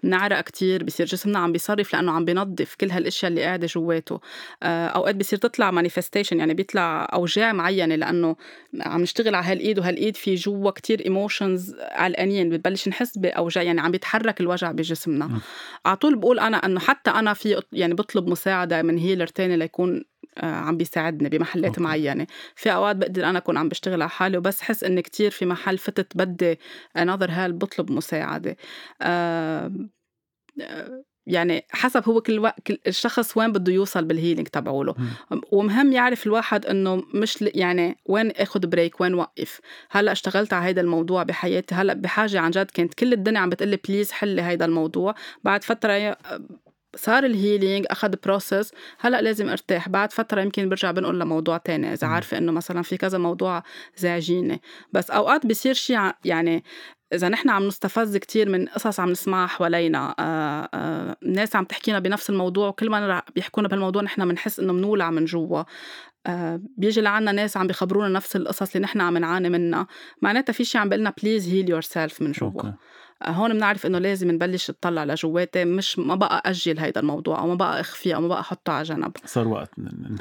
بنعرق 0.03 0.41
كتير 0.41 0.85
بصير 0.85 1.07
جسمنا 1.07 1.39
عم 1.39 1.53
بيصرف 1.53 1.95
لأنه 1.95 2.13
عم 2.13 2.25
بينظف 2.25 2.75
كل 2.75 2.91
هالأشياء 2.91 3.31
اللي 3.31 3.43
قاعدة 3.43 3.67
جواته. 3.67 4.21
أوقات 4.63 5.17
بصير 5.17 5.39
تطلع 5.39 5.71
manifestation 5.71 6.39
يعني 6.39 6.55
بيطلع 6.55 7.09
أوجاع 7.15 7.53
معينة 7.53 7.95
لأنه 7.95 8.37
عم 8.81 9.01
نشتغل 9.03 9.35
على 9.35 9.47
هالإيد 9.47 9.79
وهالإيد 9.79 10.17
في 10.17 10.35
جوا 10.35 10.71
كتير 10.71 11.05
emotions 11.05 11.75
علقانين 11.81 12.49
بتبلش 12.51 12.89
نحس 12.89 13.19
بأوجاع 13.19 13.65
يعني 13.65 13.81
عم 13.81 13.91
بيتحرك 13.91 14.41
الوجع 14.41 14.73
بجسمنا. 14.73 15.30
على 15.87 15.97
طول 15.97 16.17
بقول 16.17 16.39
أنا 16.41 16.57
إنه 16.57 16.81
حتى 16.81 17.11
أنا 17.11 17.35
في 17.35 17.63
يعني 17.73 17.95
بطلب 17.95 18.29
مساعدة 18.29 18.83
من 18.83 18.99
healer 18.99 19.27
تاني 19.27 19.57
ليكون 19.57 20.05
آه، 20.39 20.47
عم 20.47 20.77
بيساعدني 20.77 21.29
بمحلات 21.29 21.67
okay. 21.71 21.81
معينة. 21.83 22.27
في 22.57 22.73
أوقات 22.73 22.97
بقدر 22.97 23.25
أنا 23.25 23.39
أكون 23.39 23.57
عم 23.57 23.69
بشتغل 23.69 24.03
على 24.03 24.11
حالي 24.11 24.39
وبس 24.39 24.63
حس 24.63 24.85
إني 24.85 25.03
كتير 25.03 25.31
في 25.31 25.47
محل 25.47 25.79
فتت 25.79 26.17
بدي 26.17 26.59
another 26.99 27.29
help 27.29 27.51
بطلب 27.51 27.93
مساعدة. 27.93 28.57
آه، 29.03 29.73
آه، 30.61 31.05
يعني 31.31 31.65
حسب 31.71 32.09
هو 32.09 32.21
كل 32.21 32.39
وقت 32.39 32.61
كل 32.67 32.79
الشخص 32.87 33.37
وين 33.37 33.53
بده 33.53 33.73
يوصل 33.73 34.05
بال 34.05 34.15
healing 34.15 34.49
تبعوله. 34.49 34.95
مم. 34.99 35.41
ومهم 35.53 35.93
يعرف 35.93 36.27
الواحد 36.27 36.67
إنه 36.67 37.03
مش 37.15 37.39
يعني 37.43 37.97
وين 38.07 38.31
اخذ 38.31 38.67
break 38.67 39.01
وين 39.01 39.15
وقف. 39.15 39.61
هلأ 39.91 40.13
اشتغلت 40.13 40.53
على 40.53 40.71
هذا 40.71 40.81
الموضوع 40.81 41.23
بحياتي 41.23 41.75
هلأ 41.75 41.95
بحاجة 41.95 42.41
عن 42.41 42.51
جد 42.51 42.71
كانت 42.71 42.95
كل 42.95 43.13
الدنيا 43.13 43.41
عم 43.41 43.51
بتقلي 43.51 43.79
please 43.89 44.13
حلي 44.13 44.43
هذا 44.43 44.65
الموضوع. 44.65 45.15
بعد 45.45 45.65
فترة 45.65 46.17
صار 46.97 47.25
ال 47.25 47.32
healing 47.33 47.87
أخذ 47.91 48.15
process 48.25 48.73
هلأ 48.99 49.21
لازم 49.21 49.49
أرتاح. 49.49 49.89
بعد 49.89 50.13
فترة 50.13 50.41
يمكن 50.41 50.69
برجع 50.69 50.91
بنقول 50.91 51.21
لموضوع 51.21 51.57
تاني. 51.57 51.93
إذا. 51.93 52.07
عارفة 52.07 52.39
إنه 52.39 52.53
مثلا 52.53 52.83
في 52.83 52.97
كذا 52.97 53.19
موضوع 53.19 53.63
زعجيني. 53.97 54.61
بس 54.93 55.11
أوقات 55.11 55.47
بصير 55.47 55.75
شيء 55.75 56.11
يعني 56.25 56.65
إذا 57.15 57.29
نحن 57.29 57.51
عم 57.51 57.67
نستفز 57.67 58.17
كتير 58.17 58.49
من 58.49 58.67
قصص 58.67 59.01
عم 59.01 59.11
نسمعها 59.11 59.47
حوالينا 59.47 60.15
آه 60.19 60.69
آه 60.75 61.17
ناس 61.23 61.57
عم 61.57 61.65
تحكينا 61.65 61.99
بنفس 61.99 62.31
الموضوع 62.31 62.69
وكل 62.69 62.91
ما 62.91 63.23
بيحكونا 63.35 63.69
بهالموضوع 63.69 64.03
نحن 64.03 64.29
بنحس 64.29 64.61
إنه 64.61 64.73
منولع 64.73 65.11
من 65.11 65.25
جوا. 65.25 65.63
آه 66.27 66.61
بيجي 66.77 67.01
لعنا 67.01 67.33
ناس 67.33 67.57
عم 67.57 67.67
بيخبرونا 67.67 68.09
نفس 68.09 68.37
القصص 68.37 68.75
اللي 68.77 68.85
نحن 68.85 69.01
عم 69.01 69.19
نعاني 69.19 69.49
منها. 69.49 69.87
معناتها 70.23 70.53
في 70.53 70.65
شيء 70.65 70.81
عم 70.81 70.89
بيقلنا 70.89 71.13
please 71.23 71.49
heal 71.49 71.71
yourself 71.71 72.23
من 72.23 72.33
جوا. 72.33 72.63
هون 73.27 73.53
بنعرف 73.53 73.87
إنه 73.87 73.99
لازم 73.99 74.31
نبلش 74.31 74.71
نطلع 74.71 75.05
لجواتي 75.05 75.65
مش 75.65 75.99
ما 75.99 76.15
بقى 76.15 76.43
أجل 76.47 76.79
هيدا 76.79 77.01
الموضوع 77.01 77.39
أو 77.39 77.47
ما 77.47 77.55
بقى 77.55 77.81
اخفيه 77.81 78.15
أو 78.15 78.21
ما 78.21 78.29
بقى 78.29 78.41
أحطه 78.41 78.73
على 78.73 78.83
جنب. 78.83 79.13
صار 79.25 79.49
وقت 79.49 79.71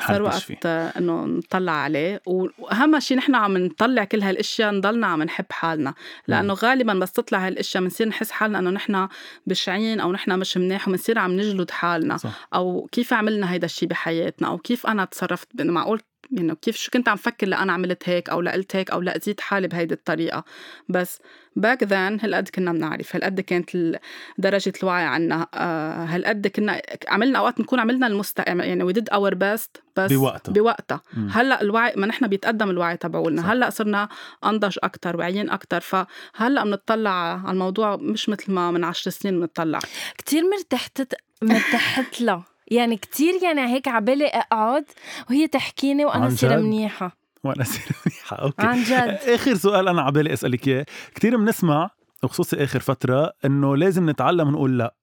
صار 0.08 0.22
وقت 0.22 0.34
فيه. 0.36 0.58
إنه 0.66 1.26
نطلع 1.26 1.72
عليه. 1.72 2.22
وأهم 2.26 3.00
شيء 3.00 3.18
نحن 3.18 3.36
عم 3.36 3.58
نطلع 3.58 4.04
كل 4.04 4.22
هالأشياء 4.22 4.72
نضلنا 4.72 5.08
عم 5.08 5.24
نحب 5.24 5.45
حالنا. 5.52 5.93
لأنه 6.28 6.54
غالبا 6.54 6.93
بس 6.93 7.12
تطلع 7.12 7.47
هالأشياء 7.47 7.84
بنصير 7.84 8.08
نحس 8.08 8.32
حالنا 8.32 8.60
إنه 8.60 8.70
نحن 8.70 9.08
بشعين 9.47 10.00
أو 10.00 10.12
نحن 10.12 10.39
مش 10.39 10.58
مناح 10.58 10.88
وبنصير 10.88 11.20
عم 11.20 11.32
نجلد 11.32 11.72
حالنا. 11.72 12.18
صح. 12.18 12.47
أو 12.56 12.89
كيف 12.91 13.14
عملنا 13.14 13.52
هيدا 13.52 13.66
الشيء 13.66 13.89
بحياتنا؟ 13.89 14.47
أو 14.47 14.58
كيف 14.58 14.88
أنا 14.88 15.06
تصرفت 15.06 15.62
معقول 15.62 16.02
يعني 16.32 16.56
كيف 16.56 16.76
شو 16.76 16.92
كنت 16.92 17.10
عم 17.10 17.18
فكر 17.18 17.48
لأنا 17.48 17.74
عملت 17.74 18.10
هيك 18.10 18.30
أو 18.30 18.42
لقلت 18.42 18.76
هيك 18.76 18.92
أو 18.92 19.02
لأذيت 19.02 19.42
حالي 19.42 19.68
بهيدي 19.68 19.94
الطريقة. 19.94 20.44
بس 20.90 21.20
back 21.56 21.84
then 21.84 22.20
هالقد 22.22 22.50
كنا 22.50 22.74
بنعرف 22.74 23.16
هالقد 23.16 23.42
كانت 23.42 24.00
درجة 24.38 24.74
الوعي 24.84 25.06
عنا. 25.06 25.48
آه، 25.54 26.06
هالقد 26.06 26.48
كنا 26.48 26.82
عملنا 27.08 27.40
أوقات 27.40 27.60
نكون 27.60 27.80
عملنا 27.80 28.08
ال 28.08 28.14
best 28.14 28.40
يعني 28.40 28.84
we 28.84 28.94
did 28.94 29.10
our 29.10 29.34
best 29.36 29.84
بس 29.96 30.14
بوقتها. 30.14 30.52
بوقتها. 30.52 31.02
هلأ 31.32 31.62
الوعي 31.62 31.94
ما 31.96 32.08
نحن 32.08 32.28
بيتقدم 32.28 32.70
الوعي 32.70 32.98
تبعولنا. 32.98 33.54
هلأ 33.54 33.70
صرنا 33.70 34.10
أنضج 34.46 34.78
أكثر 34.84 35.18
واعيين 35.18 35.50
أكثر 35.50 35.80
فهلأ 35.82 36.64
بنطلع 36.64 37.12
على 37.12 37.52
الموضوع 37.52 37.96
مش 37.96 38.30
مثل 38.30 38.52
ما 38.52 38.72
من 38.72 38.84
عشر 38.84 39.12
سنين 39.12 39.40
بنطلع. 39.40 39.80
كتير 40.18 40.44
مرتحت 40.50 41.14
مرتحت 41.42 42.22
لها. 42.22 42.44
يعني 42.72 42.98
كتير 42.98 43.44
يعني 43.44 43.62
هيك 43.74 43.88
عبالي 43.88 44.26
أقعد 44.26 44.86
وهي 45.30 45.48
تحكيني 45.48 46.06
وأنا 46.06 46.30
صير؟ 46.30 46.58
منيحة. 46.58 47.18
وأنا 47.44 47.62
اصير 47.62 47.84
منيحة. 48.06 48.38
أوكي. 48.38 48.68
عن 48.68 48.84
جد. 48.84 49.20
آخر 49.30 49.56
سؤال 49.56 49.88
أنا 49.88 50.02
عبالي 50.02 50.34
أسألك 50.34 50.68
إياه. 50.68 50.86
كثير 51.16 51.38
بنسمع 51.38 51.90
وخصوصي 52.24 52.64
آخر 52.64 52.80
فترة 52.80 53.34
إنه 53.46 53.78
لازم 53.78 54.10
نتعلم 54.10 54.52
نقول 54.52 54.78
لأ 54.78 54.94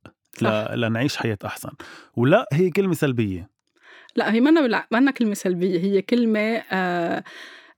ل... 0.42 0.80
لنعيش 0.80 1.16
حياة 1.16 1.38
أحسن. 1.44 1.70
ولأ 2.16 2.48
هي 2.52 2.70
كلمة 2.70 2.94
سلبية. 2.94 3.50
لأ 4.16 4.32
هي 4.32 4.40
منا 4.40 4.60
بالع... 4.60 4.86
منا 4.90 5.10
كلمة 5.10 5.34
سلبية 5.34 5.80
هي 5.80 6.02
كلمة 6.02 6.62
آه 6.72 7.24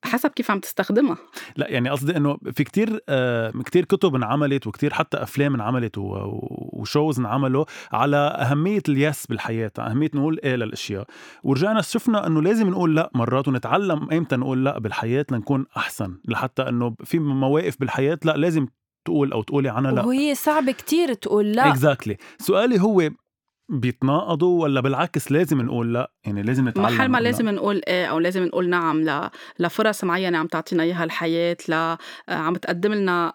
حسب 0.05 0.31
كيف 0.31 0.51
عم 0.51 0.61
تستخدمها. 0.61 1.17
لا 1.57 1.69
يعني 1.71 1.91
قصدي 1.91 2.17
إنه 2.17 2.39
في 2.53 2.65
كتير 2.65 3.01
آه 3.09 3.51
كتير 3.65 3.85
كتب 3.85 4.15
انعملت 4.15 4.67
وكتير 4.67 4.95
حتى 4.95 5.17
أفلام 5.23 5.55
انعملت 5.55 5.95
وشوز 5.99 7.19
انعملوا 7.19 7.65
على 7.93 8.17
أهمية 8.17 8.83
اليس 8.89 9.27
بالحياة 9.27 9.71
أهمية 9.79 10.11
نقول 10.15 10.41
إيه 10.45 10.57
للأشياء. 10.57 11.07
ورجعنا 11.43 11.83
شفنا 11.83 12.27
إنه 12.27 12.43
لازم 12.43 12.69
نقول 12.71 12.97
لا 12.97 13.11
مرات 13.15 13.49
ونتعلم 13.49 14.11
ايمتى 14.13 14.37
نقول 14.37 14.65
لا 14.65 14.79
بالحياة 14.79 15.27
لنكون 15.31 15.67
أحسن 15.77 16.19
لحتى 16.29 16.63
إنه 16.69 16.95
في 17.05 17.19
مواقف 17.19 17.81
بالحياة 17.81 18.19
لا 18.25 18.37
لازم 18.37 18.67
تقول 19.05 19.33
أو 19.33 19.43
تقولي 19.43 19.69
عنها 19.69 19.93
لا. 19.93 20.05
وهي 20.05 20.35
صعب 20.35 20.71
كتير 20.71 21.15
تقول 21.15 21.53
لا. 21.53 21.69
اكزاكتلي 21.71 22.17
سؤالي 22.39 22.81
هو 22.81 23.11
بيتناقضوا 23.69 24.63
ولا 24.63 24.81
بالعكس 24.81 25.33
لازم 25.33 25.61
نقول 25.61 25.95
لا؟ 25.95 26.11
يعني 26.25 26.43
لازم 26.43 26.69
نتعلم 26.69 26.87
محل 26.97 27.09
ما. 27.09 27.19
لازم 27.19 27.49
نقول 27.49 27.81
إيه 27.89 28.07
أو 28.07 28.19
لازم 28.19 28.45
نقول 28.45 28.69
نعم 28.69 29.03
ل... 29.03 29.29
لفرص 29.59 30.05
معينة 30.05 30.39
عم 30.39 30.47
تعطينا 30.47 30.83
إياها 30.83 31.05
الحياة 31.05 31.57
ل... 31.69 31.73
آه، 31.73 31.99
عم 32.29 32.55
تقدم 32.57 32.95
لنا 32.95 33.33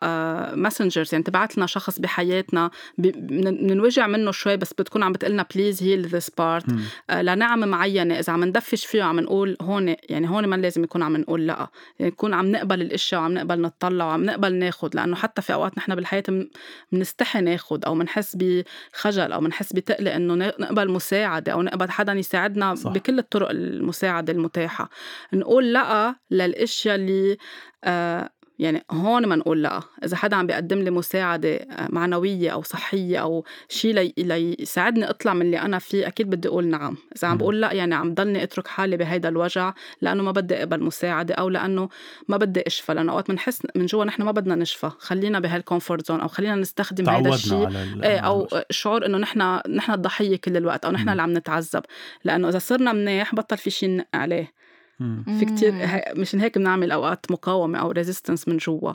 messengers 0.55 1.09
يعني 1.13 1.23
تبعت 1.23 1.57
لنا 1.57 1.65
شخص 1.65 1.99
بحياتنا 1.99 2.69
بننوجع 2.97 4.07
منه 4.07 4.31
شوي 4.31 4.57
بس 4.57 4.73
بتكون 4.73 5.03
عم 5.03 5.11
بتقلنا 5.11 5.45
please 5.55 5.83
heal 5.83 6.05
this 6.05 6.29
part. 6.29 6.65
لنعم 7.11 7.67
معينة. 7.67 8.19
إذا 8.19 8.33
عم 8.33 8.43
ندفش 8.43 8.85
فيه 8.85 9.03
وعم 9.03 9.19
نقول 9.19 9.57
هون 9.61 9.95
يعني 10.09 10.29
هون 10.29 10.45
ما 10.45 10.55
لازم 10.55 10.83
يكون 10.83 11.03
عم 11.03 11.17
نقول 11.17 11.47
لا. 11.47 11.67
يعني 11.99 12.11
نكون 12.11 12.33
عم 12.33 12.51
نقبل 12.51 12.81
الاشياء 12.81 13.21
وعم 13.21 13.33
نقبل 13.33 13.61
نطلع 13.61 14.05
وعم 14.05 14.23
نقبل 14.23 14.53
ناخد. 14.55 14.95
لأنه 14.95 15.15
حتى 15.15 15.41
في 15.41 15.53
أوقات 15.53 15.77
نحن 15.77 15.95
بالحياة 15.95 16.23
من- 16.29 16.47
بنستحي 16.91 17.41
ناخد 17.41 17.85
أو 17.85 17.95
بنحس 17.95 18.37
بخجل 18.39 19.31
أو 19.31 19.39
بنحس 19.41 19.73
بتقل 19.73 20.07
إنه 20.23 20.53
نقبل 20.59 20.91
مساعدة 20.91 21.51
أو 21.51 21.61
نقبل 21.61 21.91
حدا 21.91 22.13
يساعدنا 22.13 22.75
صح. 22.75 22.91
بكل 22.91 23.19
الطرق 23.19 23.49
المساعدة 23.49 24.33
المتاحة 24.33 24.89
نقول 25.33 25.73
لأ 25.73 26.15
للأشياء 26.31 26.95
اللي 26.95 27.37
آه 27.83 28.29
يعني 28.59 28.83
هون 28.91 29.25
ما 29.25 29.35
نقول 29.35 29.63
لا. 29.63 29.81
إذا 30.05 30.17
حدا 30.17 30.35
عم 30.35 30.47
بيقدم 30.47 30.79
لي 30.79 30.91
مساعدة 30.91 31.55
آه، 31.55 31.87
معنوية 31.89 32.49
أو 32.49 32.61
صحية 32.61 33.17
أو 33.17 33.45
شيء 33.69 33.93
لي... 33.93 34.13
ليساعدني 34.17 35.09
أطلع 35.09 35.33
من 35.33 35.41
اللي 35.41 35.59
أنا 35.59 35.79
فيه 35.79 36.07
أكيد 36.07 36.29
بدي 36.29 36.47
أقول 36.47 36.67
نعم. 36.67 36.97
إذا 37.17 37.27
عم. 37.27 37.37
بقول 37.37 37.61
لا 37.61 37.73
يعني 37.73 37.95
عم 37.95 38.13
ضلني 38.13 38.43
أترك 38.43 38.67
حالي 38.67 38.97
بهيدا 38.97 39.29
الوجع 39.29 39.73
لأنه 40.01 40.23
ما 40.23 40.31
بدي 40.31 40.55
أقبل 40.55 40.83
مساعدة 40.83 41.35
أو 41.35 41.49
لأنه 41.49 41.89
ما 42.27 42.37
بدي 42.37 42.63
أشفى. 42.67 42.93
لأنه 42.93 43.11
أوقات 43.11 43.31
بنحس 43.31 43.61
من 43.75 43.85
جوا 43.85 44.05
نحن 44.05 44.23
ما 44.23 44.31
بدنا 44.31 44.55
نشفى. 44.55 44.91
خلينا 44.99 45.39
بهالكومفورت 45.39 46.07
زون 46.07 46.19
أو 46.19 46.27
خلينا 46.27 46.55
نستخدم 46.55 47.09
هيدا 47.09 47.29
تعودنا 47.29 47.35
الشيء 47.35 48.03
إيه 48.03 48.19
أو 48.19 48.47
شعور 48.69 49.05
إنه 49.05 49.17
نحن 49.17 49.59
نحن 49.69 49.91
الضحية 49.91 50.37
كل 50.37 50.57
الوقت 50.57 50.85
أو 50.85 50.91
نحن. 50.91 51.09
اللي 51.09 51.21
عم 51.21 51.37
نتعذب. 51.37 51.83
لأنه 52.23 52.49
إذا 52.49 52.59
صرنا 52.59 52.93
منيح 52.93 53.35
بطل 53.35 53.57
في 53.57 53.69
شيء 53.69 54.05
عليه. 54.13 54.62
في 55.39 55.45
كتير 55.45 55.73
مشان 56.15 56.39
هيك 56.39 56.57
بنعمل 56.57 56.91
أوقات 56.91 57.31
مقاومة 57.31 57.79
أو 57.79 57.91
resistance 57.91 58.47
من 58.47 58.57
جوا. 58.57 58.93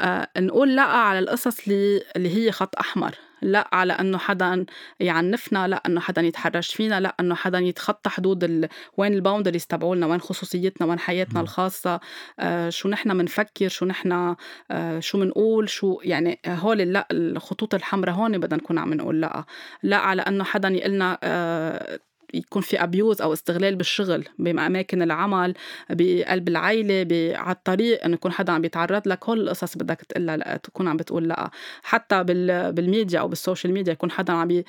آه 0.00 0.28
نقول 0.38 0.76
لأ 0.76 0.82
على 0.82 1.18
القصص 1.18 1.60
اللي 1.68 2.02
اللي 2.16 2.36
هي 2.36 2.52
خط 2.52 2.76
أحمر. 2.78 3.14
لأ 3.42 3.68
على 3.72 3.92
إنه 3.92 4.18
حدا 4.18 4.66
يعنفنا 5.00 5.68
لأ 5.68 5.82
إنه 5.86 6.00
حدا 6.00 6.22
يتحرش 6.22 6.74
فينا 6.74 7.00
لأ 7.00 7.14
إنه 7.20 7.34
حدا 7.34 7.58
يتخطى 7.58 8.10
حدود 8.10 8.44
ال... 8.44 8.68
وين 8.96 9.12
ال 9.14 9.19
boundaries 9.19 9.66
تبعولنا 9.66 10.06
وين 10.06 10.20
خصوصيتنا 10.20 10.86
وين 10.86 10.98
حياتنا 10.98 11.34
مم. 11.38 11.40
الخاصة. 11.44 12.00
آه 12.40 12.70
شو 12.70 12.88
نحن 12.88 13.18
بنفكر 13.18 13.68
شو 13.68 13.86
نحن 13.86 14.34
آه 14.70 15.00
شو 15.00 15.18
بنقول 15.20 15.68
شو 15.68 15.98
يعني 16.02 16.40
هول 16.46 16.78
لأ 16.78 17.08
الخطوط 17.10 17.74
الحمراء 17.74 18.14
هون 18.14 18.38
بدنا 18.38 18.56
نكون 18.56 18.78
عم 18.78 18.94
نقول 18.94 19.20
لأ. 19.20 19.44
لأ 19.82 19.96
على 19.96 20.22
إنه 20.22 20.44
حدا 20.44 20.68
يقلنا 20.68 21.18
آه 21.22 21.98
يكون 22.34 22.62
في 22.62 22.82
abuse 22.82 23.22
أو 23.22 23.32
استغلال 23.32 23.76
بالشغل 23.76 24.24
بأماكن 24.38 25.02
العمل 25.02 25.54
بقلب 25.90 26.48
العائله 26.48 27.02
ب- 27.02 27.32
على 27.36 27.54
الطريق 27.54 28.04
إنه 28.04 28.14
يكون 28.14 28.32
حدا 28.32 28.52
عم 28.52 28.60
بيتعرض 28.62 29.08
لك 29.08 29.24
هول 29.28 29.40
القصص 29.40 29.76
بدك 29.76 30.00
تقلها 30.08 30.56
تكون 30.56 30.88
عم 30.88 30.96
بتقول 30.96 31.28
لأ. 31.28 31.50
حتى 31.82 32.24
بال- 32.24 32.72
بالميديا 32.72 33.20
أو 33.20 33.28
بال 33.28 33.39
social 33.39 33.72
media 33.72 33.92
يكون 33.92 34.10
حدا 34.10 34.32
عم 34.32 34.62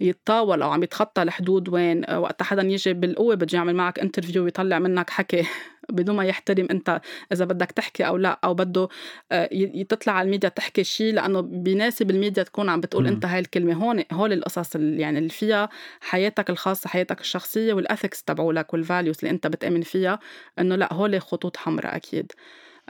يتطاول 0.00 0.62
أو 0.62 0.70
عم 0.70 0.82
يتخطى 0.82 1.22
الحدود 1.22 1.68
وين 1.68 2.04
وقت 2.14 2.42
حدا 2.42 2.62
يجي 2.62 2.92
بالقوة 2.92 3.34
بده 3.34 3.48
يعمل 3.58 3.74
معك 3.74 3.98
interview 3.98 4.44
ويطلع 4.44 4.78
منك 4.78 5.10
حكي. 5.10 5.46
بدون 5.90 6.16
ما 6.16 6.24
يحترم 6.24 6.66
أنت 6.70 7.00
إذا 7.32 7.44
بدك 7.44 7.72
تحكي 7.72 8.06
أو 8.06 8.16
لا 8.16 8.38
أو 8.44 8.54
بده 8.54 8.88
آه، 9.32 9.48
تطلع 9.88 10.12
على 10.12 10.26
الميديا 10.26 10.48
تحكي 10.48 10.84
شيء 10.84 11.14
لأنه 11.14 11.40
بيناسب 11.40 12.10
الميديا 12.10 12.42
تكون 12.42 12.68
عم 12.68 12.80
بتقول 12.80 13.04
مم. 13.04 13.08
انت 13.08 13.24
هاي 13.24 13.38
الكلمة 13.38 13.72
هون 13.72 14.04
هول 14.12 14.32
القصص 14.32 14.74
اللي 14.74 15.02
يعني 15.02 15.18
اللي 15.18 15.28
فيها 15.28 15.68
حياتك 16.00 16.50
الخاصة 16.50 16.88
حياتك 16.88 17.20
الشخصية 17.20 17.74
وال 17.74 17.86
ethics 17.86 18.22
تبعولك 18.22 18.74
وال 18.74 18.85
values 18.85 19.16
اللي 19.22 19.30
أنت 19.30 19.46
بتأمن 19.46 19.82
فيها 19.82 20.18
إنه 20.58 20.76
لا 20.76 20.92
هول 20.92 21.20
خطوط 21.20 21.56
حمراء 21.56 21.96
أكيد 21.96 22.32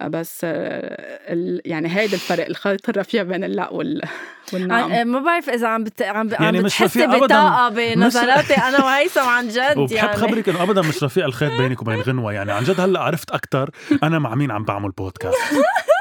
بس 0.03 0.41
آه، 0.45 0.51
ال- 1.33 1.61
يعني 1.65 1.97
هيدا 1.97 2.15
الفرق 2.15 2.47
الخيط 2.47 2.89
الرفيع 2.89 3.23
بين 3.23 3.45
اللا 3.45 3.71
وال 3.71 4.03
والنعم. 4.53 4.93
عن- 4.93 5.05
ما 5.05 5.19
بعرف 5.21 5.51
إذا 5.51 5.69
عم 5.69 5.85
بت... 5.85 6.03
عم, 6.03 6.29
ب... 6.29 6.33
يعني 6.33 6.59
عم 6.59 6.65
مش 6.65 6.77
بتحسي 6.77 6.85
رفيع 6.85 7.05
أبداً. 7.17 7.27
بطاقة 7.27 7.69
بنظراتي 7.69 8.55
أنا 8.55 8.85
وهيثم 8.85 9.21
عن 9.21 9.49
جد 9.49 9.77
وبحب 9.79 9.93
يعني. 9.97 10.17
خبرك 10.17 10.49
إنه 10.49 10.63
ابدا 10.63 10.83
مش 10.83 11.03
رفيع 11.05 11.25
الخيط 11.27 11.53
بينك 11.61 11.83
وبين 11.83 12.01
غنوة 12.01 12.33
يعني 12.33 12.53
عن 12.53 12.65
جد 12.65 12.81
هلأ 12.81 13.01
عرفت 13.01 13.31
أكثر 13.31 13.71
أنا 14.03 14.19
مع 14.19 14.35
مين 14.35 14.51
عم 14.51 14.65
بعمل 14.65 14.91
بودكاست. 14.91 15.37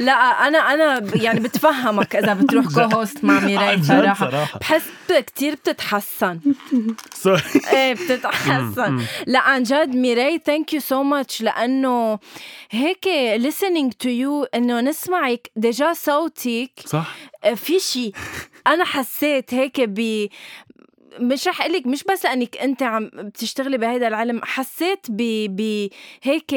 لا 0.00 0.12
أنا 0.12 0.58
أنا 0.58 1.02
يعني 1.14 1.40
بتفهمك 1.40 2.16
إذا 2.16 2.34
بتروح 2.34 2.66
كو 2.74 2.80
هوست 2.80 3.24
مع 3.24 3.40
ميراي 3.40 3.82
صراحة. 3.82 4.58
بحس 4.60 4.82
كتير 5.10 5.54
بتتحسن. 5.54 6.40
sorry 7.14 7.42
إيه 7.72 7.94
بتتحسن. 7.94 9.04
لا 9.26 9.38
عن 9.38 9.62
جد 9.62 9.94
ميراي 9.94 10.40
thank 10.46 10.74
you 10.74 10.80
so 10.80 11.02
much 11.02 11.42
لأنه 11.42 12.18
هيك 12.70 13.08
listening 13.38 13.90
to 14.04 14.08
you 14.08 14.48
إنه 14.54 14.80
نسمعك 14.80 15.50
déjà 15.56 15.92
صوتك. 15.92 16.70
صح. 16.86 17.14
في 17.54 17.78
شيء 17.80 18.12
أنا 18.66 18.84
حسيت 18.84 19.54
هيك 19.54 19.80
ب 19.80 20.28
مش 21.20 21.48
رح 21.48 21.60
اقلك 21.62 21.86
مش 21.86 22.04
بس 22.04 22.24
لأنك 22.24 22.56
أنت 22.56 22.82
عم 22.82 23.10
بتشتغلي 23.14 23.78
بهيدا 23.78 24.08
العلم 24.08 24.40
حسيت 24.44 25.06
ب 25.08 25.16
ب 25.56 25.88
هيك 26.22 26.54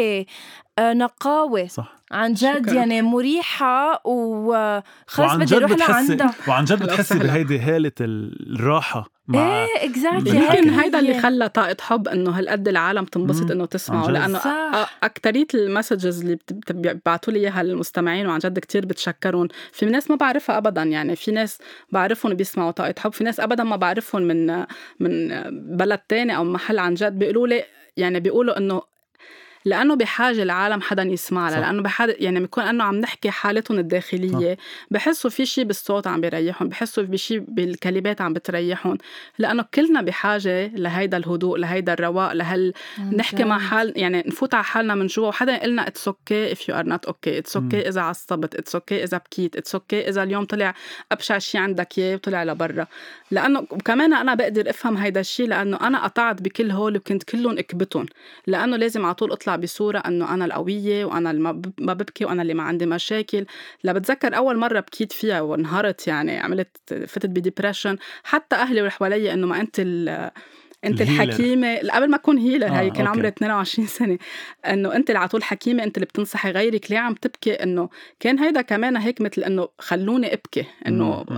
آه، 0.79 0.93
نقاوة. 0.93 1.67
صح. 1.67 1.98
عن 2.11 2.33
جد 2.33 2.57
شكراً. 2.65 2.73
يعني 2.73 3.01
مريحة 3.01 4.01
وخلص 4.07 5.19
وعن 5.19 5.37
بدي 5.37 5.45
جد 5.45 5.53
أروح 5.53 5.73
بتحسي 5.73 6.07
لعندها 6.07 6.33
وعن 6.47 6.65
جد 6.65 6.83
بتحسي. 6.83 7.19
بهيدي 7.19 7.59
هالة 7.59 7.91
الراحة 8.01 9.09
مع 9.27 9.39
إيه 9.65 9.89
exactly 9.89 10.29
يمكن 10.29 10.57
يمكن 10.57 10.69
هيدا 10.69 10.99
اللي 10.99 11.21
خلى 11.21 11.49
طاقة 11.49 11.77
حب 11.81 12.07
إنه 12.07 12.31
هالقد 12.31 12.67
العالم 12.67 13.05
تنبسط. 13.05 13.51
إنه 13.51 13.65
تسمعه. 13.65 14.11
لأنه 14.11 14.39
صح. 14.39 14.97
اكثريه 15.03 15.47
ال 15.53 15.61
messages 15.61 16.21
اللي 16.21 16.37
بيبعتوا 16.69 17.33
لي 17.33 17.39
إياها 17.39 17.61
المستمعين 17.61 18.27
وعن 18.27 18.39
جد 18.39 18.59
كتير 18.59 18.85
بتشكرهم 18.85 19.47
في 19.71 19.85
ناس 19.85 20.09
ما 20.09 20.15
بعرفها 20.15 20.57
ابدا 20.57 20.83
يعني 20.83 21.15
في 21.15 21.31
ناس 21.31 21.57
بعرفهم 21.91 22.33
بيسمعوا 22.33 22.71
طاقة 22.71 22.95
حب 22.99 23.13
في 23.13 23.23
ناس 23.23 23.39
ابدا 23.39 23.63
ما 23.63 23.75
بعرفهم 23.75 24.21
من 24.21 24.65
من 24.99 25.29
بلد 25.77 25.99
تاني 25.99 26.35
أو 26.35 26.43
محل 26.43 26.79
عن 26.79 26.93
جد 26.93 27.19
بيقولوا 27.19 27.47
لي 27.47 27.63
يعني 27.97 28.19
بيقولوا 28.19 28.57
إنه 28.57 28.81
لأنه 29.65 29.95
بحاجة 29.95 30.43
العالم 30.43 30.81
حدا 30.81 31.03
يسمع. 31.03 31.49
لها 31.49 31.59
لأنه 31.59 31.81
بحاجه 31.81 32.15
يعني 32.19 32.39
بيكون 32.39 32.63
أنه 32.63 32.83
عم 32.83 32.95
نحكي 32.95 33.31
حالتهم 33.31 33.79
الداخلية. 33.79 34.57
بحسوا 34.91 35.29
في 35.29 35.45
شيء 35.45 35.63
بالصوت 35.63 36.07
عم 36.07 36.21
بيريحهم 36.21 36.69
بحسوا 36.69 37.03
بشيء 37.03 37.39
بالكلمات 37.39 38.21
عم 38.21 38.33
بتريحهم. 38.33 38.97
لأنه 39.37 39.65
كلنا 39.73 40.01
بحاجة 40.01 40.67
لهيدا 40.67 41.17
الهدوء 41.17 41.57
لهيدا 41.57 41.93
الرواق 41.93 42.33
لهال 42.33 42.73
نحكي 43.13 43.43
مع 43.43 43.59
حال 43.59 43.93
يعني 43.95 44.23
نفوت 44.27 44.53
على 44.53 44.63
حالنا 44.63 44.95
من 44.95 45.07
جوا. 45.07 45.27
وحدا 45.27 45.55
يقول 45.55 45.69
لنا 45.69 45.87
it's 45.87 46.07
okay 46.07 46.51
if 46.51 46.69
you 46.69 46.75
are 46.75 46.85
not 46.85 47.05
okay 47.05 47.37
it's 47.37 47.57
okay 47.57 47.87
إذا 47.87 48.01
عصبت. 48.01 48.55
it's 48.55 48.75
okay 48.75 49.03
إذا 49.03 49.17
بكيت. 49.17 49.55
it's 49.55 49.75
okay 49.75 50.09
إذا 50.09 50.23
اليوم 50.23 50.45
طلع 50.45 50.73
أبشع 51.11 51.37
شيء 51.37 51.61
عندك 51.61 51.97
إياه 51.97 52.15
وطلع 52.15 52.43
لبرا. 52.43 52.87
لأنه 53.31 53.59
وكمان 53.59 54.13
أنا 54.13 54.35
بقدر 54.35 54.69
أفهم 54.69 54.97
هيدا 54.97 55.19
الشيء 55.19 55.47
لأنه 55.47 55.77
أنا 55.81 56.03
قطعت 56.03 56.41
بكل 56.41 56.71
هول 56.71 56.97
وكنت 56.97 57.23
كلهم 57.23 57.57
إكبتهم. 57.57 58.05
لأنه 58.47 58.77
لازم 58.77 59.05
على 59.05 59.15
طول 59.15 59.31
أطلع 59.31 59.48
بصورة 59.55 59.99
إنه 59.99 60.33
أنا 60.33 60.45
القوية 60.45 61.05
وأنا 61.05 61.31
اللي 61.31 61.41
ما 61.79 61.93
ببكي 61.93 62.25
وأنا 62.25 62.41
اللي 62.41 62.53
ما 62.53 62.63
عندي 62.63 62.85
مشاكل. 62.85 63.45
لا 63.83 63.93
بتذكر 63.93 64.37
أول 64.37 64.57
مرة 64.57 64.79
بكيت 64.79 65.11
فيها 65.11 65.41
وانهارت 65.41 66.07
يعني 66.07 66.37
عملت 66.37 66.77
فتت 67.07 67.29
ب 67.29 67.35
depression 67.35 67.97
حتى 68.23 68.55
أهلي 68.55 68.81
واللي 69.01 69.33
إنه 69.33 69.47
ما 69.47 69.55
ال 69.79 70.31
أنت 70.85 71.01
ال 71.01 71.04
healer. 71.04 71.23
الحكيمة 71.23 71.77
قبل 71.77 72.09
ما 72.09 72.15
أكون 72.15 72.37
healer 72.37 72.67
آه، 72.67 72.69
هي 72.69 72.89
كان 72.89 73.07
okay. 73.07 73.17
عمري 73.19 73.27
22 73.27 73.87
سنة. 73.87 74.17
إنه 74.67 74.95
أنت 74.95 75.09
اللي 75.09 75.19
على 75.19 75.27
طول 75.29 75.43
حكيمة 75.43 75.83
أنت 75.83 75.97
اللي 75.97 76.05
بتنصحي 76.05 76.51
غيرك 76.51 76.91
ليه 76.91 76.97
عم 76.99 77.13
تبكي؟ 77.13 77.53
إنه 77.53 77.89
كان 78.19 78.39
هيدا 78.39 78.61
كمان 78.61 78.97
هيك 78.97 79.21
مثل 79.21 79.41
إنه 79.43 79.67
خلوني 79.79 80.33
أبكي. 80.33 80.65
إنه. 80.87 81.13
اعطوا 81.13 81.35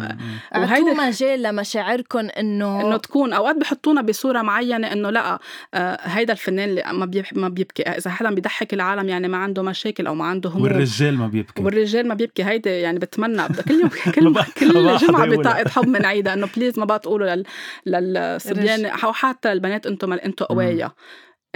وهيدا 0.56 0.94
مجال 0.94 1.42
لمشاعركم 1.44 2.20
إنه 2.40 2.82
إنه 2.82 2.98
تكون. 2.98 3.34
أوقات 3.34 3.56
بحطونا 3.56 4.02
بصورة 4.02 4.42
معينة 4.42 4.92
إنه 4.92 5.10
لا 5.10 5.40
آه 5.74 5.98
هيدا 6.02 6.34
الفنان 6.34 6.70
اللي 6.70 6.84
ما 6.94 7.06
بيح- 7.06 7.34
ما 7.34 7.50
بيبكي. 7.50 7.84
إذا 7.84 8.10
حدا 8.12 8.32
بيضحك 8.34 8.74
العالم 8.74 9.10
يعني 9.10 9.28
ما 9.28 9.38
عنده 9.38 9.62
مشاكل 9.64 10.08
أو 10.08 10.16
ما 10.16 10.26
عنده 10.26 10.50
هموم. 10.50 10.62
والرجال 10.64 11.18
ما 11.18 11.28
بيبكي. 11.28 11.64
والرجال 11.64 12.08
ما 12.08 12.14
بيبكي. 12.16 12.44
هيدي 12.44 12.70
يعني 12.70 13.00
بتمنى. 13.00 13.42
كل 13.68 13.74
يوم 13.74 13.90
كل 13.90 14.12
كل 14.60 14.98
جمعة. 14.98 15.26
بطاقه 15.26 15.70
حب 15.70 15.88
منعيدها 15.88 16.34
إنه 16.34 16.48
please 16.58 16.80
ما 16.80 16.86
بقى 16.86 17.00
تقولوا 17.00 17.36
لل 17.36 17.44
للصبيان. 17.86 18.86
أو 18.86 19.14
حتى 19.32 19.52
البنات 19.52 19.88
أنتم 19.88 20.14
أنتم 20.14 20.46
قوايا. 20.46 20.92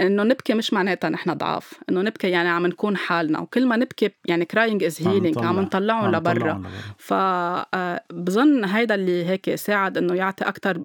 إنه 0.00 0.22
نبكي 0.22 0.54
مش 0.54 0.72
معناتها 0.72 1.10
نحن 1.10 1.32
ضعاف 1.32 1.72
إنه 1.90 2.02
نبكي 2.02 2.30
يعني 2.30 2.48
عم 2.48 2.66
نكون 2.66 2.96
حالنا 2.96 3.40
وكل 3.40 3.66
ما 3.66 3.76
نبكي 3.76 4.10
يعني 4.26 4.44
crying 4.44 4.84
is 4.84 5.08
healing 5.08 5.38
عم 5.38 5.60
نطلعهم 5.60 6.10
لبرا. 6.14 6.32
نطلعهم 6.32 6.66
فبظن 6.98 8.64
هيدا 8.64 8.94
اللي 8.94 9.24
هيك 9.24 9.54
ساعد 9.54 9.98
إنه 9.98 10.14
يعطي 10.14 10.44
أكثر 10.44 10.82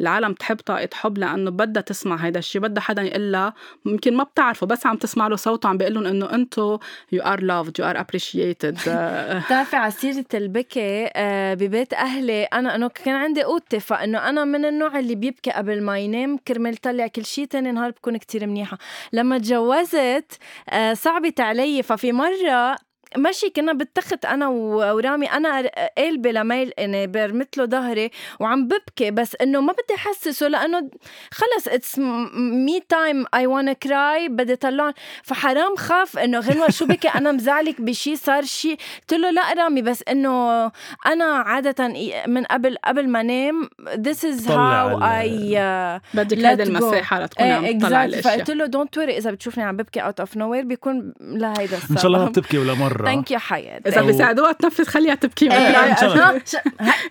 العالم 0.00 0.32
تحب 0.32 0.56
طاقة 0.56 0.88
حب 0.94 1.18
لأنه 1.18 1.50
بدها 1.50 1.82
تسمع 1.82 2.16
هيدا 2.16 2.38
الشيء 2.38 2.62
بدها 2.62 2.82
حدا 2.82 3.02
يقول 3.02 3.32
لها 3.32 3.54
يمكن 3.86 4.16
ما 4.16 4.24
بتعرفه 4.24 4.66
بس 4.66 4.86
عم 4.86 4.96
تسمع 4.96 5.28
له 5.28 5.36
صوته 5.36 5.68
عم 5.68 5.78
بيقول 5.78 5.94
لهم 5.94 6.06
إنه 6.06 6.34
أنتم 6.34 6.78
you 7.12 7.22
are 7.22 7.40
loved 7.42 7.80
you 7.80 7.86
are 7.86 8.00
appreciated 8.00 8.74
بتعرفي 8.74 9.76
على 9.76 9.90
سيرة 9.90 10.24
البكي 10.34 11.10
آه، 11.16 11.54
ببيت 11.54 11.94
أهلي. 11.94 12.44
أنا 12.44 12.74
إنه 12.74 12.88
كان 12.88 13.14
عندي 13.14 13.42
قوتي 13.42 13.80
فإنه 13.80 14.28
أنا 14.28 14.44
من 14.44 14.64
النوع 14.64 14.98
اللي 14.98 15.14
بيبكي 15.14 15.50
قبل 15.50 15.82
ما 15.82 15.98
ينام 15.98 16.36
كرمال 16.48 16.76
طلع 16.76 17.06
كل 17.06 17.24
شيء 17.24 17.44
تاني 17.44 17.72
نهار 17.72 17.90
بكون 17.90 18.16
كتير 18.16 18.53
منيحة 18.54 18.78
لما 19.12 19.38
تجوزت 19.38 20.38
آه، 20.70 20.94
صعبت 20.94 21.40
علي. 21.40 21.82
ففي 21.82 22.12
مرة 22.12 22.76
ماشي 23.16 23.50
كنا 23.50 23.72
بالتخت 23.72 24.24
أنا 24.24 24.48
ورامي 24.48 25.26
أنا 25.26 25.70
قلبي 25.98 26.32
لميل 26.32 26.72
اني 26.78 27.06
برمت 27.06 27.56
له 27.58 27.64
ظهري 27.64 28.10
وعم 28.40 28.68
ببكي 28.68 29.10
بس 29.10 29.36
إنه 29.42 29.60
ما 29.60 29.72
بدي 29.72 29.94
أحسسه 29.94 30.48
لأنه 30.48 30.90
خلص 31.30 31.68
it's 31.68 31.98
me 32.38 32.80
time 32.88 33.24
I 33.34 33.46
wanna 33.46 33.72
cry 33.72 34.28
بدي 34.28 34.56
طلعهم 34.56 34.92
فحرام 35.22 35.76
خاف 35.76 36.18
إنه 36.18 36.38
غنوه 36.38 36.70
شو 36.70 36.86
بكي 36.86 37.08
أنا 37.08 37.32
مزعلك 37.32 37.80
بشي 37.80 38.16
صار 38.16 38.42
شي. 38.44 38.76
قلت 39.00 39.14
له 39.14 39.30
لا 39.30 39.52
رامي 39.54 39.82
بس 39.82 40.02
إنه 40.08 40.64
أنا 41.06 41.24
عادة 41.24 41.88
من 42.26 42.44
قبل 42.44 42.76
قبل 42.84 43.08
ما 43.08 43.22
نام 43.22 43.68
this 43.94 44.18
is 44.24 44.48
طلع 44.48 44.98
how 44.98 45.02
ال- 45.02 46.00
I 46.00 46.16
بدك 46.16 46.38
Let 46.38 46.44
هيدي 46.44 46.64
go. 46.64 46.66
المساحة 46.66 47.20
لتكوني 47.24 47.52
عم 47.52 47.78
تطلع. 47.78 48.04
الأشياء. 48.04 48.34
فقلت 48.36 48.50
له 48.50 48.66
don't 48.66 48.98
worry 48.98 49.16
إذا 49.18 49.30
بتشوفني 49.30 49.64
عم 49.64 49.76
ببكي 49.76 50.00
out 50.00 50.20
of 50.20 50.36
nowhere 50.36 50.64
بيكون 50.64 51.12
لهيدا 51.20 51.76
السبب 51.76 51.90
إن 51.90 51.96
شاء 51.96 52.06
الله 52.06 52.18
ما 52.18 52.24
بتبكي 52.24 52.58
ولا 52.58 52.74
مرة. 52.74 53.03
ثانك 53.04 53.30
يو 53.30 53.38
حياتي 53.38 53.88
إذا 53.88 54.00
أو- 54.00 54.04
بيساعدوها 54.04 54.52
تنفذ 54.52 54.84
خليها 54.84 55.14
تبكي. 55.14 55.52
إيه، 55.52 56.38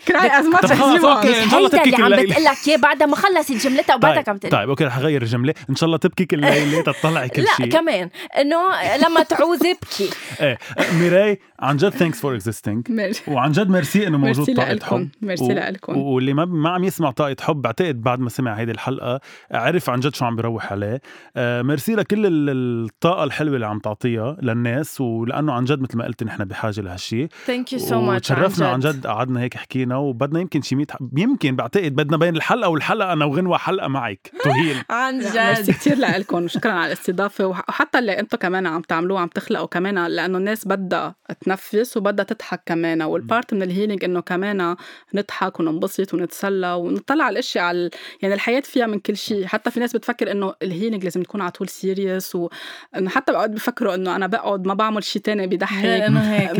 كراي 0.08 0.40
از 0.40 0.46
ماتش 0.46 0.70
طب 0.70 0.76
خلص، 0.76 1.06
أوكي. 1.06 1.44
إن 1.44 1.50
شاء 1.50 1.60
الله 1.60 1.70
هيدا 1.74 1.78
تبكي 1.78 2.04
اللي 2.04 2.16
عم. 2.16 2.24
بتقول 2.26 2.44
لك 2.44 2.58
اياه 2.68 2.78
بعد 2.78 3.04
ما 3.04 3.16
خلصت 3.16 3.52
جملتها 3.52 3.96
وبعدك 3.96 4.30
عم 4.30 4.38
طيب, 4.38 4.50
تقول 4.52 4.52
طيب 4.62 4.70
أوكي 4.70 4.84
رح 4.86 4.98
أغير 4.98 5.22
الجملة. 5.22 5.54
إن 5.70 5.76
شاء 5.76 5.88
الله 5.88 5.98
تبكي 5.98 6.26
كل 6.26 6.40
ليلة 6.42 6.82
تطلعي 6.82 7.30
كل 7.30 7.42
لا 7.42 7.48
شيء. 7.58 7.70
كمان 7.72 8.10
إنه 8.40 8.58
لما 8.98 9.24
تعوز 9.24 9.60
ابكي 9.66 10.10
إيه. 10.42 10.58
ميراي 10.94 11.40
عن 11.64 11.78
جد 11.78 11.90
ثانكس 11.90 12.22
فور 12.22 12.36
اكزيستينج 12.36 12.92
ميرسي. 12.92 13.32
وعن 13.32 13.52
جد 13.52 13.70
ميرسي 13.70 14.08
إنه 14.08 14.18
موجود 14.18 14.38
ميرسي 14.38 14.54
طاقة 14.54 14.68
لإلكم. 14.70 14.98
حب 14.98 15.10
ميرسي 15.22 15.54
لإلكم. 15.54 15.98
واللي 15.98 16.34
ما 16.34 16.46
ما 16.46 16.70
عم 16.70 16.84
يسمع 16.84 17.12
طاقة 17.12 17.36
حب 17.42 17.62
بعتقد 17.62 18.02
بعد 18.02 18.20
ما 18.20 18.30
سمع 18.30 18.54
هيدي 18.54 18.72
الحلقة 18.72 19.20
عرف 19.52 19.90
عن 19.90 20.00
جد 20.00 20.16
شو 20.16 20.26
عم 20.26 20.36
بيروح 20.36 20.72
عليه. 20.72 21.02
آه 21.38 21.62
ميرسي 21.62 21.96
لكل 21.96 22.26
ال- 22.26 22.50
الطاقة 22.86 23.24
الحلوة 23.24 23.56
اللي 23.56 23.66
عم 23.68 23.80
تعطيها 23.80 24.38
للناس 24.42 25.02
ولأنه 25.02 25.54
عن 25.54 25.66
جد 25.66 25.82
مثل 25.82 25.98
ما 25.98 26.06
قلت 26.06 26.24
نحن 26.24 26.44
بحاجة 26.46 26.82
لهالشيء 26.82 27.28
thank 27.46 27.74
you 27.74 27.80
so 27.80 28.02
much 28.02 28.32
وتشرفنا 28.32 28.68
عن 28.68 28.80
جد. 28.80 29.08
قعدنا 29.08 29.42
هيك 29.42 29.58
حكينا 29.58 29.98
وبدنا 29.98 30.40
يمكن 30.40 30.62
شي 30.62 30.76
100 30.76 30.86
يمكن 31.18 31.56
بعتقد 31.56 31.96
بدنا 31.96 32.18
بين 32.18 32.36
الحلقة 32.36 32.70
والحلقة 32.70 33.14
أنا 33.14 33.26
وغنوة 33.26 33.58
حلقة 33.58 33.88
معك. 33.88 34.32
تهيل 34.44 34.78
عن 34.90 35.14
ميرسي 35.18 35.62
جد. 35.64 35.72
كثير 35.78 35.98
لكم 35.98 36.44
وشكرا 36.44 36.72
على 36.72 36.88
الاستضافة. 36.88 37.46
وح- 37.48 37.70
وحتى 37.70 38.00
اللي 38.00 38.20
أنتم 38.20 38.38
كمان 38.38 38.68
عم 38.68 38.82
تعملوه 38.82 39.20
عم 39.20 39.28
تخلقوا 39.28 39.68
كمان 39.68 40.08
لأنه 40.08 40.38
الناس 40.38 40.68
بدها 40.68 41.16
تنفس 41.56 41.98
وبدها 41.98 42.26
تضحك 42.26 42.62
كمان. 42.66 43.02
وال 43.02 43.19
part 43.19 43.54
من 43.54 43.64
ال 43.64 43.69
healing 43.69 44.04
إنه 44.04 44.22
كمان 44.22 44.76
نضحك 45.14 45.60
وننبسط 45.60 46.14
ونتسلى 46.14 46.74
ونطلع 46.74 47.24
على 47.24 47.34
الأشياء 47.34 47.66
على 47.66 47.90
يعني 48.22 48.34
الحياة 48.36 48.60
فيها 48.60 48.88
من 48.88 49.00
كل 49.00 49.18
شيء. 49.18 49.46
حتى 49.46 49.72
في 49.72 49.80
ناس 49.80 49.94
بتفكر 49.94 50.32
إنه 50.32 50.54
ال 50.62 50.67
healing 50.67 51.04
لازم 51.04 51.24
تكون 51.24 51.42
على 51.42 51.52
طول 51.52 51.70
serious 51.70 52.36
وانه 52.36 53.10
حتى 53.10 53.32
بقعد 53.32 53.56
بفكروا 53.56 53.96
إنه 53.96 54.16
أنا 54.16 54.28
بقعد 54.28 54.68
ما 54.68 54.74
بعمل 54.74 55.04
شيء 55.04 55.22
تاني 55.22 55.44
هيك 55.64 56.10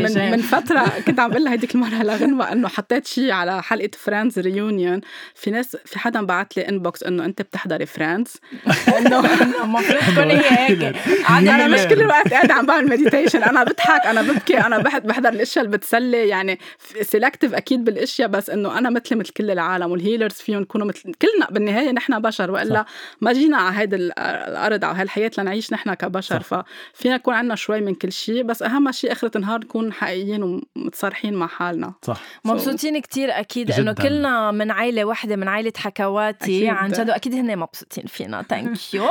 من. 0.00 0.30
من 0.30 0.38
فترة 0.38 0.92
كنت 1.06 1.20
عم 1.20 1.30
بقول 1.30 1.44
لها 1.44 1.52
هيديك 1.52 1.74
المرة 1.74 2.02
لغنوة 2.08 2.52
إنه 2.52 2.68
حطيت 2.68 3.06
شيء 3.06 3.30
على 3.30 3.62
حلقة 3.62 3.90
Friends 3.98 4.38
Reunion 4.38 5.00
في 5.34 5.50
ناس 5.50 5.76
في 5.84 5.98
حدا 5.98 6.22
بعت 6.22 6.56
لي 6.56 6.68
inbox 6.68 7.02
إنه 7.02 7.24
أنت 7.24 7.42
بتحضري 7.42 7.86
Friends 7.86 8.32
إنه 8.98 9.18
المفروض 9.64 10.00
تكون 10.00 10.30
هي 10.30 10.68
هيك. 10.68 10.96
أنا 11.30 11.66
مش 11.68 11.80
كل 11.80 12.00
الوقت 12.00 12.28
قاعدة 12.32 12.54
عم 12.54 12.66
بعمل 12.66 12.88
meditation 12.88 13.42
أنا 13.42 13.64
بضحك 13.64 14.06
أنا 14.06 14.22
ببكي 14.22 14.58
أنا 14.58 14.78
بحد 14.84 15.06
بحضر 15.06 15.28
الاشياء 15.28 15.64
اللي 15.64 15.76
بتسلي 15.76 16.28
يعني 16.28 16.58
selective 17.02 17.54
أكيد 17.54 17.84
بالأشياء 17.84 18.28
بس 18.28 18.50
إنه 18.50 18.78
أنا 18.78 18.90
مثلي 18.90 19.18
مثل 19.18 19.30
كل 19.32 19.50
العالم 19.50 19.90
وال 19.90 19.99
healers 19.99 20.32
فيهم 20.32 20.62
يكونوا 20.62 20.86
مثل 20.86 21.14
كلنا 21.14 21.46
بالنهاية 21.50 21.90
نحن 21.90 22.18
بشر 22.18 22.50
وإلا 22.50 22.84
ما 23.20 23.32
جينا 23.32 23.56
على 23.56 23.76
هيدي 23.78 23.96
ال- 23.96 24.18
الأرض 24.18 24.84
على 24.84 24.98
هالحياة 24.98 25.30
لنعيش 25.38 25.72
نحن 25.72 25.94
كبشر 25.94 26.40
ففينا 26.40 27.14
يكون 27.14 27.34
عندنا 27.34 27.54
شوي 27.54 27.80
من 27.80 27.94
كل 27.94 28.12
شيء 28.12 28.42
بس 28.42 28.62
أهم 28.62 28.92
شيء 28.92 29.12
اخر 29.12 29.30
النهار 29.36 29.60
نكون 29.60 29.92
حقيقيين 29.92 30.42
ومتصارحين 30.76 31.34
مع 31.34 31.46
حالنا. 31.46 31.92
صح. 32.02 32.20
مبسوطين 32.44 32.98
كتير 33.00 33.30
أكيد 33.40 33.70
إنه. 33.70 33.92
كلنا 33.92 34.50
من 34.50 34.70
عائله 34.70 35.04
واحدة 35.04 35.36
من 35.36 35.48
عائله 35.48 35.72
حكواتي. 35.76 36.68
عن 36.68 36.92
جد 36.92 37.10
وأكيد 37.10 37.34
هن 37.34 37.58
مبسوطين 37.58 38.04
فينا. 38.06 38.42
thank 38.42 38.94
you 38.94 39.06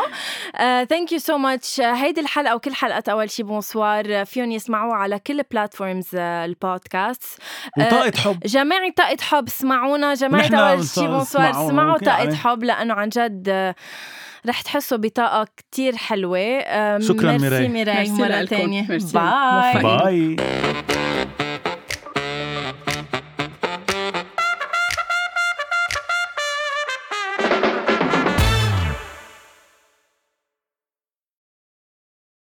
thank 0.90 1.12
you 1.12 1.20
so 1.20 1.38
much 1.38 1.82
هيدي 1.82 2.22
الحلقة 2.22 2.56
وكل 2.56 2.74
حلقة 2.74 3.12
أول 3.12 3.30
شي 3.30 3.44
bonsoir. 3.44 4.26
فيهم 4.26 4.52
يسمعوها 4.52 4.96
على 4.96 5.20
كل 5.20 5.40
platforms 5.54 6.16
البودكاست 6.16 7.24
وطاقة 7.78 8.18
حب 8.18 8.40
جماعة 8.46 8.92
طاقة 8.98 9.18
حب 9.22 9.48
اسمعونا 9.48 10.14
جماعة 10.14 10.56
أول 10.56 10.88
شي 10.88 11.08
bonsoir 11.08 11.50
اسمعوا 11.50 11.98
طاقة 11.98 12.18
يعني. 12.24 12.36
حب 12.36 12.64
لأنه 12.64 12.94
عن 12.94 13.10
جد 13.10 13.50
آه، 13.50 13.76
رح 14.48 14.62
تحسوا 14.62 14.98
بطاقة 14.98 15.48
كتير 15.58 15.96
حلوة 15.96 16.60
شكراً 17.00 17.32
ميرسي 17.32 17.68
ميراي. 17.68 18.10
ميراي 18.10 18.40
مرة. 18.40 18.46
تانية. 18.46 18.88
bye. 18.88 19.84
bye 19.84 20.36